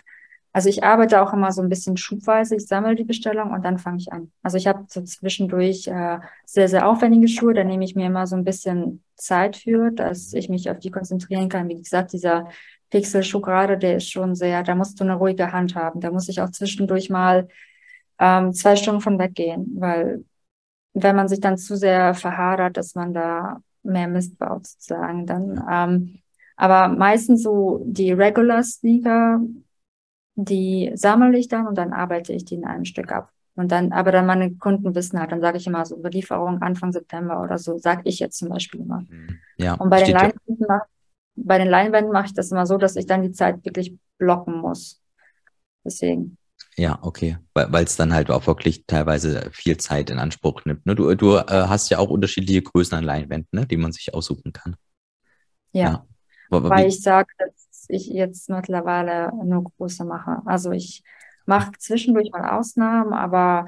also 0.57 0.71
ich 0.71 0.83
arbeite 0.83 1.21
auch 1.21 1.35
immer 1.35 1.53
so 1.53 1.61
ein 1.61 1.69
bisschen 1.69 1.99
schubweise. 1.99 2.57
Ich 2.57 2.67
sammle 2.67 2.95
die 2.95 3.05
Bestellung 3.05 3.51
und 3.51 3.63
dann 3.63 3.77
fange 3.77 3.99
ich 3.99 4.11
an. 4.11 4.33
Also 4.43 4.57
ich 4.57 4.67
habe 4.67 4.87
so 4.89 5.03
zwischendurch 5.03 5.87
äh, 5.87 6.19
sehr, 6.47 6.69
sehr 6.71 6.89
aufwendige 6.89 7.29
Schuhe. 7.29 7.53
Da 7.53 7.63
nehme 7.63 7.85
ich 7.85 7.95
mir 7.95 8.07
immer 8.07 8.27
so 8.27 8.37
ein 8.37 8.45
bisschen 8.45 9.05
Zeit 9.17 9.59
für, 9.59 9.91
dass 9.91 10.33
ich 10.33 10.49
mich 10.49 10.71
auf 10.71 10.79
die 10.79 10.91
konzentrieren 10.91 11.51
kann. 11.51 11.69
Wie 11.69 11.77
gesagt, 11.77 12.15
dieser 12.15 12.49
Pixelschuh 12.89 13.43
gerade, 13.43 13.77
der 13.77 13.99
ist 13.99 14.11
schon 14.11 14.35
sehr, 14.35 14.63
da 14.63 14.75
musst 14.75 14.99
du 14.99 15.05
eine 15.05 15.17
ruhige 15.17 15.53
Hand 15.53 15.75
haben. 15.75 16.01
Da 16.01 16.11
muss 16.11 16.27
ich 16.27 16.41
auch 16.41 16.51
zwischendurch 16.51 17.11
mal 17.11 17.49
ähm, 18.19 18.55
zwei 18.55 18.77
Stunden 18.77 19.03
von 19.03 19.19
weggehen, 19.19 19.77
weil 19.79 20.25
wenn 20.95 21.17
man 21.17 21.29
sich 21.29 21.41
dann 21.41 21.59
zu 21.59 21.77
sehr 21.77 22.15
verhadert, 22.15 22.79
dass 22.79 22.95
man 22.95 23.13
da 23.13 23.61
mehr 23.83 24.09
Mist 24.09 24.39
baut 24.39 24.67
sozusagen, 24.67 25.27
dann 25.27 25.63
ähm, 25.71 26.23
aber 26.57 26.89
meistens 26.89 27.43
so 27.43 27.83
die 27.85 28.13
Regular 28.13 28.63
Sneaker, 28.63 29.41
die 30.37 30.93
sammle 30.95 31.37
ich 31.39 31.49
dann 31.49 31.67
und 31.67 31.77
dann 31.77 31.93
arbeite 31.93 32.33
ich 32.33 32.45
die 32.45 32.55
in 32.55 32.65
einem 32.65 32.85
Stück 32.85 33.11
ab. 33.11 33.33
Und 33.55 33.73
dann, 33.73 33.93
aber 33.93 34.13
dann 34.13 34.27
meine 34.27 34.55
Kunden 34.55 34.95
wissen 34.95 35.19
halt, 35.19 35.33
dann 35.33 35.41
sage 35.41 35.57
ich 35.57 35.67
immer 35.67 35.85
so 35.87 35.97
Belieferung 35.97 36.61
Anfang 36.61 36.93
September 36.93 37.43
oder 37.43 37.57
so, 37.57 37.79
sage 37.79 38.03
ich 38.05 38.19
jetzt 38.19 38.39
zum 38.39 38.51
Beispiel 38.51 38.81
immer. 38.83 39.01
Mhm. 39.09 39.39
Ja, 39.57 39.75
und 39.75 39.89
bei 39.89 40.03
den, 40.03 40.13
Leinwänden 40.13 40.67
mach, 40.69 40.83
bei 41.35 41.57
den 41.57 41.69
Leinwänden 41.69 42.13
mache 42.13 42.27
ich 42.27 42.35
das 42.35 42.53
immer 42.53 42.67
so, 42.67 42.77
dass 42.77 42.97
ich 42.97 43.07
dann 43.07 43.23
die 43.23 43.33
Zeit 43.33 43.65
wirklich 43.65 43.97
blocken 44.19 44.61
muss. 44.61 45.01
Deswegen. 45.85 46.37
Ja, 46.77 46.99
okay. 47.01 47.39
Weil 47.55 47.85
es 47.85 47.97
dann 47.97 48.13
halt 48.13 48.31
auch 48.31 48.47
wirklich 48.47 48.85
teilweise 48.87 49.49
viel 49.53 49.79
Zeit 49.79 50.11
in 50.11 50.19
Anspruch 50.19 50.67
nimmt. 50.67 50.85
Ne? 50.85 50.95
Du, 50.95 51.15
du 51.15 51.37
äh, 51.37 51.45
hast 51.49 51.89
ja 51.89 51.99
auch 51.99 52.11
unterschiedliche 52.11 52.61
Größen 52.61 52.99
an 52.99 53.05
Leinwänden, 53.05 53.49
ne? 53.53 53.67
die 53.67 53.79
man 53.79 53.93
sich 53.93 54.13
aussuchen 54.13 54.53
kann. 54.53 54.77
Ja. 55.73 55.83
ja. 55.83 56.07
Weil 56.51 56.89
ich 56.89 57.01
sage, 57.01 57.29
dass 57.39 57.66
ich 57.89 58.09
jetzt 58.09 58.49
mittlerweile 58.49 59.33
nur 59.45 59.65
große 59.65 60.05
mache. 60.05 60.43
Also 60.45 60.73
ich 60.73 61.03
mache 61.47 61.73
zwischendurch 61.79 62.31
mal 62.31 62.49
Ausnahmen, 62.51 63.13
aber 63.13 63.67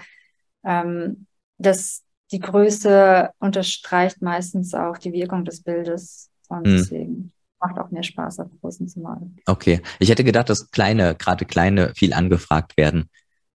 ähm, 0.65 1.27
das, 1.59 2.05
die 2.31 2.41
Größe 2.41 3.31
unterstreicht 3.39 4.21
meistens 4.23 4.75
auch 4.75 4.99
die 4.99 5.13
Wirkung 5.13 5.45
des 5.45 5.63
Bildes. 5.63 6.31
Und 6.49 6.67
hm. 6.67 6.77
deswegen 6.77 7.33
macht 7.61 7.79
auch 7.79 7.91
mehr 7.91 8.03
Spaß, 8.03 8.41
auf 8.41 8.51
großen 8.61 8.89
zu 8.89 9.01
malen. 9.01 9.37
Okay. 9.47 9.81
Ich 9.99 10.11
hätte 10.11 10.25
gedacht, 10.25 10.49
dass 10.49 10.71
kleine, 10.71 11.15
gerade 11.15 11.45
kleine, 11.45 11.93
viel 11.95 12.13
angefragt 12.13 12.77
werden. 12.77 13.11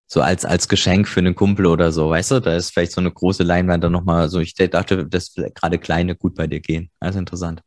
So 0.06 0.20
als, 0.20 0.44
als 0.44 0.68
Geschenk 0.68 1.08
für 1.08 1.20
einen 1.20 1.34
Kumpel 1.34 1.66
oder 1.66 1.90
so, 1.90 2.10
weißt 2.10 2.32
du? 2.32 2.40
Da 2.40 2.54
ist 2.54 2.70
vielleicht 2.70 2.92
so 2.92 3.00
eine 3.00 3.10
große 3.10 3.44
Leinwand 3.44 3.82
dann 3.82 3.92
nochmal 3.92 4.28
so. 4.28 4.40
Ich 4.40 4.54
dachte, 4.54 5.06
dass 5.06 5.34
gerade 5.34 5.78
kleine 5.78 6.14
gut 6.16 6.34
bei 6.34 6.46
dir 6.46 6.60
gehen. 6.60 6.90
Also 7.00 7.18
interessant. 7.18 7.62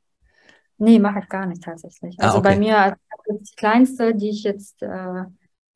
Nee, 0.78 1.00
mache 1.00 1.20
ich 1.20 1.30
gar 1.30 1.46
nicht 1.46 1.64
tatsächlich. 1.64 2.18
Ah, 2.20 2.26
also 2.26 2.38
ah, 2.38 2.40
okay. 2.40 2.50
bei 2.50 2.60
mir, 2.60 2.78
also 2.84 3.40
die 3.40 3.56
kleinste, 3.56 4.16
die 4.16 4.30
ich 4.30 4.44
jetzt, 4.44 4.82
äh, 4.82 5.24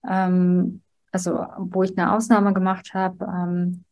ähm, 0.08 0.82
also 1.12 1.46
wo 1.58 1.84
ich 1.84 1.98
eine 1.98 2.14
Ausnahme 2.14 2.54
gemacht 2.54 2.94
habe, 2.94 3.26
ähm, 3.26 3.86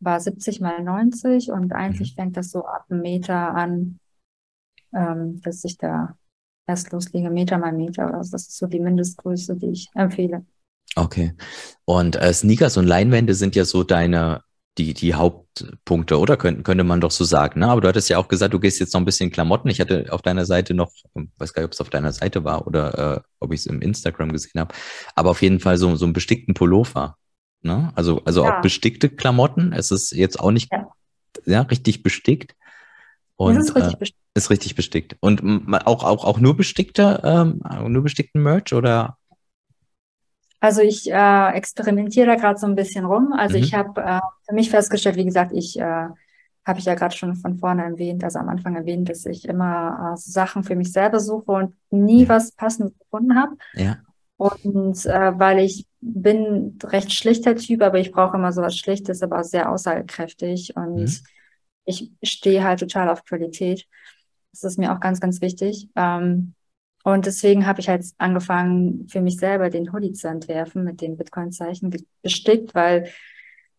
war 0.00 0.20
70 0.20 0.60
mal 0.60 0.82
90 0.82 1.50
und 1.50 1.72
eigentlich 1.72 2.12
mhm. 2.12 2.22
fängt 2.22 2.36
das 2.36 2.50
so 2.50 2.64
ab 2.64 2.86
einem 2.88 3.02
Meter 3.02 3.54
an, 3.54 3.98
ähm, 4.94 5.40
dass 5.42 5.64
ich 5.64 5.78
da 5.78 6.16
erst 6.66 6.92
loslege, 6.92 7.30
Meter 7.30 7.58
mal 7.58 7.72
Meter 7.72 8.08
oder 8.08 8.22
so. 8.22 8.32
Das 8.32 8.48
ist 8.48 8.58
so 8.58 8.66
die 8.66 8.80
Mindestgröße, 8.80 9.56
die 9.56 9.70
ich 9.70 9.88
empfehle. 9.94 10.44
Okay. 10.96 11.34
Und 11.84 12.16
äh, 12.16 12.32
Sneakers 12.32 12.76
und 12.76 12.86
Leinwände 12.86 13.34
sind 13.34 13.56
ja 13.56 13.64
so 13.64 13.84
deine 13.84 14.42
die, 14.78 14.94
die 14.94 15.14
Hauptpunkte, 15.14 16.18
oder? 16.18 16.36
Könnte, 16.36 16.62
könnte 16.62 16.84
man 16.84 17.00
doch 17.00 17.10
so 17.10 17.24
sagen. 17.24 17.60
Ne? 17.60 17.68
Aber 17.68 17.80
du 17.80 17.88
hattest 17.88 18.08
ja 18.08 18.18
auch 18.18 18.28
gesagt, 18.28 18.54
du 18.54 18.60
gehst 18.60 18.80
jetzt 18.80 18.94
noch 18.94 19.00
ein 19.00 19.04
bisschen 19.04 19.30
Klamotten. 19.30 19.68
Ich 19.68 19.80
hatte 19.80 20.06
auf 20.10 20.22
deiner 20.22 20.46
Seite 20.46 20.74
noch, 20.74 20.92
weiß 21.38 21.52
gar 21.52 21.62
nicht, 21.62 21.68
ob 21.68 21.72
es 21.72 21.80
auf 21.80 21.90
deiner 21.90 22.12
Seite 22.12 22.44
war 22.44 22.66
oder 22.66 23.16
äh, 23.16 23.20
ob 23.40 23.52
ich 23.52 23.60
es 23.60 23.66
im 23.66 23.82
Instagram 23.82 24.32
gesehen 24.32 24.60
habe, 24.60 24.74
aber 25.14 25.30
auf 25.30 25.42
jeden 25.42 25.60
Fall 25.60 25.76
so, 25.76 25.94
so 25.96 26.06
einen 26.06 26.12
bestickten 26.12 26.54
Pullover. 26.54 27.16
Ne? 27.62 27.92
Also, 27.94 28.22
also 28.24 28.44
ja. 28.44 28.58
auch 28.58 28.62
bestickte 28.62 29.08
Klamotten. 29.08 29.72
Es 29.72 29.90
ist 29.90 30.12
jetzt 30.12 30.38
auch 30.38 30.52
nicht 30.52 30.72
ja. 30.72 30.88
ja 31.44 31.62
richtig 31.62 32.02
bestickt. 32.02 32.54
Und, 33.36 33.54
das 33.54 33.66
ist 33.66 33.76
richtig, 33.76 33.94
äh, 33.94 33.98
bestickt. 33.98 34.20
ist 34.34 34.50
richtig 34.50 34.74
bestickt. 34.74 35.16
Und 35.20 35.42
auch, 35.84 36.04
auch, 36.04 36.24
auch 36.24 36.38
nur 36.38 36.56
bestickte, 36.56 37.20
ähm, 37.24 37.62
nur 37.88 38.02
bestickten 38.02 38.42
Merch 38.42 38.72
oder 38.72 39.16
also 40.60 40.80
ich 40.82 41.10
äh, 41.10 41.52
experimentiere 41.52 42.26
da 42.26 42.34
gerade 42.34 42.58
so 42.58 42.66
ein 42.66 42.74
bisschen 42.74 43.04
rum. 43.04 43.32
Also 43.32 43.56
mhm. 43.56 43.62
ich 43.62 43.74
habe 43.74 44.00
äh, 44.00 44.20
für 44.46 44.54
mich 44.54 44.70
festgestellt, 44.70 45.16
wie 45.16 45.24
gesagt, 45.24 45.52
ich 45.52 45.78
äh, 45.78 46.08
habe 46.64 46.80
ich 46.80 46.84
ja 46.84 46.94
gerade 46.94 47.16
schon 47.16 47.34
von 47.34 47.58
vorne 47.58 47.84
erwähnt, 47.84 48.22
also 48.24 48.38
am 48.38 48.48
Anfang 48.48 48.76
erwähnt, 48.76 49.08
dass 49.08 49.24
ich 49.24 49.48
immer 49.48 50.14
äh, 50.14 50.16
Sachen 50.16 50.64
für 50.64 50.76
mich 50.76 50.92
selber 50.92 51.20
suche 51.20 51.52
und 51.52 51.74
nie 51.90 52.24
ja. 52.24 52.28
was 52.28 52.52
Passendes 52.52 52.98
gefunden 52.98 53.36
habe. 53.36 53.56
Ja. 53.74 53.98
Und 54.36 55.06
äh, 55.06 55.38
weil 55.38 55.60
ich 55.60 55.86
bin 56.00 56.78
recht 56.84 57.12
schlichter 57.12 57.56
Typ, 57.56 57.82
aber 57.82 57.98
ich 57.98 58.12
brauche 58.12 58.36
immer 58.36 58.52
so 58.52 58.62
was 58.62 58.76
Schlichtes, 58.76 59.22
aber 59.22 59.42
sehr 59.44 59.70
aussagekräftig. 59.70 60.76
Und 60.76 60.96
mhm. 60.96 61.18
ich 61.84 62.12
stehe 62.22 62.62
halt 62.62 62.80
total 62.80 63.08
auf 63.08 63.24
Qualität. 63.24 63.86
Das 64.52 64.62
ist 64.64 64.78
mir 64.78 64.92
auch 64.92 65.00
ganz, 65.00 65.20
ganz 65.20 65.40
wichtig. 65.40 65.88
Ähm, 65.96 66.54
und 67.12 67.24
deswegen 67.24 67.66
habe 67.66 67.80
ich 67.80 67.88
halt 67.88 68.04
angefangen, 68.18 69.06
für 69.08 69.22
mich 69.22 69.38
selber 69.38 69.70
den 69.70 69.94
Hoodie 69.94 70.12
zu 70.12 70.28
entwerfen 70.28 70.84
mit 70.84 71.00
dem 71.00 71.16
Bitcoin-Zeichen 71.16 71.90
bestickt, 72.22 72.74
weil 72.74 73.08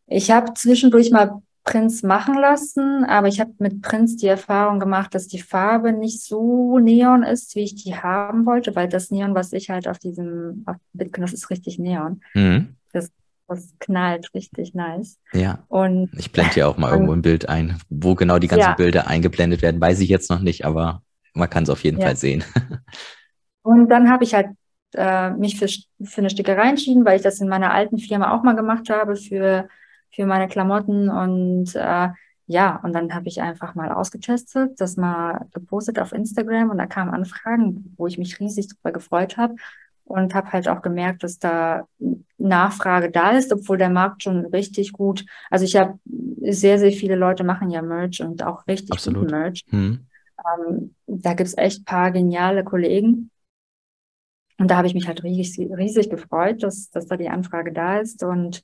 ich 0.07 0.31
habe 0.31 0.55
zwischendurch 0.55 1.11
mal 1.11 1.43
Prints 1.63 2.01
machen 2.01 2.33
lassen, 2.33 3.05
aber 3.05 3.27
ich 3.27 3.39
habe 3.39 3.51
mit 3.59 3.83
Prints 3.83 4.15
die 4.15 4.25
Erfahrung 4.25 4.79
gemacht, 4.79 5.13
dass 5.13 5.27
die 5.27 5.41
Farbe 5.41 5.93
nicht 5.93 6.23
so 6.23 6.79
neon 6.79 7.21
ist, 7.21 7.55
wie 7.55 7.61
ich 7.61 7.75
die 7.75 7.95
haben 7.95 8.47
wollte, 8.47 8.75
weil 8.75 8.89
das 8.89 9.11
Neon, 9.11 9.35
was 9.35 9.53
ich 9.53 9.69
halt 9.69 9.87
auf 9.87 9.99
diesem 9.99 10.63
auf 10.65 10.77
Bitcoin, 10.93 11.21
das 11.21 11.33
ist 11.33 11.51
richtig 11.51 11.77
Neon. 11.77 12.21
Mhm. 12.33 12.77
Das, 12.93 13.11
das 13.47 13.75
knallt 13.79 14.33
richtig 14.33 14.73
nice. 14.73 15.19
Ja. 15.33 15.63
Und 15.67 16.09
ich 16.17 16.31
blende 16.31 16.55
hier 16.55 16.67
auch 16.67 16.77
mal 16.77 16.91
irgendwo 16.91 17.13
ein 17.13 17.21
Bild 17.21 17.47
ein, 17.47 17.77
wo 17.89 18.15
genau 18.15 18.39
die 18.39 18.47
ganzen 18.47 18.69
ja. 18.69 18.73
Bilder 18.73 19.05
eingeblendet 19.05 19.61
werden, 19.61 19.79
weiß 19.79 19.99
ich 19.99 20.09
jetzt 20.09 20.31
noch 20.31 20.39
nicht, 20.39 20.65
aber 20.65 21.03
man 21.35 21.49
kann 21.49 21.63
es 21.63 21.69
auf 21.69 21.83
jeden 21.83 21.99
ja. 21.99 22.07
Fall 22.07 22.15
sehen. 22.15 22.43
Und 23.61 23.89
dann 23.89 24.09
habe 24.09 24.23
ich 24.23 24.33
halt 24.33 24.47
äh, 24.93 25.31
mich 25.31 25.59
für, 25.59 25.67
für 26.03 26.21
eine 26.21 26.29
Stickerei 26.29 26.69
entschieden, 26.69 27.05
weil 27.05 27.17
ich 27.17 27.21
das 27.21 27.39
in 27.41 27.49
meiner 27.49 27.71
alten 27.73 27.97
Firma 27.97 28.33
auch 28.33 28.43
mal 28.43 28.55
gemacht 28.55 28.89
habe 28.89 29.15
für, 29.15 29.67
für 30.11 30.25
meine 30.25 30.47
Klamotten. 30.47 31.09
Und 31.09 31.75
äh, 31.75 32.09
ja, 32.47 32.79
und 32.83 32.93
dann 32.93 33.13
habe 33.13 33.27
ich 33.27 33.41
einfach 33.41 33.75
mal 33.75 33.91
ausgetestet, 33.91 34.81
das 34.81 34.97
mal 34.97 35.45
gepostet 35.53 35.99
auf 35.99 36.13
Instagram 36.13 36.71
und 36.71 36.79
da 36.79 36.87
kamen 36.87 37.13
Anfragen, 37.13 37.93
wo 37.95 38.07
ich 38.07 38.17
mich 38.17 38.39
riesig 38.39 38.69
darüber 38.69 38.91
gefreut 38.91 39.37
habe 39.37 39.55
und 40.09 40.33
habe 40.33 40.51
halt 40.51 40.67
auch 40.67 40.81
gemerkt, 40.81 41.23
dass 41.23 41.37
da 41.37 41.87
Nachfrage 42.39 43.11
da 43.11 43.31
ist, 43.37 43.53
obwohl 43.53 43.77
der 43.77 43.91
Markt 43.91 44.23
schon 44.23 44.47
richtig 44.47 44.91
gut, 44.93 45.25
also 45.51 45.63
ich 45.63 45.75
habe 45.75 45.99
sehr, 46.41 46.79
sehr 46.79 46.91
viele 46.91 47.15
Leute 47.15 47.43
machen 47.43 47.69
ja 47.69 47.83
Merch 47.83 48.21
und 48.21 48.41
auch 48.43 48.65
richtig 48.65 48.93
Absolut. 48.93 49.21
guten 49.21 49.31
Merch. 49.31 49.63
Hm. 49.69 50.07
Ähm, 50.57 50.95
da 51.05 51.33
gibt's 51.33 51.55
echt 51.55 51.85
paar 51.85 52.09
geniale 52.09 52.63
Kollegen. 52.63 53.29
Und 54.59 54.69
da 54.69 54.77
habe 54.77 54.87
ich 54.87 54.93
mich 54.93 55.07
halt 55.07 55.23
riesig, 55.23 55.71
riesig 55.71 56.09
gefreut, 56.09 56.63
dass, 56.63 56.89
dass 56.91 57.07
da 57.07 57.17
die 57.17 57.29
Anfrage 57.29 57.71
da 57.71 57.99
ist. 57.99 58.23
Und 58.23 58.61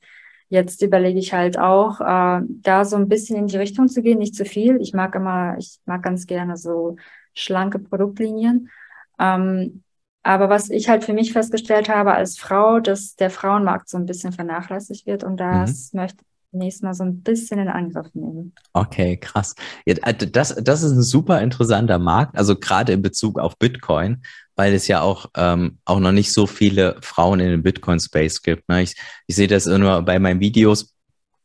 jetzt 0.49 0.81
überlege 0.81 1.17
ich 1.17 1.33
halt 1.33 1.57
auch, 1.57 2.01
äh, 2.01 2.41
da 2.47 2.85
so 2.85 2.97
ein 2.97 3.07
bisschen 3.07 3.37
in 3.37 3.47
die 3.47 3.57
Richtung 3.57 3.87
zu 3.87 4.01
gehen, 4.01 4.19
nicht 4.19 4.35
zu 4.35 4.45
viel. 4.45 4.79
Ich 4.81 4.93
mag 4.93 5.15
immer, 5.15 5.55
ich 5.57 5.79
mag 5.85 6.03
ganz 6.03 6.27
gerne 6.27 6.57
so 6.57 6.97
schlanke 7.33 7.79
Produktlinien. 7.79 8.69
Ähm, 9.19 9.83
aber 10.21 10.49
was 10.49 10.69
ich 10.69 10.89
halt 10.89 11.03
für 11.03 11.13
mich 11.13 11.33
festgestellt 11.33 11.87
habe 11.87 12.13
als 12.13 12.37
Frau, 12.37 12.79
dass 12.79 13.15
der 13.15 13.29
Frauenmarkt 13.29 13.89
so 13.89 13.97
ein 13.97 14.05
bisschen 14.05 14.33
vernachlässigt 14.33 15.05
wird 15.05 15.23
und 15.23 15.37
das 15.37 15.93
mhm. 15.93 15.99
möchte 16.01 16.25
nächstes 16.51 16.83
Mal 16.83 16.93
so 16.93 17.03
ein 17.03 17.21
bisschen 17.21 17.59
in 17.59 17.67
Angriff 17.67 18.07
nehmen. 18.13 18.53
Okay, 18.73 19.17
krass. 19.17 19.55
Ja, 19.85 19.95
äh, 20.03 20.15
das, 20.15 20.55
das 20.55 20.83
ist 20.83 20.93
ein 20.93 21.03
super 21.03 21.41
interessanter 21.41 21.99
Markt, 21.99 22.37
also 22.37 22.55
gerade 22.55 22.93
in 22.93 23.01
Bezug 23.01 23.39
auf 23.39 23.57
Bitcoin, 23.57 24.23
weil 24.55 24.73
es 24.73 24.87
ja 24.87 25.01
auch, 25.01 25.27
ähm, 25.35 25.79
auch 25.85 25.99
noch 25.99 26.11
nicht 26.11 26.31
so 26.31 26.47
viele 26.47 26.97
Frauen 27.01 27.39
in 27.39 27.49
den 27.49 27.63
Bitcoin-Space 27.63 28.41
gibt. 28.41 28.67
Ne? 28.69 28.83
Ich, 28.83 28.95
ich 29.27 29.35
sehe 29.35 29.47
das 29.47 29.65
nur 29.65 30.01
bei 30.01 30.19
meinen 30.19 30.39
Videos, 30.39 30.95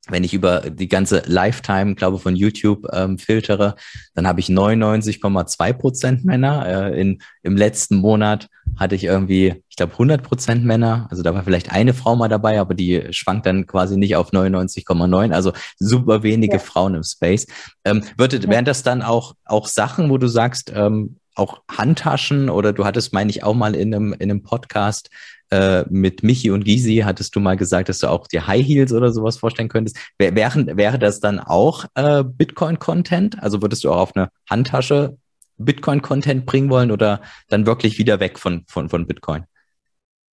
wenn 0.09 0.25
ich 0.25 0.35
über 0.35 0.63
die 0.71 0.89
ganze 0.89 1.23
Lifetime, 1.27 1.95
glaube 1.95 2.19
von 2.19 2.35
YouTube 2.35 2.87
ähm, 2.93 3.19
filtere, 3.19 3.77
dann 4.15 4.27
habe 4.27 4.41
ich 4.41 4.49
99,2 4.49 5.73
Prozent 5.75 6.25
Männer. 6.25 6.67
Äh, 6.67 7.01
in, 7.01 7.23
Im 7.43 7.57
letzten 7.57 7.97
Monat 7.97 8.49
hatte 8.77 8.95
ich 8.95 9.05
irgendwie, 9.05 9.63
ich 9.69 9.77
glaube, 9.77 9.93
100 9.93 10.23
Prozent 10.23 10.65
Männer. 10.65 11.07
Also 11.11 11.23
da 11.23 11.35
war 11.35 11.45
vielleicht 11.45 11.71
eine 11.71 11.95
Frau 11.95 12.17
mal 12.17 12.29
dabei, 12.29 12.61
aber 12.61 12.75
die 12.75 13.09
schwankt 13.11 13.47
dann 13.47 13.67
quasi 13.67 13.97
nicht 13.97 14.17
auf 14.17 14.33
99,9. 14.33 15.33
Also 15.33 15.53
super 15.79 16.23
wenige 16.23 16.55
ja. 16.55 16.59
Frauen 16.59 16.95
im 16.95 17.03
Space. 17.03 17.47
Ähm, 17.85 18.03
würde, 18.17 18.39
ja. 18.39 18.49
Wären 18.49 18.65
das 18.65 18.83
dann 18.83 19.03
auch, 19.03 19.35
auch 19.45 19.69
Sachen, 19.69 20.11
wo 20.11 20.19
du 20.19 20.29
sagst, 20.29 20.73
ähm, 20.75 21.20
auch 21.35 21.63
Handtaschen 21.71 22.51
oder 22.51 22.73
du 22.73 22.85
hattest, 22.85 23.13
meine 23.13 23.31
ich, 23.31 23.45
auch 23.45 23.55
mal 23.55 23.75
in 23.75 23.95
einem, 23.95 24.13
in 24.15 24.31
einem 24.31 24.43
Podcast 24.43 25.11
äh, 25.51 25.85
mit 25.89 26.23
Michi 26.23 26.51
und 26.51 26.65
Gysi 26.65 27.03
hattest 27.05 27.35
du 27.35 27.41
mal 27.41 27.57
gesagt, 27.57 27.89
dass 27.89 27.99
du 27.99 28.09
auch 28.09 28.27
die 28.27 28.41
High 28.41 28.65
Heels 28.65 28.93
oder 28.93 29.13
sowas 29.13 29.37
vorstellen 29.37 29.69
könntest. 29.69 29.99
Wäre, 30.19 30.77
wäre 30.77 30.99
das 30.99 31.21
dann 31.21 31.41
auch 31.41 31.87
äh, 31.95 32.23
Bitcoin-Content? 32.25 33.43
Also 33.43 33.61
würdest 33.61 33.85
du 33.85 33.91
auch 33.91 33.99
auf 33.99 34.17
eine 34.17 34.31
Handtasche 34.49 35.17
Bitcoin-Content 35.59 36.47
bringen 36.47 36.71
wollen 36.71 36.91
oder 36.91 37.21
dann 37.49 37.67
wirklich 37.67 37.99
wieder 37.99 38.21
weg 38.21 38.39
von, 38.39 38.65
von, 38.69 38.89
von 38.89 39.07
Bitcoin? 39.07 39.45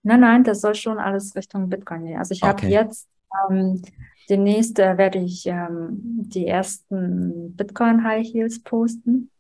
Nein, 0.03 0.21
nein, 0.21 0.45
das 0.45 0.61
soll 0.61 0.75
schon 0.75 0.99
alles 0.99 1.35
Richtung 1.35 1.69
Bitcoin 1.69 2.05
gehen. 2.05 2.19
Also 2.19 2.33
ich 2.33 2.43
okay. 2.43 2.51
habe 2.51 2.67
jetzt 2.69 3.09
ähm, 3.51 3.83
demnächst 4.29 4.79
äh, 4.79 4.97
werde 4.97 5.19
ich 5.19 5.47
ähm, 5.47 5.89
die 5.91 6.47
ersten 6.47 7.57
Bitcoin 7.57 8.05
High 8.05 8.27
Heels 8.27 8.63
posten. 8.63 9.31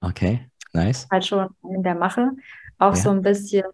Okay, 0.00 0.48
nice. 0.72 1.08
Halt 1.10 1.26
schon 1.26 1.48
in 1.62 1.82
der 1.82 1.94
Mache. 1.94 2.32
Auch 2.78 2.94
ja. 2.94 3.00
so 3.00 3.10
ein 3.10 3.22
bisschen 3.22 3.64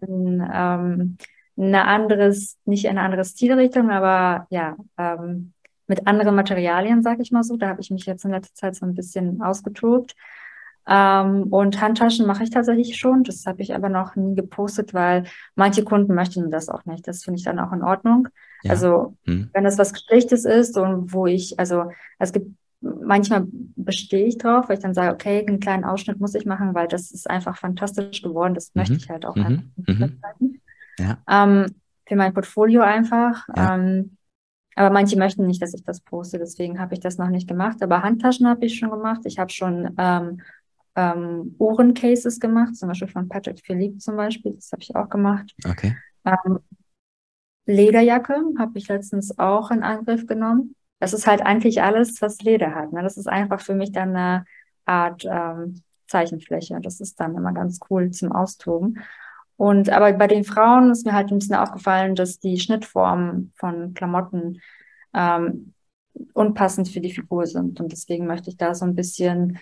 ähm, 0.53 1.17
eine 1.57 1.85
anderes, 1.85 2.57
nicht 2.65 2.87
eine 2.87 3.01
andere 3.01 3.23
Stilrichtung, 3.23 3.91
aber 3.91 4.47
ja, 4.49 4.75
ähm, 4.97 5.53
mit 5.87 6.07
anderen 6.07 6.35
Materialien, 6.35 7.03
sage 7.03 7.21
ich 7.21 7.31
mal 7.31 7.43
so. 7.43 7.57
Da 7.57 7.69
habe 7.69 7.81
ich 7.81 7.91
mich 7.91 8.05
jetzt 8.05 8.25
in 8.25 8.31
letzter 8.31 8.55
Zeit 8.55 8.75
so 8.75 8.85
ein 8.85 8.95
bisschen 8.95 9.41
ausgetobt. 9.41 10.15
Ähm, 10.87 11.47
und 11.51 11.81
Handtaschen 11.81 12.27
mache 12.27 12.43
ich 12.43 12.49
tatsächlich 12.49 12.97
schon. 12.97 13.23
Das 13.23 13.45
habe 13.45 13.61
ich 13.61 13.73
aber 13.73 13.89
noch 13.89 14.15
nie 14.15 14.35
gepostet, 14.35 14.93
weil 14.93 15.23
manche 15.55 15.83
Kunden 15.83 16.13
möchten 16.13 16.51
das 16.51 16.69
auch 16.69 16.85
nicht. 16.85 17.07
Das 17.07 17.23
finde 17.23 17.39
ich 17.39 17.45
dann 17.45 17.59
auch 17.59 17.71
in 17.71 17.83
Ordnung. 17.83 18.27
Ja. 18.63 18.71
Also 18.71 19.15
hm. 19.25 19.49
wenn 19.53 19.63
das 19.63 19.77
was 19.77 19.93
Geschlichtes 19.93 20.45
ist 20.45 20.77
und 20.77 21.13
wo 21.13 21.25
ich, 21.25 21.59
also 21.59 21.91
es 22.19 22.33
gibt 22.33 22.55
manchmal 22.85 23.47
bestehe 23.75 24.25
ich 24.25 24.37
drauf, 24.37 24.69
weil 24.69 24.77
ich 24.77 24.83
dann 24.83 24.93
sage, 24.93 25.13
okay, 25.13 25.45
einen 25.45 25.59
kleinen 25.59 25.83
Ausschnitt 25.83 26.19
muss 26.19 26.35
ich 26.35 26.45
machen, 26.45 26.73
weil 26.73 26.87
das 26.87 27.11
ist 27.11 27.29
einfach 27.29 27.57
fantastisch 27.57 28.21
geworden. 28.21 28.53
Das 28.53 28.73
mhm. 28.73 28.79
möchte 28.79 28.95
ich 28.95 29.09
halt 29.09 29.25
auch 29.25 29.35
mhm. 29.35 29.71
einfach 29.87 30.39
mhm. 30.39 30.61
Ja. 30.97 31.17
Ähm, 31.29 31.65
für 32.07 32.15
mein 32.15 32.33
Portfolio 32.33 32.81
einfach. 32.81 33.47
Ja. 33.55 33.75
Ähm, 33.75 34.17
aber 34.75 34.89
manche 34.89 35.17
möchten 35.17 35.45
nicht, 35.47 35.61
dass 35.61 35.73
ich 35.73 35.83
das 35.83 36.01
poste, 36.01 36.37
deswegen 36.37 36.79
habe 36.79 36.93
ich 36.93 36.99
das 36.99 37.17
noch 37.17 37.29
nicht 37.29 37.47
gemacht. 37.47 37.81
Aber 37.81 38.03
Handtaschen 38.03 38.47
habe 38.47 38.65
ich 38.65 38.77
schon 38.77 38.91
gemacht. 38.91 39.21
Ich 39.23 39.39
habe 39.39 39.49
schon 39.49 39.95
ähm, 39.97 40.41
ähm, 40.95 41.55
Ohrencases 41.57 42.39
gemacht, 42.39 42.75
zum 42.75 42.89
Beispiel 42.89 43.07
von 43.07 43.27
Patrick 43.29 43.59
Philippe 43.65 43.97
zum 43.97 44.17
Beispiel. 44.17 44.53
Das 44.53 44.71
habe 44.71 44.81
ich 44.81 44.95
auch 44.95 45.09
gemacht. 45.09 45.53
Okay. 45.65 45.95
Ähm, 46.25 46.59
Lederjacke 47.65 48.35
habe 48.59 48.77
ich 48.77 48.87
letztens 48.89 49.39
auch 49.39 49.71
in 49.71 49.81
Angriff 49.81 50.27
genommen. 50.27 50.75
Das 51.05 51.13
ist 51.13 51.27
halt 51.27 51.43
eigentlich 51.43 51.83
alles, 51.83 52.19
was 52.23 52.41
Leder 52.41 52.73
hat. 52.73 52.91
Ne? 52.91 53.03
Das 53.03 53.15
ist 53.15 53.27
einfach 53.27 53.61
für 53.61 53.75
mich 53.75 53.91
dann 53.91 54.15
eine 54.15 54.45
Art 54.85 55.23
ähm, 55.23 55.83
Zeichenfläche. 56.07 56.79
Das 56.81 56.99
ist 56.99 57.19
dann 57.19 57.35
immer 57.35 57.53
ganz 57.53 57.77
cool 57.91 58.09
zum 58.09 58.31
Austoben. 58.31 59.03
Und 59.55 59.91
aber 59.91 60.11
bei 60.13 60.25
den 60.25 60.43
Frauen 60.43 60.89
ist 60.89 61.05
mir 61.05 61.13
halt 61.13 61.31
ein 61.31 61.37
bisschen 61.37 61.57
aufgefallen, 61.57 62.15
dass 62.15 62.39
die 62.39 62.59
Schnittformen 62.59 63.53
von 63.55 63.93
Klamotten 63.93 64.61
ähm, 65.13 65.75
unpassend 66.33 66.89
für 66.89 67.01
die 67.01 67.13
Figur 67.13 67.45
sind. 67.45 67.79
Und 67.79 67.91
deswegen 67.91 68.25
möchte 68.25 68.49
ich 68.49 68.57
da 68.57 68.73
so 68.73 68.85
ein 68.85 68.95
bisschen 68.95 69.59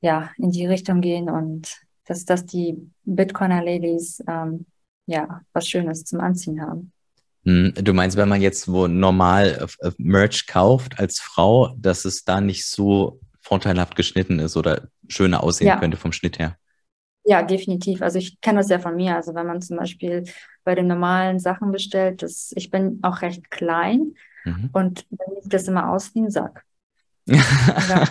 ja 0.00 0.30
in 0.38 0.52
die 0.52 0.64
Richtung 0.64 1.02
gehen 1.02 1.28
und 1.28 1.82
dass, 2.06 2.24
dass 2.24 2.46
die 2.46 2.90
Bitcoiner 3.04 3.62
Ladies 3.62 4.24
ähm, 4.26 4.64
ja 5.04 5.42
was 5.52 5.68
Schönes 5.68 6.06
zum 6.06 6.20
Anziehen 6.20 6.62
haben. 6.62 6.92
Hm, 7.44 7.72
du 7.74 7.92
meinst, 7.94 8.16
wenn 8.16 8.28
man 8.28 8.40
jetzt 8.40 8.70
wo 8.70 8.86
normal 8.86 9.66
äh, 9.80 9.90
Merch 9.98 10.46
kauft 10.46 10.98
als 10.98 11.20
Frau, 11.20 11.74
dass 11.78 12.04
es 12.04 12.24
da 12.24 12.40
nicht 12.40 12.66
so 12.66 13.20
vorteilhaft 13.40 13.96
geschnitten 13.96 14.38
ist 14.38 14.56
oder 14.56 14.88
schöner 15.08 15.42
aussehen 15.42 15.68
ja. 15.68 15.78
könnte 15.78 15.96
vom 15.96 16.12
Schnitt 16.12 16.38
her? 16.38 16.56
Ja, 17.24 17.42
definitiv. 17.42 18.02
Also 18.02 18.18
ich 18.18 18.40
kenne 18.40 18.58
das 18.58 18.68
ja 18.68 18.78
von 18.78 18.96
mir. 18.96 19.16
Also 19.16 19.34
wenn 19.34 19.46
man 19.46 19.62
zum 19.62 19.76
Beispiel 19.76 20.24
bei 20.64 20.74
den 20.74 20.86
normalen 20.86 21.38
Sachen 21.38 21.72
bestellt, 21.72 22.22
das, 22.22 22.52
ich 22.56 22.70
bin 22.70 22.98
auch 23.02 23.22
recht 23.22 23.50
klein 23.50 24.14
mhm. 24.44 24.70
und 24.72 25.06
dann 25.10 25.42
sieht 25.42 25.52
das 25.52 25.68
immer 25.68 25.90
aus 25.90 26.14
wie 26.14 26.20
ein 26.20 26.30
Sack. 26.30 26.64
ja, 27.26 28.04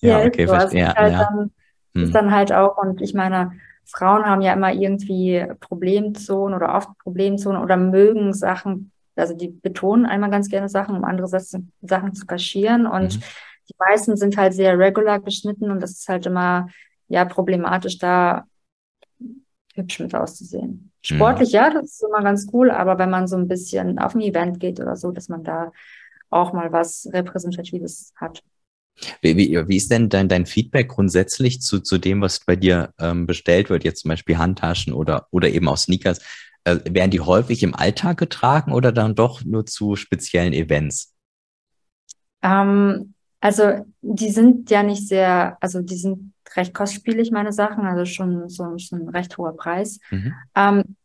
ja, 0.00 0.24
okay, 0.24 0.46
so. 0.46 0.52
also 0.52 0.68
verstehe. 0.68 0.94
Halt 0.94 1.12
ja. 1.12 1.24
Dann, 1.24 1.50
hm. 1.94 2.04
Ist 2.04 2.14
dann 2.14 2.30
halt 2.30 2.52
auch, 2.52 2.76
und 2.78 3.00
ich 3.00 3.14
meine, 3.14 3.52
Frauen 3.90 4.24
haben 4.24 4.42
ja 4.42 4.52
immer 4.52 4.72
irgendwie 4.72 5.44
Problemzonen 5.60 6.54
oder 6.54 6.74
oft 6.74 6.96
Problemzonen 6.98 7.62
oder 7.62 7.76
mögen 7.76 8.32
Sachen, 8.32 8.92
also 9.16 9.34
die 9.34 9.48
betonen 9.48 10.06
einmal 10.06 10.30
ganz 10.30 10.48
gerne 10.48 10.68
Sachen, 10.68 10.96
um 10.96 11.04
andere 11.04 11.28
Sachen 11.28 12.14
zu 12.14 12.26
kaschieren. 12.26 12.86
Und 12.86 13.16
mhm. 13.16 13.22
die 13.68 13.74
meisten 13.78 14.16
sind 14.16 14.36
halt 14.36 14.54
sehr 14.54 14.78
regular 14.78 15.20
geschnitten 15.20 15.70
und 15.70 15.80
das 15.80 15.92
ist 15.92 16.08
halt 16.08 16.26
immer 16.26 16.68
ja 17.08 17.24
problematisch, 17.24 17.98
da 17.98 18.44
hübsch 19.74 20.00
mit 20.00 20.14
auszusehen. 20.14 20.92
Sportlich, 21.02 21.50
mhm. 21.50 21.56
ja, 21.56 21.70
das 21.70 21.84
ist 21.84 22.04
immer 22.04 22.22
ganz 22.22 22.46
cool, 22.52 22.70
aber 22.70 22.98
wenn 22.98 23.10
man 23.10 23.26
so 23.26 23.36
ein 23.36 23.48
bisschen 23.48 23.98
auf 23.98 24.14
ein 24.14 24.20
Event 24.20 24.60
geht 24.60 24.80
oder 24.80 24.96
so, 24.96 25.10
dass 25.10 25.28
man 25.28 25.44
da 25.44 25.72
auch 26.30 26.52
mal 26.52 26.72
was 26.72 27.08
Repräsentatives 27.12 28.12
hat. 28.16 28.42
Wie, 29.22 29.36
wie, 29.36 29.68
wie 29.68 29.76
ist 29.76 29.90
denn 29.90 30.08
dein, 30.08 30.28
dein 30.28 30.46
Feedback 30.46 30.88
grundsätzlich 30.88 31.60
zu, 31.62 31.80
zu 31.80 31.98
dem, 31.98 32.20
was 32.20 32.40
bei 32.40 32.56
dir 32.56 32.92
ähm, 32.98 33.26
bestellt 33.26 33.70
wird, 33.70 33.84
jetzt 33.84 34.02
zum 34.02 34.10
Beispiel 34.10 34.38
Handtaschen 34.38 34.92
oder, 34.92 35.26
oder 35.30 35.48
eben 35.48 35.68
auch 35.68 35.78
Sneakers? 35.78 36.20
Äh, 36.64 36.78
werden 36.90 37.10
die 37.10 37.20
häufig 37.20 37.62
im 37.62 37.74
Alltag 37.74 38.18
getragen 38.18 38.72
oder 38.72 38.92
dann 38.92 39.14
doch 39.14 39.44
nur 39.44 39.64
zu 39.64 39.96
speziellen 39.96 40.52
Events? 40.52 41.14
Ähm, 42.42 43.14
also 43.40 43.86
die 44.02 44.30
sind 44.30 44.70
ja 44.70 44.82
nicht 44.82 45.08
sehr, 45.08 45.56
also 45.60 45.80
die 45.80 45.96
sind 45.96 46.34
recht 46.56 46.74
kostspielig, 46.74 47.30
meine 47.30 47.52
Sachen, 47.52 47.84
also 47.84 48.04
schon 48.04 48.48
so, 48.48 48.76
so 48.76 48.96
ein 48.96 49.08
recht 49.08 49.38
hoher 49.38 49.56
Preis. 49.56 50.00
Mhm. 50.10 50.34
Ähm, 50.54 50.96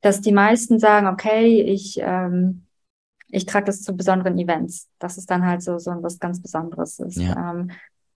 dass 0.00 0.20
die 0.20 0.32
meisten 0.32 0.78
sagen, 0.78 1.08
okay, 1.08 1.62
ich, 1.62 1.98
ähm, 2.00 2.66
ich 3.30 3.46
trage 3.46 3.66
das 3.66 3.82
zu 3.82 3.96
besonderen 3.96 4.38
Events. 4.38 4.88
Das 4.98 5.18
ist 5.18 5.30
dann 5.30 5.46
halt 5.46 5.62
so, 5.62 5.78
so 5.78 5.90
was 6.02 6.18
ganz 6.18 6.40
Besonderes 6.40 6.98
ist. 6.98 7.16
Ja. 7.16 7.52
Ähm, 7.52 7.70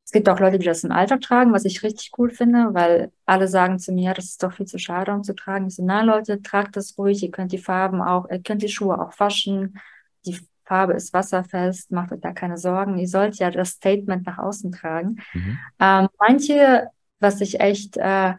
es 0.05 0.13
gibt 0.13 0.29
auch 0.29 0.39
Leute, 0.39 0.59
die 0.59 0.67
das 0.67 0.85
im 0.85 0.93
Alltag 0.93 1.23
tragen, 1.23 1.53
was 1.53 1.65
ich 1.65 1.83
richtig 1.83 2.13
cool 2.19 2.31
finde, 2.31 2.75
weil 2.75 3.11
alle 3.25 3.49
sagen 3.49 3.79
zu 3.79 3.91
mir, 3.91 4.13
das 4.13 4.27
ist 4.27 4.43
doch 4.43 4.53
viel 4.53 4.67
zu 4.67 4.79
schade, 4.79 5.13
um 5.13 5.23
zu 5.23 5.35
tragen. 5.35 5.67
Ich 5.67 5.77
so, 5.77 5.85
na 5.85 6.03
Leute, 6.03 6.43
tragt 6.43 6.77
das 6.77 6.99
ruhig, 6.99 7.23
ihr 7.23 7.31
könnt 7.31 7.53
die 7.53 7.59
Farben 7.59 8.03
auch, 8.03 8.29
ihr 8.31 8.43
könnt 8.43 8.63
die 8.63 8.69
Schuhe 8.69 9.01
auch 9.01 9.19
waschen, 9.19 9.79
die 10.27 10.39
Farbe 10.65 10.93
ist 10.95 11.13
wasserfest, 11.13 11.91
macht 11.91 12.13
euch 12.13 12.21
da 12.21 12.33
keine 12.33 12.59
Sorgen. 12.59 12.99
Ihr 12.99 13.09
sollt 13.09 13.37
ja 13.37 13.51
das 13.51 13.71
Statement 13.71 14.27
nach 14.27 14.39
außen 14.39 14.73
tragen. 14.73 15.23
Mhm. 15.33 15.59
Ähm, 15.81 16.09
manche, 16.19 16.89
was 17.21 17.41
ich 17.41 17.61
echt, 17.61 17.97
äh, 17.97 18.35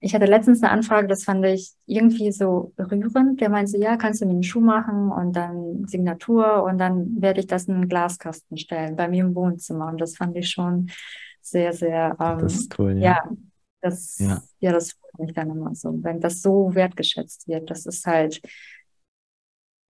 ich 0.00 0.14
hatte 0.14 0.26
letztens 0.26 0.62
eine 0.62 0.72
Anfrage, 0.72 1.08
das 1.08 1.24
fand 1.24 1.44
ich 1.46 1.72
irgendwie 1.86 2.30
so 2.30 2.72
rührend. 2.78 3.40
Der 3.40 3.48
meinte, 3.48 3.78
ja, 3.78 3.96
kannst 3.96 4.20
du 4.20 4.26
mir 4.26 4.32
einen 4.32 4.42
Schuh 4.42 4.60
machen 4.60 5.10
und 5.10 5.34
dann 5.34 5.86
Signatur 5.86 6.64
und 6.64 6.78
dann 6.78 7.20
werde 7.20 7.40
ich 7.40 7.46
das 7.46 7.64
in 7.64 7.74
einen 7.74 7.88
Glaskasten 7.88 8.58
stellen 8.58 8.96
bei 8.96 9.08
mir 9.08 9.24
im 9.24 9.34
Wohnzimmer. 9.34 9.88
Und 9.88 10.00
das 10.00 10.16
fand 10.16 10.36
ich 10.36 10.50
schon 10.50 10.90
sehr, 11.40 11.72
sehr, 11.72 12.16
ähm, 12.20 12.38
das 12.40 12.54
ist 12.54 12.78
cool, 12.78 12.92
ja. 12.98 13.00
ja. 13.00 13.30
das, 13.80 14.18
ja. 14.18 14.42
ja, 14.60 14.72
das 14.72 14.92
freut 14.92 15.18
mich 15.26 15.32
dann 15.32 15.50
immer 15.50 15.74
so, 15.74 15.92
wenn 16.02 16.20
das 16.20 16.42
so 16.42 16.74
wertgeschätzt 16.74 17.48
wird. 17.48 17.70
Das 17.70 17.86
ist 17.86 18.04
halt, 18.06 18.42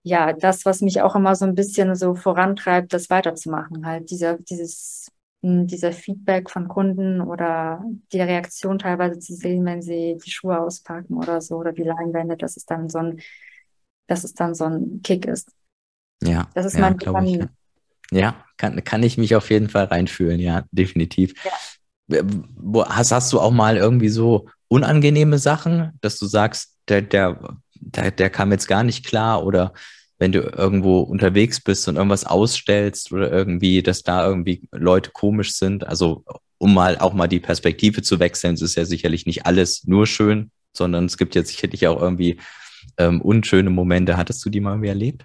ja, 0.04 0.32
das, 0.32 0.64
was 0.64 0.82
mich 0.82 1.02
auch 1.02 1.16
immer 1.16 1.34
so 1.34 1.46
ein 1.46 1.56
bisschen 1.56 1.96
so 1.96 2.14
vorantreibt, 2.14 2.92
das 2.92 3.10
weiterzumachen, 3.10 3.84
halt 3.84 4.08
dieser, 4.10 4.38
dieses, 4.38 5.10
dieser 5.42 5.92
Feedback 5.92 6.50
von 6.50 6.68
Kunden 6.68 7.20
oder 7.20 7.84
die 8.12 8.20
Reaktion 8.20 8.78
teilweise 8.78 9.18
zu 9.18 9.34
sehen, 9.34 9.64
wenn 9.64 9.82
sie 9.82 10.18
die 10.24 10.30
Schuhe 10.30 10.60
auspacken 10.60 11.14
oder 11.14 11.40
so 11.40 11.56
oder 11.56 11.72
die 11.72 11.82
Leinwände, 11.84 12.36
dass 12.36 12.56
es 12.56 12.64
dann 12.64 12.88
so 12.88 12.98
ein, 12.98 13.20
dass 14.06 14.24
es 14.24 14.34
dann 14.34 14.54
so 14.54 14.64
ein 14.64 15.00
Kick 15.02 15.26
ist. 15.26 15.52
Ja, 16.22 16.48
das 16.54 16.66
ist 16.66 16.74
ja, 16.74 16.80
mein 16.80 16.94
Vitamin. 16.94 17.48
Ja, 18.10 18.44
kann, 18.56 18.82
kann 18.84 19.02
ich 19.02 19.18
mich 19.18 19.34
auf 19.34 19.50
jeden 19.50 19.68
Fall 19.68 19.84
reinfühlen, 19.84 20.40
ja, 20.40 20.64
definitiv. 20.70 21.34
Ja. 22.08 22.22
Hast, 22.88 23.12
hast 23.12 23.32
du 23.32 23.40
auch 23.40 23.50
mal 23.50 23.76
irgendwie 23.76 24.08
so 24.08 24.48
unangenehme 24.68 25.38
Sachen, 25.38 25.92
dass 26.00 26.18
du 26.18 26.26
sagst, 26.26 26.76
der, 26.88 27.02
der, 27.02 27.58
der, 27.74 28.10
der 28.10 28.30
kam 28.30 28.52
jetzt 28.52 28.68
gar 28.68 28.84
nicht 28.84 29.04
klar 29.04 29.44
oder 29.44 29.72
wenn 30.18 30.32
du 30.32 30.40
irgendwo 30.40 31.00
unterwegs 31.00 31.60
bist 31.60 31.88
und 31.88 31.96
irgendwas 31.96 32.24
ausstellst 32.24 33.12
oder 33.12 33.30
irgendwie, 33.30 33.82
dass 33.82 34.02
da 34.02 34.26
irgendwie 34.26 34.68
Leute 34.72 35.10
komisch 35.10 35.54
sind. 35.54 35.86
Also 35.86 36.24
um 36.58 36.74
mal 36.74 36.98
auch 36.98 37.12
mal 37.12 37.28
die 37.28 37.40
Perspektive 37.40 38.02
zu 38.02 38.18
wechseln, 38.18 38.54
es 38.54 38.62
ist 38.62 38.76
ja 38.76 38.84
sicherlich 38.84 39.26
nicht 39.26 39.44
alles 39.44 39.84
nur 39.84 40.06
schön, 40.06 40.50
sondern 40.72 41.04
es 41.04 41.18
gibt 41.18 41.34
jetzt 41.34 41.50
sicherlich 41.50 41.86
auch 41.86 42.00
irgendwie 42.00 42.38
ähm, 42.98 43.20
unschöne 43.20 43.70
Momente. 43.70 44.16
Hattest 44.16 44.44
du 44.44 44.50
die 44.50 44.60
mal 44.60 44.70
irgendwie 44.70 44.88
erlebt? 44.88 45.24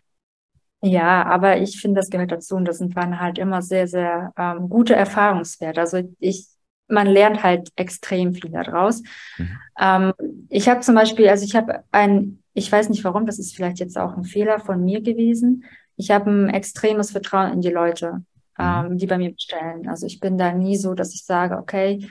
Ja, 0.84 1.24
aber 1.26 1.62
ich 1.62 1.80
finde, 1.80 2.00
das 2.00 2.10
gehört 2.10 2.32
dazu 2.32 2.56
und 2.56 2.66
das 2.66 2.80
sind 2.80 2.96
waren 2.96 3.20
halt 3.20 3.38
immer 3.38 3.62
sehr, 3.62 3.88
sehr 3.88 4.34
ähm, 4.38 4.68
gute 4.68 4.96
Erfahrungswerte. 4.96 5.80
Also 5.80 6.02
ich, 6.20 6.48
man 6.88 7.08
lernt 7.08 7.44
halt 7.44 7.70
extrem 7.76 8.34
viel 8.34 8.50
daraus. 8.50 9.04
Mhm. 9.38 9.58
Ähm, 9.80 10.14
ich 10.50 10.68
habe 10.68 10.82
zum 10.82 10.96
Beispiel, 10.96 11.30
also 11.30 11.46
ich 11.46 11.56
habe 11.56 11.84
ein 11.92 12.41
ich 12.54 12.72
weiß 12.72 12.90
nicht 12.90 13.04
warum, 13.04 13.26
das 13.26 13.40
ist 13.40 13.56
vielleicht 13.56 13.80
jetzt 13.80 13.98
auch 13.98 14.16
ein 14.16 14.24
Fehler 14.24 14.60
von 14.60 14.84
mir 14.84 15.02
gewesen. 15.02 15.64
Ich 15.96 16.12
habe 16.12 16.30
ein 16.30 16.50
extremes 16.50 17.12
Vertrauen 17.12 17.54
in 17.54 17.62
die 17.62 17.70
Leute, 17.70 18.24
mhm. 18.58 18.86
ähm, 18.92 18.98
die 18.98 19.08
bei 19.08 19.18
mir 19.18 19.32
bestellen. 19.32 19.88
Also 19.88 20.06
ich 20.06 20.20
bin 20.20 20.38
da 20.38 20.52
nie 20.52 20.78
so, 20.78 20.94
dass 20.94 21.14
ich 21.14 21.26
sage, 21.26 21.58
okay, 21.58 22.08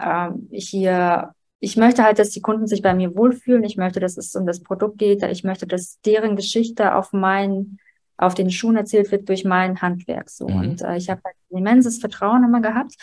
ähm, 0.00 0.48
hier, 0.50 1.34
ich 1.60 1.76
möchte 1.76 2.02
halt, 2.02 2.18
dass 2.18 2.30
die 2.30 2.40
Kunden 2.40 2.66
sich 2.66 2.82
bei 2.82 2.94
mir 2.94 3.14
wohlfühlen. 3.14 3.64
Ich 3.64 3.76
möchte, 3.76 4.00
dass 4.00 4.16
es 4.16 4.34
um 4.34 4.46
das 4.46 4.62
Produkt 4.62 4.98
geht. 4.98 5.22
Ich 5.24 5.44
möchte, 5.44 5.66
dass 5.66 6.00
deren 6.00 6.36
Geschichte 6.36 6.94
auf 6.94 7.12
meinen, 7.12 7.78
auf 8.16 8.34
den 8.34 8.50
Schuhen 8.50 8.76
erzählt 8.76 9.12
wird 9.12 9.28
durch 9.28 9.44
mein 9.44 9.82
Handwerk. 9.82 10.30
So. 10.30 10.48
Mhm. 10.48 10.56
Und 10.56 10.82
äh, 10.82 10.96
ich 10.96 11.10
habe 11.10 11.20
halt 11.24 11.36
ein 11.50 11.58
immenses 11.58 11.98
Vertrauen 11.98 12.44
immer 12.44 12.60
gehabt 12.60 12.94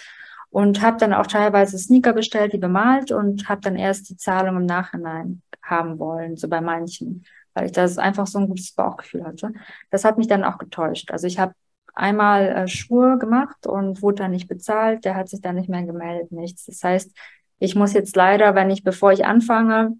und 0.50 0.82
habe 0.82 0.98
dann 0.98 1.14
auch 1.14 1.28
teilweise 1.28 1.78
Sneaker 1.78 2.14
bestellt, 2.14 2.54
die 2.54 2.58
bemalt 2.58 3.12
und 3.12 3.48
habe 3.48 3.62
dann 3.62 3.76
erst 3.76 4.10
die 4.10 4.18
Zahlung 4.18 4.58
im 4.58 4.66
Nachhinein 4.66 5.44
haben 5.70 6.00
wollen, 6.00 6.38
so 6.38 6.48
bei 6.48 6.62
manchen, 6.62 7.26
weil 7.54 7.66
ich 7.66 7.72
das 7.72 7.98
einfach 7.98 8.28
so 8.28 8.40
ein 8.40 8.48
gutes 8.48 8.72
Bauchgefühl 8.74 9.26
hatte. 9.26 9.54
Das 9.92 10.06
hat 10.06 10.18
mich 10.18 10.28
dann 10.28 10.44
auch 10.44 10.58
getäuscht. 10.58 11.12
Also 11.12 11.28
ich 11.28 11.40
habe 11.40 11.54
einmal 11.94 12.48
äh, 12.48 12.68
Schuhe 12.68 13.18
gemacht 13.18 13.68
und 13.68 14.02
wurde 14.02 14.24
dann 14.24 14.32
nicht 14.32 14.48
bezahlt. 14.48 15.06
Der 15.06 15.16
hat 15.16 15.30
sich 15.30 15.42
dann 15.42 15.56
nicht 15.56 15.70
mehr 15.70 15.84
gemeldet, 15.84 16.32
nichts. 16.32 16.66
Das 16.66 16.84
heißt, 16.84 17.12
ich 17.60 17.76
muss 17.76 17.94
jetzt 17.94 18.16
leider, 18.16 18.56
wenn 18.56 18.70
ich, 18.70 18.84
bevor 18.84 19.12
ich 19.12 19.26
anfange, 19.26 19.98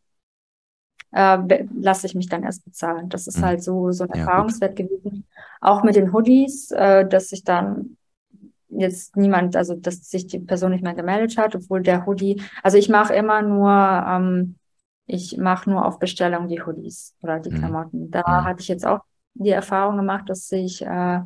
äh, 1.12 1.66
lasse 1.76 2.08
ich 2.08 2.16
mich 2.16 2.30
dann 2.30 2.44
erst 2.44 2.64
bezahlen. 2.66 3.10
Das 3.10 3.28
ist 3.28 3.40
mhm. 3.40 3.46
halt 3.46 3.64
so, 3.64 3.92
so 3.92 4.06
ein 4.06 4.12
ja, 4.14 4.22
Erfahrungswert 4.22 4.76
gut. 4.76 4.90
gewesen. 4.90 5.26
Auch 5.60 5.84
mit 5.84 5.96
den 5.96 6.14
Hoodies, 6.14 6.72
äh, 6.72 7.08
dass 7.08 7.30
sich 7.30 7.44
dann 7.44 7.98
jetzt 8.70 9.18
niemand, 9.18 9.56
also 9.56 9.76
dass 9.76 10.10
sich 10.10 10.28
die 10.28 10.40
Person 10.40 10.72
nicht 10.72 10.84
mehr 10.84 10.94
gemeldet 10.94 11.38
hat, 11.38 11.56
obwohl 11.56 11.82
der 11.82 12.06
Hoodie, 12.06 12.42
also 12.62 12.78
ich 12.78 12.88
mache 12.88 13.14
immer 13.16 13.42
nur, 13.42 13.72
ähm, 13.72 14.56
ich 15.10 15.38
mache 15.38 15.70
nur 15.70 15.86
auf 15.86 15.98
Bestellung 15.98 16.48
die 16.48 16.62
Hoodies 16.62 17.16
oder 17.22 17.40
die 17.40 17.50
mhm. 17.50 17.58
Klamotten. 17.58 18.12
Da 18.12 18.20
mhm. 18.20 18.46
hatte 18.46 18.62
ich 18.62 18.68
jetzt 18.68 18.86
auch 18.86 19.00
die 19.34 19.50
Erfahrung 19.50 19.98
gemacht, 19.98 20.30
dass 20.30 20.48
sich 20.48 20.86
äh, 20.86 21.22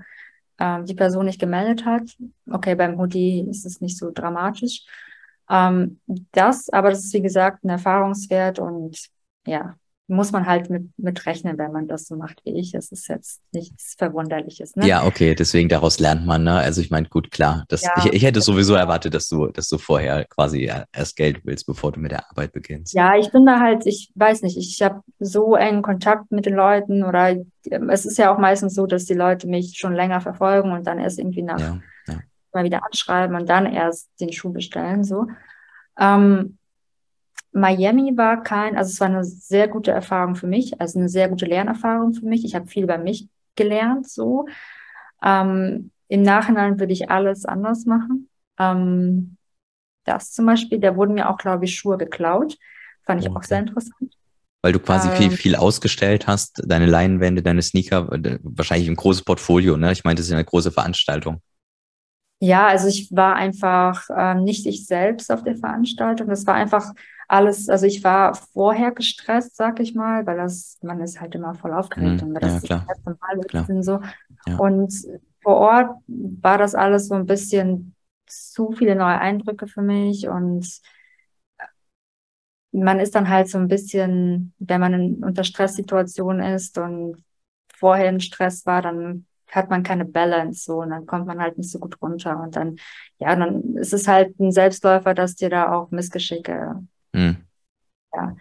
äh, 0.57 0.83
die 0.83 0.93
Person 0.93 1.25
nicht 1.25 1.39
gemeldet 1.39 1.85
hat. 1.85 2.03
Okay, 2.49 2.75
beim 2.75 2.97
Hoodie 2.97 3.45
ist 3.49 3.65
es 3.65 3.81
nicht 3.81 3.97
so 3.97 4.11
dramatisch. 4.11 4.85
Ähm, 5.49 5.99
das, 6.31 6.69
aber 6.69 6.91
das 6.91 7.03
ist 7.03 7.13
wie 7.13 7.21
gesagt 7.21 7.65
ein 7.65 7.69
Erfahrungswert 7.69 8.59
und 8.59 8.97
ja, 9.45 9.75
muss 10.07 10.31
man 10.33 10.45
halt 10.45 10.69
mit, 10.69 10.89
mit 10.97 11.25
rechnen, 11.25 11.57
wenn 11.57 11.71
man 11.71 11.87
das 11.87 12.07
so 12.07 12.17
macht 12.17 12.41
wie 12.43 12.59
ich. 12.59 12.73
Das 12.73 12.91
ist 12.91 13.07
jetzt 13.07 13.41
nichts 13.53 13.95
Verwunderliches. 13.97 14.75
Ne? 14.75 14.85
Ja, 14.85 15.05
okay, 15.05 15.33
deswegen 15.33 15.69
daraus 15.69 15.99
lernt 15.99 16.25
man, 16.25 16.43
ne? 16.43 16.55
Also 16.55 16.81
ich 16.81 16.91
meine, 16.91 17.07
gut, 17.07 17.31
klar, 17.31 17.63
das, 17.69 17.83
ja, 17.83 17.93
ich, 17.97 18.13
ich 18.13 18.23
hätte 18.23 18.41
sowieso 18.41 18.73
erwartet, 18.73 19.13
dass 19.13 19.29
du, 19.29 19.47
dass 19.47 19.69
du 19.69 19.77
vorher 19.77 20.25
quasi 20.25 20.69
erst 20.91 21.15
Geld 21.15 21.41
willst, 21.45 21.65
bevor 21.65 21.93
du 21.93 22.01
mit 22.01 22.11
der 22.11 22.29
Arbeit 22.29 22.51
beginnst. 22.51 22.93
Ja, 22.93 23.15
ich 23.15 23.31
bin 23.31 23.45
da 23.45 23.61
halt, 23.61 23.85
ich 23.85 24.11
weiß 24.15 24.41
nicht, 24.41 24.57
ich 24.57 24.81
habe 24.81 25.01
so 25.19 25.55
engen 25.55 25.81
Kontakt 25.81 26.31
mit 26.31 26.45
den 26.45 26.55
Leuten 26.55 27.03
oder 27.03 27.37
es 27.89 28.05
ist 28.05 28.17
ja 28.17 28.33
auch 28.33 28.39
meistens 28.39 28.75
so, 28.75 28.85
dass 28.85 29.05
die 29.05 29.13
Leute 29.13 29.47
mich 29.47 29.77
schon 29.77 29.93
länger 29.93 30.19
verfolgen 30.19 30.73
und 30.73 30.85
dann 30.85 30.99
erst 30.99 31.17
irgendwie 31.17 31.43
nach 31.43 31.59
ja, 31.59 31.79
ja. 32.07 32.19
mal 32.53 32.65
wieder 32.65 32.83
anschreiben 32.85 33.37
und 33.37 33.47
dann 33.47 33.65
erst 33.65 34.09
den 34.19 34.33
Schuh 34.33 34.51
bestellen, 34.51 35.05
so. 35.05 35.27
Ähm, 35.97 36.57
Miami 37.53 38.17
war 38.17 38.41
kein, 38.41 38.75
also 38.77 38.91
es 38.91 38.99
war 38.99 39.07
eine 39.07 39.23
sehr 39.23 39.67
gute 39.67 39.91
Erfahrung 39.91 40.35
für 40.35 40.47
mich, 40.47 40.79
also 40.81 40.99
eine 40.99 41.09
sehr 41.09 41.29
gute 41.29 41.45
Lernerfahrung 41.45 42.13
für 42.13 42.25
mich. 42.25 42.43
Ich 42.43 42.55
habe 42.55 42.67
viel 42.67 42.87
bei 42.87 42.97
mich 42.97 43.29
gelernt, 43.55 44.09
so. 44.09 44.47
Ähm, 45.23 45.91
Im 46.07 46.21
Nachhinein 46.23 46.79
würde 46.79 46.93
ich 46.93 47.09
alles 47.09 47.45
anders 47.45 47.85
machen. 47.85 48.29
Ähm, 48.59 49.37
das 50.05 50.31
zum 50.31 50.45
Beispiel, 50.45 50.79
da 50.79 50.95
wurden 50.95 51.13
mir 51.13 51.29
auch, 51.29 51.37
glaube 51.37 51.65
ich, 51.65 51.75
Schuhe 51.75 51.97
geklaut. 51.97 52.57
Fand 53.05 53.21
ich 53.21 53.29
okay. 53.29 53.37
auch 53.37 53.43
sehr 53.43 53.59
interessant. 53.59 54.17
Weil 54.61 54.73
du 54.73 54.79
quasi 54.79 55.09
ähm, 55.09 55.15
viel, 55.15 55.31
viel 55.31 55.55
ausgestellt 55.55 56.27
hast, 56.27 56.63
deine 56.65 56.85
Leinwände, 56.85 57.41
deine 57.41 57.61
Sneaker, 57.61 58.07
wahrscheinlich 58.43 58.89
ein 58.89 58.95
großes 58.95 59.23
Portfolio, 59.23 59.77
ne? 59.77 59.91
Ich 59.91 60.03
meine, 60.03 60.15
das 60.15 60.27
ist 60.27 60.33
eine 60.33 60.45
große 60.45 60.71
Veranstaltung. 60.71 61.41
Ja, 62.39 62.67
also 62.67 62.87
ich 62.87 63.09
war 63.11 63.35
einfach 63.35 64.09
ähm, 64.15 64.43
nicht 64.43 64.65
ich 64.65 64.85
selbst 64.85 65.31
auf 65.31 65.43
der 65.43 65.55
Veranstaltung. 65.55 66.27
Das 66.27 66.45
war 66.45 66.55
einfach 66.55 66.91
alles, 67.27 67.69
also 67.69 67.85
ich 67.85 68.03
war 68.03 68.35
vorher 68.35 68.91
gestresst, 68.91 69.55
sag 69.55 69.79
ich 69.79 69.95
mal, 69.95 70.25
weil 70.25 70.37
das, 70.37 70.77
man 70.81 71.01
ist 71.01 71.21
halt 71.21 71.35
immer 71.35 71.55
voll 71.55 71.73
aufgeregt 71.73 72.21
mhm, 72.21 72.29
und 72.29 72.33
das 72.35 72.51
ja, 72.51 72.57
ist 72.57 72.69
das 72.69 72.87
erste 72.87 73.17
Mal 73.19 73.65
sind 73.65 73.83
so. 73.83 73.99
Ja. 74.47 74.57
Und 74.57 74.93
vor 75.41 75.55
Ort 75.55 75.97
war 76.07 76.57
das 76.57 76.75
alles 76.75 77.07
so 77.07 77.15
ein 77.15 77.25
bisschen 77.25 77.95
zu 78.25 78.71
viele 78.71 78.95
neue 78.95 79.19
Eindrücke 79.19 79.67
für 79.67 79.81
mich 79.81 80.27
und 80.27 80.81
man 82.71 82.99
ist 82.99 83.13
dann 83.13 83.29
halt 83.29 83.47
so 83.49 83.57
ein 83.57 83.67
bisschen, 83.67 84.53
wenn 84.57 84.81
man 84.81 84.93
in, 84.93 85.23
unter 85.23 85.43
Stresssituationen 85.43 86.53
ist 86.53 86.77
und 86.77 87.23
vorher 87.75 88.09
in 88.09 88.19
Stress 88.19 88.65
war, 88.65 88.81
dann 88.81 89.25
hat 89.51 89.69
man 89.69 89.83
keine 89.83 90.05
Balance 90.05 90.63
so 90.63 90.81
und 90.81 90.89
dann 90.89 91.05
kommt 91.05 91.27
man 91.27 91.39
halt 91.39 91.57
nicht 91.57 91.69
so 91.69 91.77
gut 91.79 92.01
runter 92.01 92.41
und 92.41 92.55
dann, 92.55 92.77
ja, 93.19 93.35
dann 93.35 93.75
ist 93.77 93.93
es 93.93 94.07
halt 94.07 94.39
ein 94.39 94.51
Selbstläufer, 94.51 95.13
dass 95.13 95.35
dir 95.35 95.49
da 95.49 95.71
auch 95.71 95.91
Missgeschicke 95.91 96.83
Mhm. 97.13 97.37
Ja. 98.13 98.35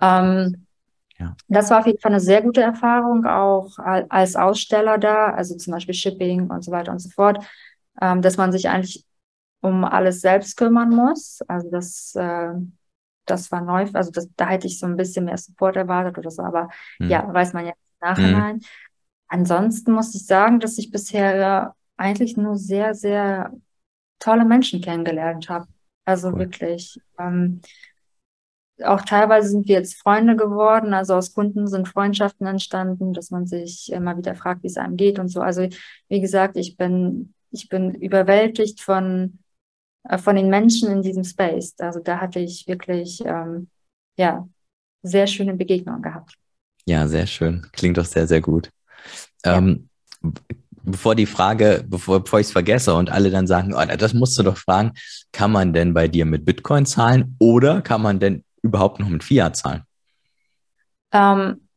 Ähm, 0.00 0.66
ja. 1.18 1.36
Das 1.48 1.70
war 1.70 1.80
auf 1.80 1.86
jeden 1.86 2.00
Fall 2.00 2.12
eine 2.12 2.20
sehr 2.20 2.42
gute 2.42 2.62
Erfahrung, 2.62 3.26
auch 3.26 3.78
als 3.78 4.36
Aussteller 4.36 4.98
da, 4.98 5.30
also 5.30 5.56
zum 5.56 5.72
Beispiel 5.72 5.94
Shipping 5.94 6.48
und 6.48 6.62
so 6.62 6.70
weiter 6.70 6.92
und 6.92 7.00
so 7.00 7.10
fort, 7.10 7.44
ähm, 8.00 8.22
dass 8.22 8.36
man 8.36 8.52
sich 8.52 8.68
eigentlich 8.68 9.04
um 9.60 9.84
alles 9.84 10.20
selbst 10.20 10.56
kümmern 10.56 10.90
muss. 10.90 11.40
Also 11.48 11.70
das, 11.70 12.14
äh, 12.14 12.52
das 13.26 13.50
war 13.50 13.60
neu, 13.60 13.86
also 13.92 14.12
das, 14.12 14.28
da 14.36 14.48
hätte 14.48 14.68
ich 14.68 14.78
so 14.78 14.86
ein 14.86 14.96
bisschen 14.96 15.24
mehr 15.24 15.36
Support 15.36 15.76
erwartet 15.76 16.18
oder 16.18 16.30
so, 16.30 16.42
aber 16.42 16.68
mhm. 17.00 17.08
ja, 17.08 17.32
weiß 17.32 17.52
man 17.52 17.66
jetzt 17.66 17.80
im 18.00 18.08
Nachhinein. 18.08 18.56
Mhm. 18.56 18.62
Ansonsten 19.28 19.92
muss 19.92 20.14
ich 20.14 20.24
sagen, 20.24 20.60
dass 20.60 20.78
ich 20.78 20.90
bisher 20.90 21.74
eigentlich 21.96 22.36
nur 22.36 22.56
sehr, 22.56 22.94
sehr 22.94 23.52
tolle 24.20 24.44
Menschen 24.44 24.80
kennengelernt 24.80 25.48
habe. 25.48 25.66
Also 26.04 26.28
cool. 26.28 26.38
wirklich. 26.38 26.98
Ähm, 27.18 27.60
auch 28.84 29.02
teilweise 29.02 29.48
sind 29.48 29.68
wir 29.68 29.76
jetzt 29.76 30.00
Freunde 30.00 30.36
geworden, 30.36 30.94
also 30.94 31.14
aus 31.14 31.34
Kunden 31.34 31.66
sind 31.66 31.88
Freundschaften 31.88 32.46
entstanden, 32.46 33.12
dass 33.12 33.30
man 33.30 33.46
sich 33.46 33.90
immer 33.92 34.16
wieder 34.16 34.34
fragt, 34.34 34.62
wie 34.62 34.68
es 34.68 34.76
einem 34.76 34.96
geht 34.96 35.18
und 35.18 35.28
so. 35.28 35.40
Also 35.40 35.68
wie 36.08 36.20
gesagt, 36.20 36.56
ich 36.56 36.76
bin, 36.76 37.34
ich 37.50 37.68
bin 37.68 37.94
überwältigt 37.94 38.80
von, 38.80 39.38
äh, 40.04 40.18
von 40.18 40.36
den 40.36 40.48
Menschen 40.48 40.90
in 40.90 41.02
diesem 41.02 41.24
Space. 41.24 41.74
Also 41.78 42.00
da 42.00 42.20
hatte 42.20 42.40
ich 42.40 42.66
wirklich, 42.68 43.22
ähm, 43.24 43.68
ja, 44.16 44.48
sehr 45.02 45.26
schöne 45.26 45.54
Begegnungen 45.54 46.02
gehabt. 46.02 46.34
Ja, 46.86 47.06
sehr 47.06 47.26
schön. 47.26 47.66
Klingt 47.72 47.98
doch 47.98 48.04
sehr, 48.04 48.26
sehr 48.26 48.40
gut. 48.40 48.70
Ja. 49.44 49.58
Ähm, 49.58 49.88
bevor 50.82 51.14
die 51.14 51.26
Frage, 51.26 51.84
bevor, 51.86 52.22
bevor 52.22 52.40
ich 52.40 52.46
es 52.46 52.52
vergesse 52.52 52.94
und 52.94 53.10
alle 53.10 53.30
dann 53.30 53.46
sagen, 53.46 53.74
oh, 53.74 53.96
das 53.96 54.14
musst 54.14 54.38
du 54.38 54.42
doch 54.42 54.56
fragen, 54.56 54.92
kann 55.32 55.52
man 55.52 55.72
denn 55.72 55.94
bei 55.94 56.08
dir 56.08 56.24
mit 56.24 56.44
Bitcoin 56.44 56.86
zahlen 56.86 57.36
oder 57.38 57.82
kann 57.82 58.02
man 58.02 58.18
denn 58.18 58.44
überhaupt 58.68 59.00
noch 59.00 59.08
mit 59.08 59.24
Fiat 59.24 59.56
zahlen? 59.56 59.82
Ähm, 61.12 61.68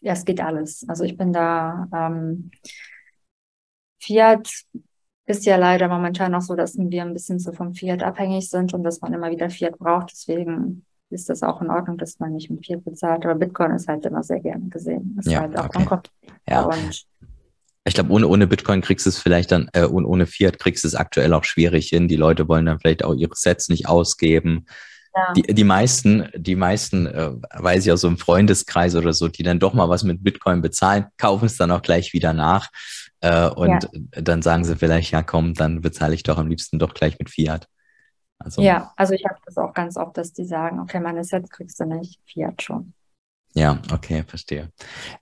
ja, 0.00 0.12
es 0.12 0.24
geht 0.24 0.40
alles. 0.40 0.84
Also 0.88 1.04
ich 1.04 1.16
bin 1.16 1.32
da, 1.32 1.88
ähm, 1.94 2.50
Fiat 4.00 4.50
ist 5.26 5.46
ja 5.46 5.56
leider 5.56 5.88
momentan 5.88 6.32
noch 6.32 6.42
so, 6.42 6.54
dass 6.54 6.76
wir 6.76 7.02
ein 7.02 7.14
bisschen 7.14 7.38
so 7.38 7.52
vom 7.52 7.74
Fiat 7.74 8.02
abhängig 8.02 8.50
sind 8.50 8.74
und 8.74 8.84
dass 8.84 9.00
man 9.00 9.14
immer 9.14 9.30
wieder 9.30 9.48
Fiat 9.48 9.78
braucht. 9.78 10.12
Deswegen 10.12 10.84
ist 11.10 11.30
das 11.30 11.42
auch 11.42 11.62
in 11.62 11.70
Ordnung, 11.70 11.96
dass 11.96 12.18
man 12.18 12.32
nicht 12.32 12.50
mit 12.50 12.66
Fiat 12.66 12.84
bezahlt. 12.84 13.24
Aber 13.24 13.34
Bitcoin 13.34 13.72
ist 13.72 13.88
halt 13.88 14.04
immer 14.04 14.22
sehr 14.22 14.40
gerne 14.40 14.68
gesehen. 14.68 15.16
Ist 15.18 15.30
ja, 15.30 15.40
halt 15.40 15.58
auch 15.58 15.68
okay. 15.74 16.00
ja. 16.48 16.62
Und 16.64 17.06
ich 17.86 17.94
glaube, 17.94 18.12
ohne, 18.12 18.28
ohne 18.28 18.46
Bitcoin 18.46 18.80
kriegst 18.80 19.06
du 19.06 19.10
es 19.10 19.18
vielleicht 19.18 19.52
dann, 19.52 19.68
äh, 19.72 19.84
und 19.84 20.04
ohne 20.04 20.26
Fiat 20.26 20.58
kriegst 20.58 20.84
du 20.84 20.88
es 20.88 20.94
aktuell 20.94 21.32
auch 21.32 21.44
schwierig 21.44 21.88
hin. 21.88 22.08
Die 22.08 22.16
Leute 22.16 22.48
wollen 22.48 22.66
dann 22.66 22.80
vielleicht 22.80 23.04
auch 23.04 23.14
ihre 23.14 23.34
Sets 23.34 23.68
nicht 23.68 23.88
ausgeben. 23.88 24.66
Die, 25.36 25.42
die 25.42 25.64
meisten, 25.64 26.28
die 26.34 26.56
meisten, 26.56 27.06
äh, 27.06 27.32
weiß 27.52 27.86
ich 27.86 27.92
aus 27.92 28.00
so 28.00 28.08
einem 28.08 28.18
Freundeskreis 28.18 28.96
oder 28.96 29.12
so, 29.12 29.28
die 29.28 29.44
dann 29.44 29.60
doch 29.60 29.72
mal 29.72 29.88
was 29.88 30.02
mit 30.02 30.24
Bitcoin 30.24 30.60
bezahlen, 30.60 31.06
kaufen 31.18 31.46
es 31.46 31.56
dann 31.56 31.70
auch 31.70 31.82
gleich 31.82 32.12
wieder 32.12 32.32
nach. 32.32 32.70
Äh, 33.20 33.48
und 33.48 33.68
ja. 33.68 33.80
dann 34.10 34.42
sagen 34.42 34.64
sie 34.64 34.76
vielleicht, 34.76 35.12
ja 35.12 35.22
komm, 35.22 35.54
dann 35.54 35.80
bezahle 35.80 36.14
ich 36.14 36.24
doch 36.24 36.38
am 36.38 36.48
liebsten 36.48 36.78
doch 36.78 36.94
gleich 36.94 37.18
mit 37.18 37.30
Fiat. 37.30 37.68
Also, 38.38 38.60
ja, 38.60 38.92
also 38.96 39.14
ich 39.14 39.24
habe 39.24 39.38
das 39.46 39.56
auch 39.56 39.72
ganz 39.72 39.96
oft, 39.96 40.16
dass 40.18 40.32
die 40.32 40.44
sagen, 40.44 40.80
okay, 40.80 41.00
meine 41.00 41.24
Sets 41.24 41.48
kriegst 41.48 41.78
du 41.78 41.84
nicht, 41.84 42.20
Fiat 42.26 42.60
schon. 42.62 42.92
Ja, 43.54 43.78
okay, 43.92 44.24
verstehe. 44.26 44.70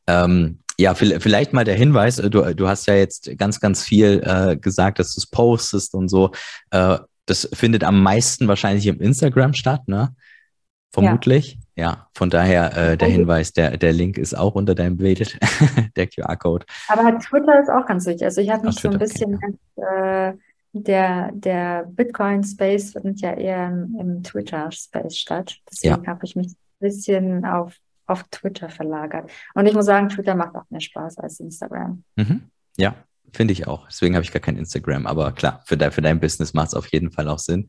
Ähm, 0.07 0.61
ja, 0.79 0.95
vielleicht 0.95 1.53
mal 1.53 1.65
der 1.65 1.77
Hinweis, 1.77 2.17
du, 2.17 2.55
du 2.55 2.69
hast 2.69 2.87
ja 2.87 2.95
jetzt 2.95 3.31
ganz, 3.37 3.61
ganz 3.61 3.85
viel 3.85 4.23
äh, 4.25 4.57
gesagt, 4.57 4.99
dass 4.99 5.15
du 5.15 5.21
es 5.21 5.27
postest 5.27 5.95
und 5.95 6.09
so. 6.09 6.33
Äh, 6.71 6.99
das 7.27 7.49
findet 7.53 7.85
am 7.85 8.03
meisten 8.03 8.49
wahrscheinlich 8.49 8.87
im 8.87 9.01
Instagram 9.01 9.55
statt, 9.55 9.87
ne? 9.87 10.15
Vermutlich. 10.93 11.59
Ja, 11.75 11.85
ja 11.85 12.09
von 12.15 12.29
daher 12.29 12.77
äh, 12.77 12.97
der 12.97 13.09
Hinweis, 13.09 13.53
der, 13.53 13.79
der 13.79 13.93
Link 13.93 14.19
ist 14.19 14.35
auch 14.35 14.55
unter 14.55 14.75
deinem 14.75 14.99
Bild, 14.99 15.39
der 15.97 16.07
QR-Code. 16.07 16.67
Aber 16.89 17.19
Twitter 17.19 17.61
ist 17.61 17.71
auch 17.71 17.87
ganz 17.87 18.07
wichtig. 18.07 18.25
Also 18.25 18.41
ich 18.43 18.51
habe 18.51 18.67
mich 18.67 18.77
so 18.77 18.91
ein 18.91 18.99
bisschen 18.99 19.37
okay, 19.37 19.55
ja. 19.77 20.29
äh, 20.29 20.35
der, 20.73 21.31
der 21.33 21.85
Bitcoin-Space 21.87 22.93
findet 22.93 23.21
ja 23.21 23.33
eher 23.33 23.69
im, 23.69 23.97
im 23.99 24.23
Twitter-Space 24.23 25.17
statt. 25.17 25.57
Deswegen 25.71 26.05
ja. 26.05 26.11
habe 26.11 26.25
ich 26.25 26.37
mich 26.37 26.49
ein 26.49 26.57
bisschen 26.81 27.45
auf, 27.47 27.75
auf 28.07 28.25
Twitter 28.25 28.69
verlagert. 28.69 29.31
Und 29.55 29.67
ich 29.67 29.75
muss 29.75 29.87
sagen, 29.87 30.09
Twitter 30.11 30.35
macht 30.35 30.55
auch 30.55 30.65
mehr 30.69 30.81
Spaß 30.81 31.19
als 31.19 31.41
Instagram. 31.41 32.05
Mhm. 32.17 32.51
Ja, 32.77 32.97
Finde 33.33 33.53
ich 33.53 33.67
auch. 33.67 33.87
Deswegen 33.89 34.15
habe 34.15 34.25
ich 34.25 34.33
gar 34.33 34.41
kein 34.41 34.57
Instagram. 34.57 35.07
Aber 35.07 35.33
klar, 35.33 35.63
für, 35.67 35.77
de 35.77 35.91
für 35.91 36.03
dein 36.03 36.21
Business 36.21 36.55
macht 36.55 36.69
es 36.69 36.75
auf 36.75 36.87
jeden 36.93 37.11
Fall 37.11 37.29
auch 37.29 37.39
Sinn. 37.39 37.69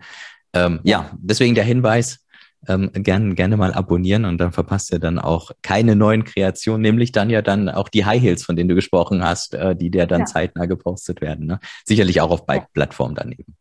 Ähm, 0.53 0.79
ja, 0.83 1.11
deswegen 1.17 1.55
der 1.55 1.63
Hinweis, 1.63 2.19
ähm, 2.67 2.91
gerne, 2.93 3.35
gerne 3.35 3.57
mal 3.57 3.73
abonnieren 3.73 4.25
und 4.25 4.37
dann 4.37 4.53
verpasst 4.53 4.93
ihr 4.93 4.99
dann 4.99 5.19
auch 5.19 5.51
keine 5.61 5.95
neuen 5.95 6.23
Kreationen, 6.23 6.81
nämlich 6.81 7.11
dann 7.11 7.29
ja 7.29 7.41
dann 7.41 7.67
auch 7.67 7.89
die 7.89 8.05
High 8.05 8.21
Heels, 8.21 8.43
von 8.43 8.55
denen 8.55 8.69
du 8.69 8.75
gesprochen 8.75 9.23
hast, 9.23 9.53
äh, 9.53 9.75
die 9.75 9.89
dir 9.89 10.05
dann 10.05 10.21
ja. 10.21 10.25
zeitnah 10.25 10.65
gepostet 10.65 11.19
werden. 11.19 11.45
Ne? 11.45 11.59
Sicherlich 11.85 12.21
auch 12.21 12.31
auf 12.31 12.45
Bike-Plattformen 12.45 13.15
daneben. 13.15 13.55